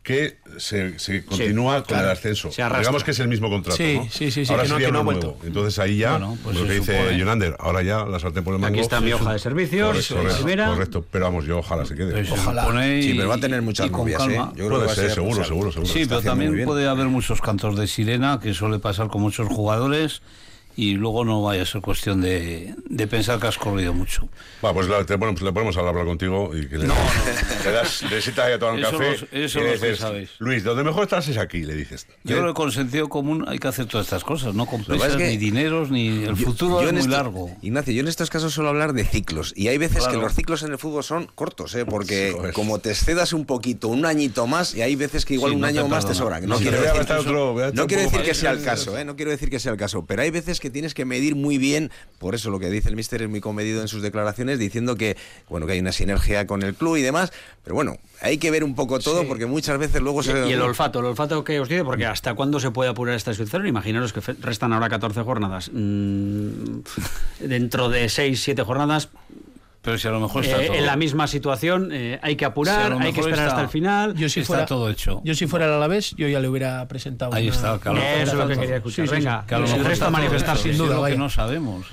que 0.04 0.38
se, 0.58 1.00
se 1.00 1.24
continúa 1.24 1.84
con 1.84 1.98
el 1.98 2.10
ascenso. 2.10 2.50
Digamos 2.50 3.06
que 3.06 3.12
es 3.12 3.20
el 3.20 3.30
mismo 3.30 3.50
contrato. 3.50 3.78
Sí, 3.78 4.02
sí, 4.12 4.32
sí, 4.32 4.44
Ahora 4.50 4.66
sería 4.66 4.92
no, 4.92 5.02
nuevo. 5.02 5.40
Entonces 5.46 5.80
ahí 5.80 5.98
ya, 5.98 6.20
pues 6.44 6.58
lo 6.60 6.68
que 6.68 6.74
dice 6.74 7.18
Jonander, 7.18 7.56
ahora 7.58 7.82
ya 7.82 8.06
la 8.06 8.20
sartén 8.20 8.44
por 8.44 8.54
el 8.54 8.60
mango. 8.60 8.74
Aquí 8.74 8.82
está 8.82 9.00
mi 9.00 9.14
hoja 9.14 9.32
de 9.32 9.40
servicios, 9.40 10.10
correcto, 10.10 10.66
correcto, 10.66 11.06
pero 11.10 11.26
vamos, 11.26 11.46
yo 11.46 11.60
ojalá 11.60 11.86
se 11.86 11.96
quede. 11.96 12.30
ojalá. 12.30 12.64
Sí, 13.02 13.14
pero 13.16 13.30
va 13.30 13.36
a 13.36 13.40
tener 13.40 13.62
muchas 13.62 13.90
novias, 13.90 14.28
¿eh? 14.28 14.42
Yo 14.56 14.68
creo 14.68 14.86
que 14.86 14.94
ser, 14.94 15.12
seguro, 15.12 15.44
seguro, 15.46 15.72
seguro. 15.72 15.92
Sí, 15.92 16.06
pero 16.06 16.22
también 16.22 16.66
puede 16.66 16.88
haber 16.88 17.08
muchos 17.08 17.42
cantos 17.42 17.78
de 17.78 17.88
sirena, 17.88 18.40
que 18.42 18.54
suele 18.54 18.80
pasar 18.80 19.08
con 19.08 19.22
muchos 19.22 19.48
jugadores 19.48 20.22
y 20.76 20.94
luego 20.96 21.24
no 21.24 21.42
vaya 21.42 21.64
a 21.64 21.66
ser 21.66 21.82
cuestión 21.82 22.22
de, 22.22 22.74
de 22.86 23.08
pensar 23.08 23.40
que 23.40 23.48
has 23.48 23.58
corrido 23.58 23.94
mucho. 23.94 24.28
Va, 24.64 24.74
pues, 24.74 24.88
la, 24.88 25.04
bueno, 25.18 25.34
pues 25.34 25.44
le 25.44 25.54
podemos 25.54 25.78
hablar 25.78 26.06
contigo 26.06 26.52
y 26.56 26.68
que 26.68 26.78
le, 26.80 26.88
no, 26.88 26.96
le 27.64 27.72
das, 27.72 28.04
le 28.10 28.22
sientas 28.22 28.52
a 28.52 28.60
tomar 28.60 28.76
un 28.76 28.82
café. 28.82 29.28
eso 29.32 29.60
lo 29.60 29.72
dices, 29.72 30.00
sabéis. 30.00 30.30
Luis, 30.40 30.64
donde 30.64 30.84
mejor 30.84 31.04
estás 31.04 31.28
es 31.28 31.38
aquí, 31.38 31.64
le 31.64 31.76
dices. 31.76 32.08
Yo 32.24 32.38
creo 32.38 32.48
que 32.48 32.54
con 32.54 32.72
sentido 32.72 33.10
común 33.10 33.46
hay 33.48 33.60
que 33.60 33.68
hacer 33.68 33.86
todas 33.86 34.06
estas 34.08 34.24
cosas, 34.24 34.54
no 34.54 34.66
con 34.66 34.84
ni 35.18 35.38
dineros, 35.38 35.90
ni 35.92 36.24
el 36.24 36.36
futuro 36.36 36.82
es 36.82 36.94
muy 36.94 37.08
largo. 37.08 37.50
Ignacio, 37.62 37.94
yo 37.94 38.02
en 38.02 38.08
estos 38.08 38.30
casos 38.30 38.54
suelo 38.54 38.70
hablar 38.70 38.94
de 38.94 39.06
ciclos 39.06 39.54
y 39.56 39.68
hay 39.68 39.78
veces 39.78 40.08
que 40.08 40.18
los 40.18 40.34
ciclos 40.34 40.64
en 40.64 40.72
el 40.72 40.78
fútbol 40.78 41.04
son 41.04 41.30
cortos, 41.36 41.76
¿eh? 41.76 41.86
porque 41.86 42.36
como 42.54 42.80
te 42.80 42.92
excedas 42.92 43.34
un 43.34 43.46
poquito, 43.46 43.88
un 43.88 44.06
añito 44.06 44.48
más, 44.48 44.76
y 44.76 44.82
hay 44.82 44.96
veces 44.96 45.26
que 45.26 45.36
igual 45.36 45.54
un 45.54 45.66
año 45.66 45.88
más 45.88 46.06
te 46.06 46.14
sobra. 46.14 46.40
No, 46.42 46.58
quiero 46.58 46.82
decir, 46.82 47.06
no 47.74 47.88
quiero 47.88 48.04
decir 48.04 48.22
que 48.22 48.34
sea 48.34 48.52
el 48.52 48.64
caso, 48.64 48.98
¿eh? 48.98 49.06
no 49.06 49.16
quiero 49.16 49.32
decir 49.32 49.50
que 49.50 49.60
sea 49.60 49.72
el 49.72 49.78
caso, 49.78 50.06
pero 50.06 50.22
hay 50.22 50.30
veces 50.30 50.60
que 50.60 50.70
tienes 50.70 50.94
que 50.94 51.06
medir 51.06 51.36
muy 51.36 51.58
bien, 51.58 51.92
por 52.20 52.36
eso 52.36 52.50
lo 52.50 52.60
que 52.60 52.70
dice 52.70 52.90
el 52.90 52.96
míster 52.96 53.22
es 53.22 53.30
muy 53.30 53.42
comedido 53.42 53.82
en 53.82 53.88
sus 53.88 54.02
declaraciones, 54.02 54.60
diciendo 54.60 54.96
que, 54.96 55.18
bueno, 55.50 55.66
que 55.66 55.74
hay 55.74 55.80
una 55.80 55.92
sinergia 55.92 56.48
con 56.48 56.64
el 56.64 56.76
club 56.76 56.98
y 56.98 57.02
demás, 57.02 57.32
pero 57.64 57.76
bueno, 57.76 57.98
hay 58.22 58.38
que 58.38 58.52
ver 58.52 58.64
un 58.64 58.76
poco 58.76 59.00
todo 59.00 59.28
porque 59.28 59.46
muchas 59.46 59.78
veces 59.78 60.02
luego 60.02 60.24
se... 60.24 60.48
Y 60.50 60.54
el 60.54 60.62
olfato, 60.62 61.00
el 61.00 61.06
olfato 61.06 61.44
que 61.44 61.60
os 61.60 61.70
dice, 61.70 61.84
porque 61.84 62.06
¿hasta 62.06 62.34
cuándo 62.34 62.60
se 62.60 62.72
puede 62.72 62.90
apurar 62.90 63.16
esta 63.16 63.34
situación? 63.34 63.68
Imaginaros 63.68 64.14
que 64.14 64.22
restan 64.42 64.74
ahora 64.74 64.90
14 64.90 65.22
jornadas. 65.22 65.70
Mm, 65.74 66.80
dentro 67.40 67.90
de 67.90 68.10
6, 68.10 68.42
7 68.42 68.64
jornadas 68.64 69.10
pero 69.84 69.98
si 69.98 70.08
a 70.08 70.12
lo 70.12 70.22
mejor 70.22 70.46
está 70.46 70.64
eh, 70.64 70.78
en 70.78 70.86
la 70.86 70.96
misma 70.96 71.28
situación, 71.28 71.90
eh, 71.92 72.18
hay 72.24 72.38
que 72.38 72.46
apurar, 72.46 72.94
hay 72.94 73.12
que 73.12 73.20
esperar 73.20 73.50
hasta 73.50 73.62
el 73.64 73.68
final. 73.68 74.16
Yo 74.16 74.30
si 74.30 74.40
está 74.40 74.54
fuera, 74.54 74.66
todo 74.66 74.90
hecho. 74.90 75.22
Yo 75.26 75.36
si 75.36 75.46
fuera 75.46 75.66
el 75.66 75.74
Alavés, 75.74 76.16
yo 76.16 76.26
ya 76.30 76.40
le 76.40 76.48
hubiera 76.48 76.88
presentado. 76.88 77.34
Ahí 77.34 77.50
está, 77.50 77.78
claro. 77.80 78.00
Eso 78.00 78.32
es 78.32 78.38
lo 78.38 78.48
que 78.48 78.58
quería 78.58 78.78
escuchar. 78.78 79.10
Venga, 79.10 79.44
que 79.46 79.56
a 79.56 79.60
lo 79.60 79.66
mejor 79.66 79.80
el 79.80 79.86
resto 79.86 80.06
a 80.06 80.10
manifestar 80.10 80.58
sin 80.58 80.78
duda. 80.78 80.96
Lo 80.96 81.06
que 81.06 81.18
no 81.18 81.30
sabemos. 81.30 81.86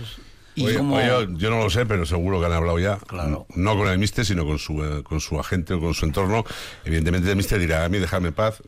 Y 0.54 0.74
como... 0.74 1.00
yo, 1.00 1.22
yo, 1.36 1.50
no 1.50 1.58
lo 1.58 1.70
sé, 1.70 1.86
pero 1.86 2.04
seguro 2.04 2.40
que 2.40 2.46
han 2.46 2.52
hablado 2.52 2.78
ya. 2.78 2.98
Claro. 2.98 3.46
No 3.54 3.76
con 3.76 3.88
el 3.88 3.98
mister, 3.98 4.24
sino 4.24 4.44
con 4.44 4.58
su, 4.58 4.84
eh, 4.84 5.02
con 5.02 5.20
su 5.20 5.38
agente 5.38 5.74
o 5.74 5.80
con 5.80 5.94
su 5.94 6.06
entorno. 6.06 6.44
Evidentemente 6.84 7.30
el 7.30 7.36
mister 7.36 7.58
dirá, 7.58 7.84
a 7.84 7.88
mí 7.88 7.98
déjame 7.98 8.28
en 8.28 8.34
paz, 8.34 8.62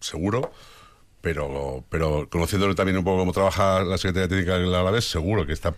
seguro 0.00 0.50
pero, 1.26 1.84
pero 1.88 2.28
conociéndolo 2.30 2.76
también 2.76 2.98
un 2.98 3.02
poco 3.02 3.18
cómo 3.18 3.32
trabaja 3.32 3.82
la 3.82 3.98
Secretaría 3.98 4.28
Técnica 4.28 4.58
de 4.58 4.66
la 4.66 4.78
Alavés, 4.78 5.10
seguro 5.10 5.44
que 5.44 5.52
está 5.52 5.74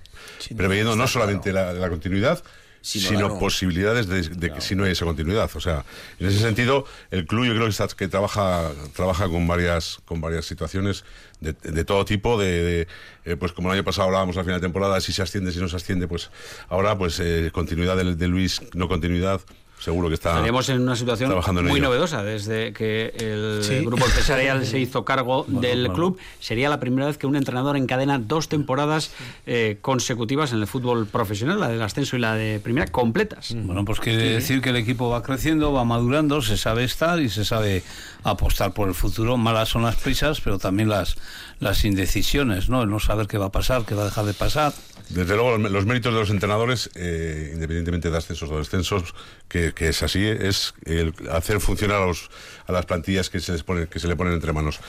preveyendo 0.54 0.94
no 0.94 1.06
solamente 1.06 1.54
la, 1.54 1.88
continuidad, 1.88 2.44
sino 2.80 3.38
posibilidades 3.38 4.08
de, 4.08 4.52
que 4.52 4.60
si 4.60 4.74
no 4.74 4.84
hay 4.84 4.92
esa 4.92 5.04
continuidad. 5.04 5.50
O 5.54 5.60
sea, 5.60 5.84
en 6.18 6.28
ese 6.28 6.38
sentido, 6.38 6.84
el 7.10 7.26
club 7.26 7.44
yo 7.44 7.52
creo 7.52 7.64
que, 7.64 7.70
está, 7.70 7.86
que 7.88 8.08
trabaja, 8.08 8.70
trabaja 8.94 9.28
con 9.28 9.46
varias, 9.46 10.00
con 10.04 10.20
varias 10.20 10.46
situaciones 10.46 11.04
de, 11.40 11.84
todo 11.84 12.04
tipo, 12.04 12.38
de, 12.38 12.88
eh, 13.24 13.36
pues 13.36 13.52
como 13.52 13.68
el 13.68 13.74
año 13.74 13.84
pasado 13.84 14.08
hablábamos 14.08 14.36
al 14.36 14.44
final 14.44 14.60
de 14.60 14.66
temporada, 14.66 15.00
si 15.00 15.12
se 15.12 15.22
asciende, 15.22 15.52
si 15.52 15.60
no 15.60 15.68
se 15.68 15.76
asciende, 15.76 16.08
pues 16.08 16.30
ahora 16.68 16.98
pues 16.98 17.20
eh, 17.20 17.50
continuidad 17.52 17.96
de 17.96 18.28
Luis, 18.28 18.60
no 18.74 18.88
continuidad 18.88 19.40
seguro 19.78 20.08
que 20.08 20.14
está. 20.14 20.30
Estaríamos 20.30 20.68
en 20.68 20.82
una 20.82 20.96
situación 20.96 21.32
muy 21.64 21.80
novedosa 21.80 22.22
desde 22.22 22.72
que 22.72 23.12
el 23.18 23.84
grupo 23.84 24.04
empresarial 24.04 24.64
se 24.66 24.78
hizo 24.78 25.04
cargo 25.04 25.44
del 25.48 25.90
club. 25.92 26.18
Sería 26.40 26.68
la 26.68 26.80
primera 26.80 27.06
vez 27.06 27.18
que 27.18 27.26
un 27.26 27.36
entrenador 27.36 27.76
encadena 27.76 28.18
dos 28.18 28.48
temporadas 28.48 29.12
eh, 29.46 29.78
consecutivas 29.80 30.52
en 30.52 30.60
el 30.60 30.66
fútbol 30.66 31.06
profesional, 31.06 31.60
la 31.60 31.68
del 31.68 31.82
ascenso 31.82 32.16
y 32.16 32.20
la 32.20 32.34
de 32.34 32.60
primera, 32.60 32.86
completas. 32.86 33.54
Mm. 33.54 33.66
Bueno, 33.66 33.84
pues 33.84 34.00
quiere 34.00 34.30
decir 34.30 34.60
que 34.60 34.70
el 34.70 34.76
equipo 34.76 35.08
va 35.10 35.22
creciendo, 35.22 35.72
va 35.72 35.84
madurando, 35.84 36.42
se 36.42 36.56
sabe 36.56 36.84
estar 36.84 37.20
y 37.20 37.28
se 37.28 37.44
sabe 37.44 37.82
apostar 38.24 38.72
por 38.72 38.88
el 38.88 38.94
futuro. 38.94 39.36
Malas 39.36 39.68
son 39.68 39.82
las 39.82 39.96
prisas, 39.96 40.40
pero 40.40 40.58
también 40.58 40.88
las, 40.88 41.16
las 41.60 41.84
indecisiones, 41.84 42.68
¿no? 42.68 42.82
El 42.82 42.90
no 42.90 43.00
saber 43.00 43.26
qué 43.26 43.38
va 43.38 43.46
a 43.46 43.52
pasar, 43.52 43.84
qué 43.84 43.94
va 43.94 44.02
a 44.02 44.06
dejar 44.06 44.24
de 44.24 44.34
pasar. 44.34 44.72
Desde 45.08 45.36
luego, 45.36 45.56
los 45.56 45.86
méritos 45.86 46.12
de 46.12 46.20
los 46.20 46.30
entrenadores, 46.30 46.90
eh, 46.94 47.50
independientemente 47.54 48.10
de 48.10 48.18
ascensos 48.18 48.50
o 48.50 48.58
descensos, 48.58 49.14
que, 49.48 49.72
es 49.78 50.02
así, 50.02 50.26
es 50.26 50.74
el 50.84 51.14
hacer 51.30 51.60
funcionar 51.60 52.02
a, 52.02 52.06
los, 52.06 52.30
a 52.66 52.72
las 52.72 52.84
plantillas 52.84 53.30
que 53.30 53.40
se, 53.40 53.52
les 53.52 53.62
pone, 53.62 53.86
que 53.86 54.00
se 54.00 54.08
le 54.08 54.16
ponen 54.16 54.34
entre 54.34 54.52
manos. 54.52 54.80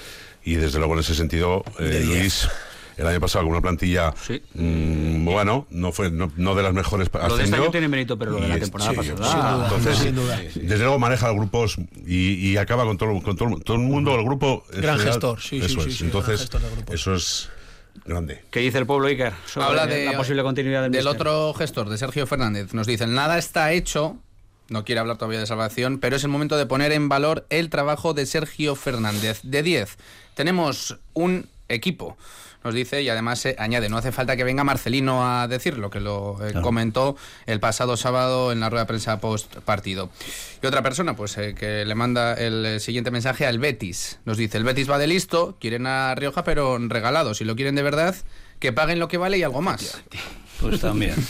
Y 0.44 0.56
desde 0.56 0.78
luego, 0.78 0.94
en 0.94 1.00
ese 1.00 1.16
sentido, 1.16 1.64
eh, 1.80 2.04
Luis 2.06 2.50
el 3.00 3.08
año 3.08 3.20
pasado 3.20 3.46
con 3.46 3.54
una 3.54 3.62
plantilla 3.62 4.14
mm, 4.54 5.26
bueno 5.26 5.68
no 5.70 5.92
fue 5.92 6.12
no, 6.12 6.56
de 6.56 6.64
las 6.64 6.74
mejores 6.74 7.10
lo 7.14 7.38
de 7.38 7.44
este 7.44 7.56
año 7.56 7.72
tiene 7.72 7.88
mérito 7.88 8.18
pero 8.18 8.32
lo 8.32 8.42
de 8.42 8.48
la 8.48 8.60
temporada 8.60 8.94
pasada. 8.94 9.96
sin 9.96 10.16
duda, 10.16 10.40
desde 10.56 10.80
luego 10.80 11.00
maneja 11.00 11.28
los 11.28 11.38
grupos 11.38 11.78
y, 12.06 12.58
acaba 12.58 12.84
con 12.84 12.98
todo 12.98 13.22
con 13.22 13.38
todo, 13.38 13.60
todo 13.60 13.78
el 13.78 13.84
mundo 13.84 14.16
el 14.16 14.26
grupo 14.26 14.64
gran 14.74 15.00
gestor 15.00 15.40
sí 15.42 15.58
eso 15.58 15.82
sí, 15.82 15.90
es. 15.90 16.02
entonces 16.02 16.50
eso 16.92 17.16
es 17.16 17.50
grande. 18.06 18.44
¿Qué 18.52 18.60
dice 18.62 18.78
el 18.78 18.86
pueblo 18.86 19.08
Iker 19.08 19.34
sobre 19.46 19.68
Habla 19.68 19.88
de, 19.88 20.06
la 20.06 20.18
posible 20.18 20.44
continuidad 20.44 20.84
del, 20.84 20.92
del 20.92 21.08
otro 21.08 21.54
gestor, 21.54 21.90
de 21.90 21.98
Sergio 21.98 22.26
Fernández. 22.28 22.74
Nos 22.74 22.88
dicen, 22.88 23.14
nada 23.14 23.38
está 23.38 23.72
hecho, 23.72 24.18
no 24.70 24.86
quiere 24.86 25.00
hablar 25.00 25.18
todavía 25.18 25.40
de 25.40 25.46
salvación, 25.46 26.00
pero 26.00 26.16
es 26.16 26.24
el 26.24 26.30
momento 26.30 26.58
de 26.58 26.66
poner 26.66 26.92
en 26.92 27.10
valor 27.10 27.46
el 27.50 27.70
trabajo 27.70 28.14
de 28.14 28.26
Sergio 28.26 28.76
Fernández. 28.76 29.42
De 29.44 29.64
10, 29.64 29.98
tenemos 30.36 30.98
un 31.14 31.48
equipo 31.70 32.18
nos 32.64 32.74
dice 32.74 33.02
y 33.02 33.10
además 33.10 33.40
se 33.40 33.56
añade, 33.58 33.90
no 33.90 33.98
hace 33.98 34.12
falta 34.12 34.36
que 34.36 34.44
venga 34.44 34.64
Marcelino 34.64 35.26
a 35.26 35.48
decirlo, 35.48 35.90
que 35.90 36.00
lo 36.00 36.46
eh, 36.46 36.54
comentó 36.62 37.16
el 37.46 37.60
pasado 37.60 37.96
sábado 37.96 38.52
en 38.52 38.60
la 38.60 38.70
rueda 38.70 38.84
de 38.84 38.88
prensa 38.88 39.20
post 39.20 39.56
partido. 39.60 40.10
Y 40.62 40.68
otra 40.68 40.84
persona, 40.84 41.16
pues 41.16 41.38
eh, 41.38 41.56
que 41.58 41.86
le 41.86 41.96
manda 41.96 42.34
el 42.34 42.66
eh, 42.66 42.80
siguiente 42.80 43.12
mensaje 43.12 43.46
al 43.46 43.60
Betis. 43.60 44.20
Nos 44.26 44.38
dice, 44.38 44.58
el 44.58 44.66
Betis 44.66 44.90
va 44.90 44.98
de 44.98 45.08
listo, 45.08 45.56
quieren 45.60 45.88
a 45.88 46.14
Rioja, 46.16 46.44
pero 46.44 46.78
regalado. 46.78 47.34
Si 47.34 47.46
lo 47.46 47.56
quieren 47.56 47.76
de 47.76 47.84
verdad, 47.84 48.16
que 48.60 48.74
paguen 48.74 49.00
lo 49.00 49.08
que 49.08 49.18
vale 49.18 49.38
y 49.38 49.44
algo 49.44 49.62
más. 49.62 50.02
Pues 50.60 50.82
también. 50.82 51.16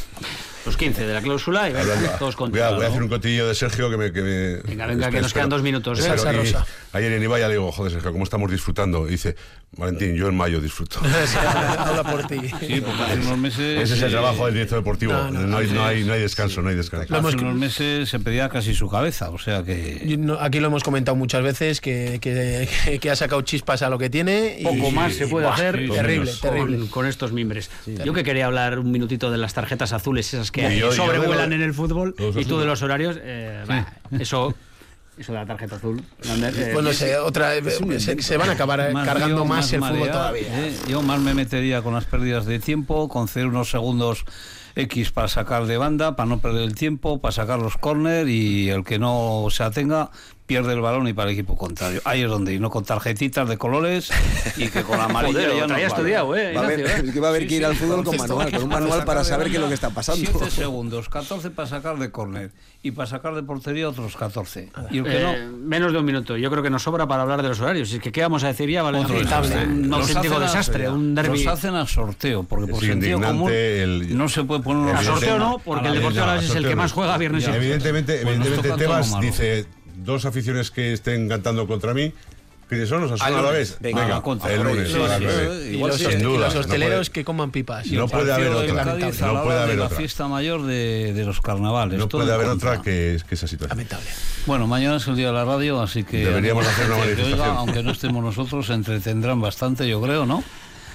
Los 0.66 0.76
15 0.76 1.08
de 1.08 1.14
la 1.14 1.22
cláusula 1.22 1.70
y 1.70 1.74
todos 2.20 2.36
voy, 2.36 2.60
a, 2.60 2.72
voy 2.72 2.84
a 2.84 2.90
hacer 2.90 3.02
un 3.02 3.08
cotillo 3.08 3.48
de 3.48 3.56
Sergio 3.56 3.90
que 3.90 3.98
me... 3.98 4.12
Que 4.12 4.22
me 4.22 4.56
venga, 4.58 4.88
venga, 4.88 5.10
que 5.10 5.22
nos 5.22 5.34
quedan 5.34 5.50
dos 5.50 5.62
minutos. 5.62 6.00
¿eh? 6.06 6.56
ayer 6.92 7.14
en 7.14 7.24
Ibaya 7.24 7.48
le 7.48 7.54
digo, 7.54 7.72
joder 7.72 7.94
Sergio, 7.94 8.12
¿cómo 8.12 8.26
estamos 8.26 8.52
disfrutando? 8.52 9.08
Y 9.08 9.12
dice, 9.12 9.36
Valentín, 9.78 10.16
yo 10.16 10.28
en 10.28 10.36
mayo 10.36 10.60
disfruto. 10.60 11.00
Habla 11.78 12.04
por 12.04 12.28
ti. 12.28 12.40
Sí, 12.60 12.82
porque 12.82 13.04
hace 13.04 13.20
unos 13.20 13.38
meses... 13.38 13.84
Ese 13.84 13.94
es 13.94 14.02
el 14.02 14.12
trabajo 14.12 14.46
del 14.46 14.56
director 14.56 14.80
deportivo. 14.80 15.14
No, 15.14 15.58
hay, 15.58 15.68
no, 15.68 15.86
hay, 15.86 16.04
no 16.04 16.14
hay 16.14 16.22
descanso, 16.22 16.62
no 16.62 16.70
hay 16.70 16.76
descanso. 16.76 17.16
Hace 17.16 17.36
unos 17.38 17.56
meses 17.56 18.10
se 18.10 18.20
pedía 18.20 18.50
casi 18.50 18.74
su 18.74 18.90
cabeza, 18.90 19.30
o 19.30 19.38
sea 19.38 19.64
que... 19.64 20.20
Aquí 20.40 20.60
lo 20.60 20.68
hemos 20.68 20.84
comentado 20.84 21.16
muchas 21.16 21.44
veces, 21.44 21.82
que, 21.82 22.18
que, 22.20 23.00
que 23.02 23.12
ha 23.12 23.16
sacado 23.16 23.42
chispas 23.44 23.82
a 23.84 23.90
lo 23.90 24.00
que 24.00 24.10
tiene. 24.10 24.58
Y, 24.60 24.64
Poco 24.64 24.92
más 24.92 25.14
se 25.14 25.28
puede 25.28 25.48
hacer. 25.48 25.76
terrible, 25.90 26.32
terrible. 26.42 26.90
Con, 26.90 27.06
estos 27.06 27.32
mimbres. 27.32 27.70
Yo 28.04 28.14
que 28.14 28.24
quería 28.24 28.48
hablar 28.48 28.80
un 28.80 28.92
minutito 28.92 29.32
de 29.32 29.38
las 29.38 29.54
tarjetas 29.54 29.94
azules, 29.94 30.34
esas 30.34 30.52
que 30.52 30.82
sobrevuelan 30.92 31.54
en 31.54 31.62
el 31.62 31.74
fútbol, 31.74 32.16
y 32.18 32.46
tú 32.46 32.60
de 32.60 32.66
los 32.66 32.82
horarios, 32.82 33.18
eh, 33.22 33.64
eso 34.20 34.56
eso 35.20 35.34
de 35.34 35.40
la 35.40 35.46
tarjeta 35.46 35.76
azul. 35.76 36.02
Eh, 36.24 36.72
bueno, 36.74 36.94
se, 36.94 37.18
otra, 37.18 37.52
se, 38.00 38.38
van 38.38 38.50
a 38.50 38.54
acabar 38.54 38.80
eh, 38.80 38.94
cargando 38.94 39.46
más, 39.46 39.72
el 39.74 39.82
fútbol 39.82 40.10
todavía. 40.10 40.48
yo 40.88 41.02
más 41.02 41.20
me 41.20 41.34
metería 41.34 41.82
con 41.82 41.94
las 41.94 42.06
pérdidas 42.06 42.46
de 42.46 42.60
tiempo, 42.60 43.10
con 43.10 43.28
ceder 43.28 43.48
unos 43.48 43.70
segundos 43.70 44.26
X 44.76 45.12
para 45.12 45.28
sacar 45.28 45.66
de 45.66 45.78
banda, 45.78 46.16
para 46.16 46.30
no 46.30 46.40
perder 46.40 46.64
el 46.64 46.76
tiempo, 46.76 47.20
para 47.20 47.34
sacar 47.34 47.60
los 47.60 47.78
córner 47.78 48.30
y 48.30 48.70
el 48.70 48.84
que 48.84 48.98
no 48.98 49.48
se 49.50 49.64
atenga 49.64 50.10
pierde 50.50 50.74
el 50.74 50.82
balón 50.82 51.08
y 51.08 51.14
para 51.14 51.30
el 51.30 51.36
equipo 51.36 51.56
contrario. 51.56 52.02
Ahí 52.06 52.24
es 52.24 52.28
donde, 52.28 52.56
y 52.56 52.60
no 52.60 52.72
con 52.72 52.84
tarjetitas 52.84 53.48
de 53.48 53.60
colores 53.60 54.10
y 54.58 54.68
que 54.70 54.82
con 54.82 55.00
amarilla 55.00 55.54
ya 55.54 55.68
no. 55.68 55.78
estudiado, 55.78 56.36
¿eh? 56.36 56.54
Va 56.56 56.62
a 56.62 56.64
haber, 56.64 56.80
¿eh? 56.80 57.12
que 57.14 57.20
va 57.20 57.28
a 57.28 57.30
haber 57.30 57.48
que 57.48 57.58
ir 57.58 57.66
al 57.68 57.76
fútbol 57.76 58.04
con 58.04 58.18
manual, 58.18 58.52
con 58.52 58.64
un 58.64 58.70
manual 58.70 59.06
para 59.06 59.24
saber 59.24 59.52
qué 59.52 59.58
es 59.58 59.62
lo 59.62 59.68
que 59.68 59.76
está 59.76 59.92
pasando. 59.92 60.28
7 60.28 60.50
segundos, 60.50 61.08
14 61.08 61.52
para 61.52 61.68
sacar 61.68 62.00
de 62.00 62.10
córner 62.10 62.52
y 62.82 62.90
para 62.90 63.08
sacar 63.08 63.36
de 63.36 63.44
portería 63.44 63.88
otros 63.90 64.16
14. 64.18 64.72
Y 64.90 64.98
el 64.98 65.04
que 65.04 65.20
no, 65.20 65.34
eh, 65.34 65.48
menos 65.52 65.94
de 65.94 66.00
un 66.00 66.06
minuto. 66.06 66.36
Yo 66.36 66.50
creo 66.50 66.64
que 66.64 66.72
nos 66.72 66.82
sobra 66.82 67.06
para 67.08 67.22
hablar 67.22 67.44
de 67.44 67.50
los 67.50 67.60
horarios. 67.60 67.94
Es 67.94 68.00
que, 68.00 68.12
¿qué 68.12 68.22
vamos 68.22 68.44
a 68.44 68.48
decir 68.48 68.72
ya? 68.72 68.82
Vale, 68.82 69.02
un 69.02 69.94
auténtico 69.94 70.40
desastre, 70.40 70.90
un 70.90 71.14
derbi. 71.14 71.44
Los 71.44 71.54
hacen 71.54 71.76
a 71.76 71.86
sorteo, 71.86 72.42
porque 72.42 72.72
por 72.72 72.84
sentido 72.84 73.22
común 73.22 73.52
no 74.18 74.28
se 74.28 74.44
puede 74.46 74.64
poner 74.64 74.96
a 74.96 75.04
sorteo 75.04 75.38
no, 75.38 75.60
porque 75.60 75.90
el 75.90 75.94
Deportivo 75.94 76.34
es 76.34 76.56
el 76.56 76.68
que 76.68 76.76
más 76.76 76.92
juega 76.92 77.16
viernes 77.20 77.48
y 77.48 77.52
Evidentemente, 77.52 78.22
evidentemente 78.22 78.72
Tebas 78.72 79.20
dice 79.22 79.68
dos 80.10 80.26
aficiones 80.26 80.72
que 80.72 80.94
estén 80.94 81.30
cantando 81.30 81.68
contra 81.68 81.94
mí. 81.94 82.12
¿Quiénes 82.68 82.88
son 82.88 83.02
los 83.02 83.20
a 83.20 83.30
la 83.32 83.50
vez? 83.50 83.78
Venga, 83.80 84.22
el 84.48 84.64
lunes. 84.64 84.94
Los, 84.94 85.96
sin 85.96 86.22
duda, 86.22 86.48
los 86.48 86.56
hosteleros 86.56 87.10
que 87.10 87.26
coman 87.26 87.50
pipas. 87.50 87.88
no 87.88 88.08
puede 88.08 88.32
haber 88.32 88.50
otra. 88.50 88.86
no 88.86 89.44
puede 89.44 89.60
haber 89.60 89.78
la 89.78 89.90
fiesta 89.90 90.28
mayor 90.28 90.64
de, 90.64 91.14
de 91.14 91.26
los 91.26 91.42
carnavales. 91.42 91.98
No 91.98 92.08
puede 92.08 92.32
haber 92.32 92.48
otra 92.48 92.82
que, 92.84 93.20
que, 93.28 93.36
esa 93.36 93.48
situación. 93.48 93.70
Lamentable. 93.70 94.08
Bueno, 94.46 94.68
mañana 94.68 94.98
es 94.98 95.08
el 95.08 95.16
día 95.16 95.28
de 95.28 95.34
la 95.34 95.46
radio, 95.46 95.82
así 95.82 96.04
que. 96.04 96.26
Deberíamos 96.26 96.68
hacer 96.68 96.86
una 96.86 96.98
manifestación. 97.00 97.58
aunque 97.58 97.82
no 97.82 97.92
estemos 97.92 98.24
nosotros, 98.24 98.68
se 98.68 98.74
entretendrán 98.74 99.42
bastante, 99.42 99.90
yo 99.90 100.00
creo, 100.00 100.28
¿no? 100.28 100.44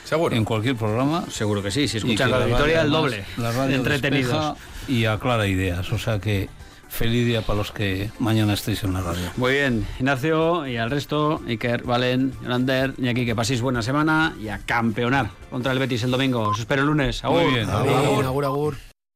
Seguro. 0.05 0.37
En 0.37 0.45
cualquier 0.45 0.77
programa. 0.77 1.25
Seguro 1.29 1.61
que 1.61 1.73
sí. 1.73 1.89
Si 1.89 1.97
escuchan 1.97 2.31
la, 2.31 2.45
victoria, 2.45 2.83
el 2.83 2.91
doble. 2.91 3.25
La 3.37 3.51
radio 3.51 3.75
entretenidos. 3.75 4.57
Y 4.87 5.07
aclara 5.07 5.49
ideas. 5.49 5.91
O 5.91 5.99
sea 5.99 6.21
que 6.21 6.49
feliz 6.95 7.27
día 7.27 7.43
para 7.43 7.59
los 7.59 7.73
que 7.73 8.11
mañana 8.21 8.55
estéis 8.55 8.85
en 8.85 8.95
la 8.95 9.01
radio. 9.01 9.31
Muy 9.37 9.53
bien, 9.53 9.87
Ignacio 9.99 10.67
y 10.67 10.77
al 10.77 10.91
resto, 10.91 11.43
Iker, 11.47 11.83
Valen, 11.83 12.33
Yolander 12.43 12.95
y 12.99 13.09
aquí 13.09 13.27
que 13.27 13.35
paséis 13.35 13.61
buena 13.61 13.83
semana 13.83 14.35
y 14.41 14.49
a 14.49 14.59
campeonar 14.59 15.31
contra 15.51 15.73
el 15.73 15.79
Betis 15.81 16.05
el 16.05 16.13
domingo. 16.13 16.41
Os 16.43 16.61
espero 16.61 16.83
el 16.83 16.89
lunes. 16.89 17.23
Muy 17.25 17.53
bien. 17.53 17.69
Agur, 17.69 18.45
agur. 18.45 18.94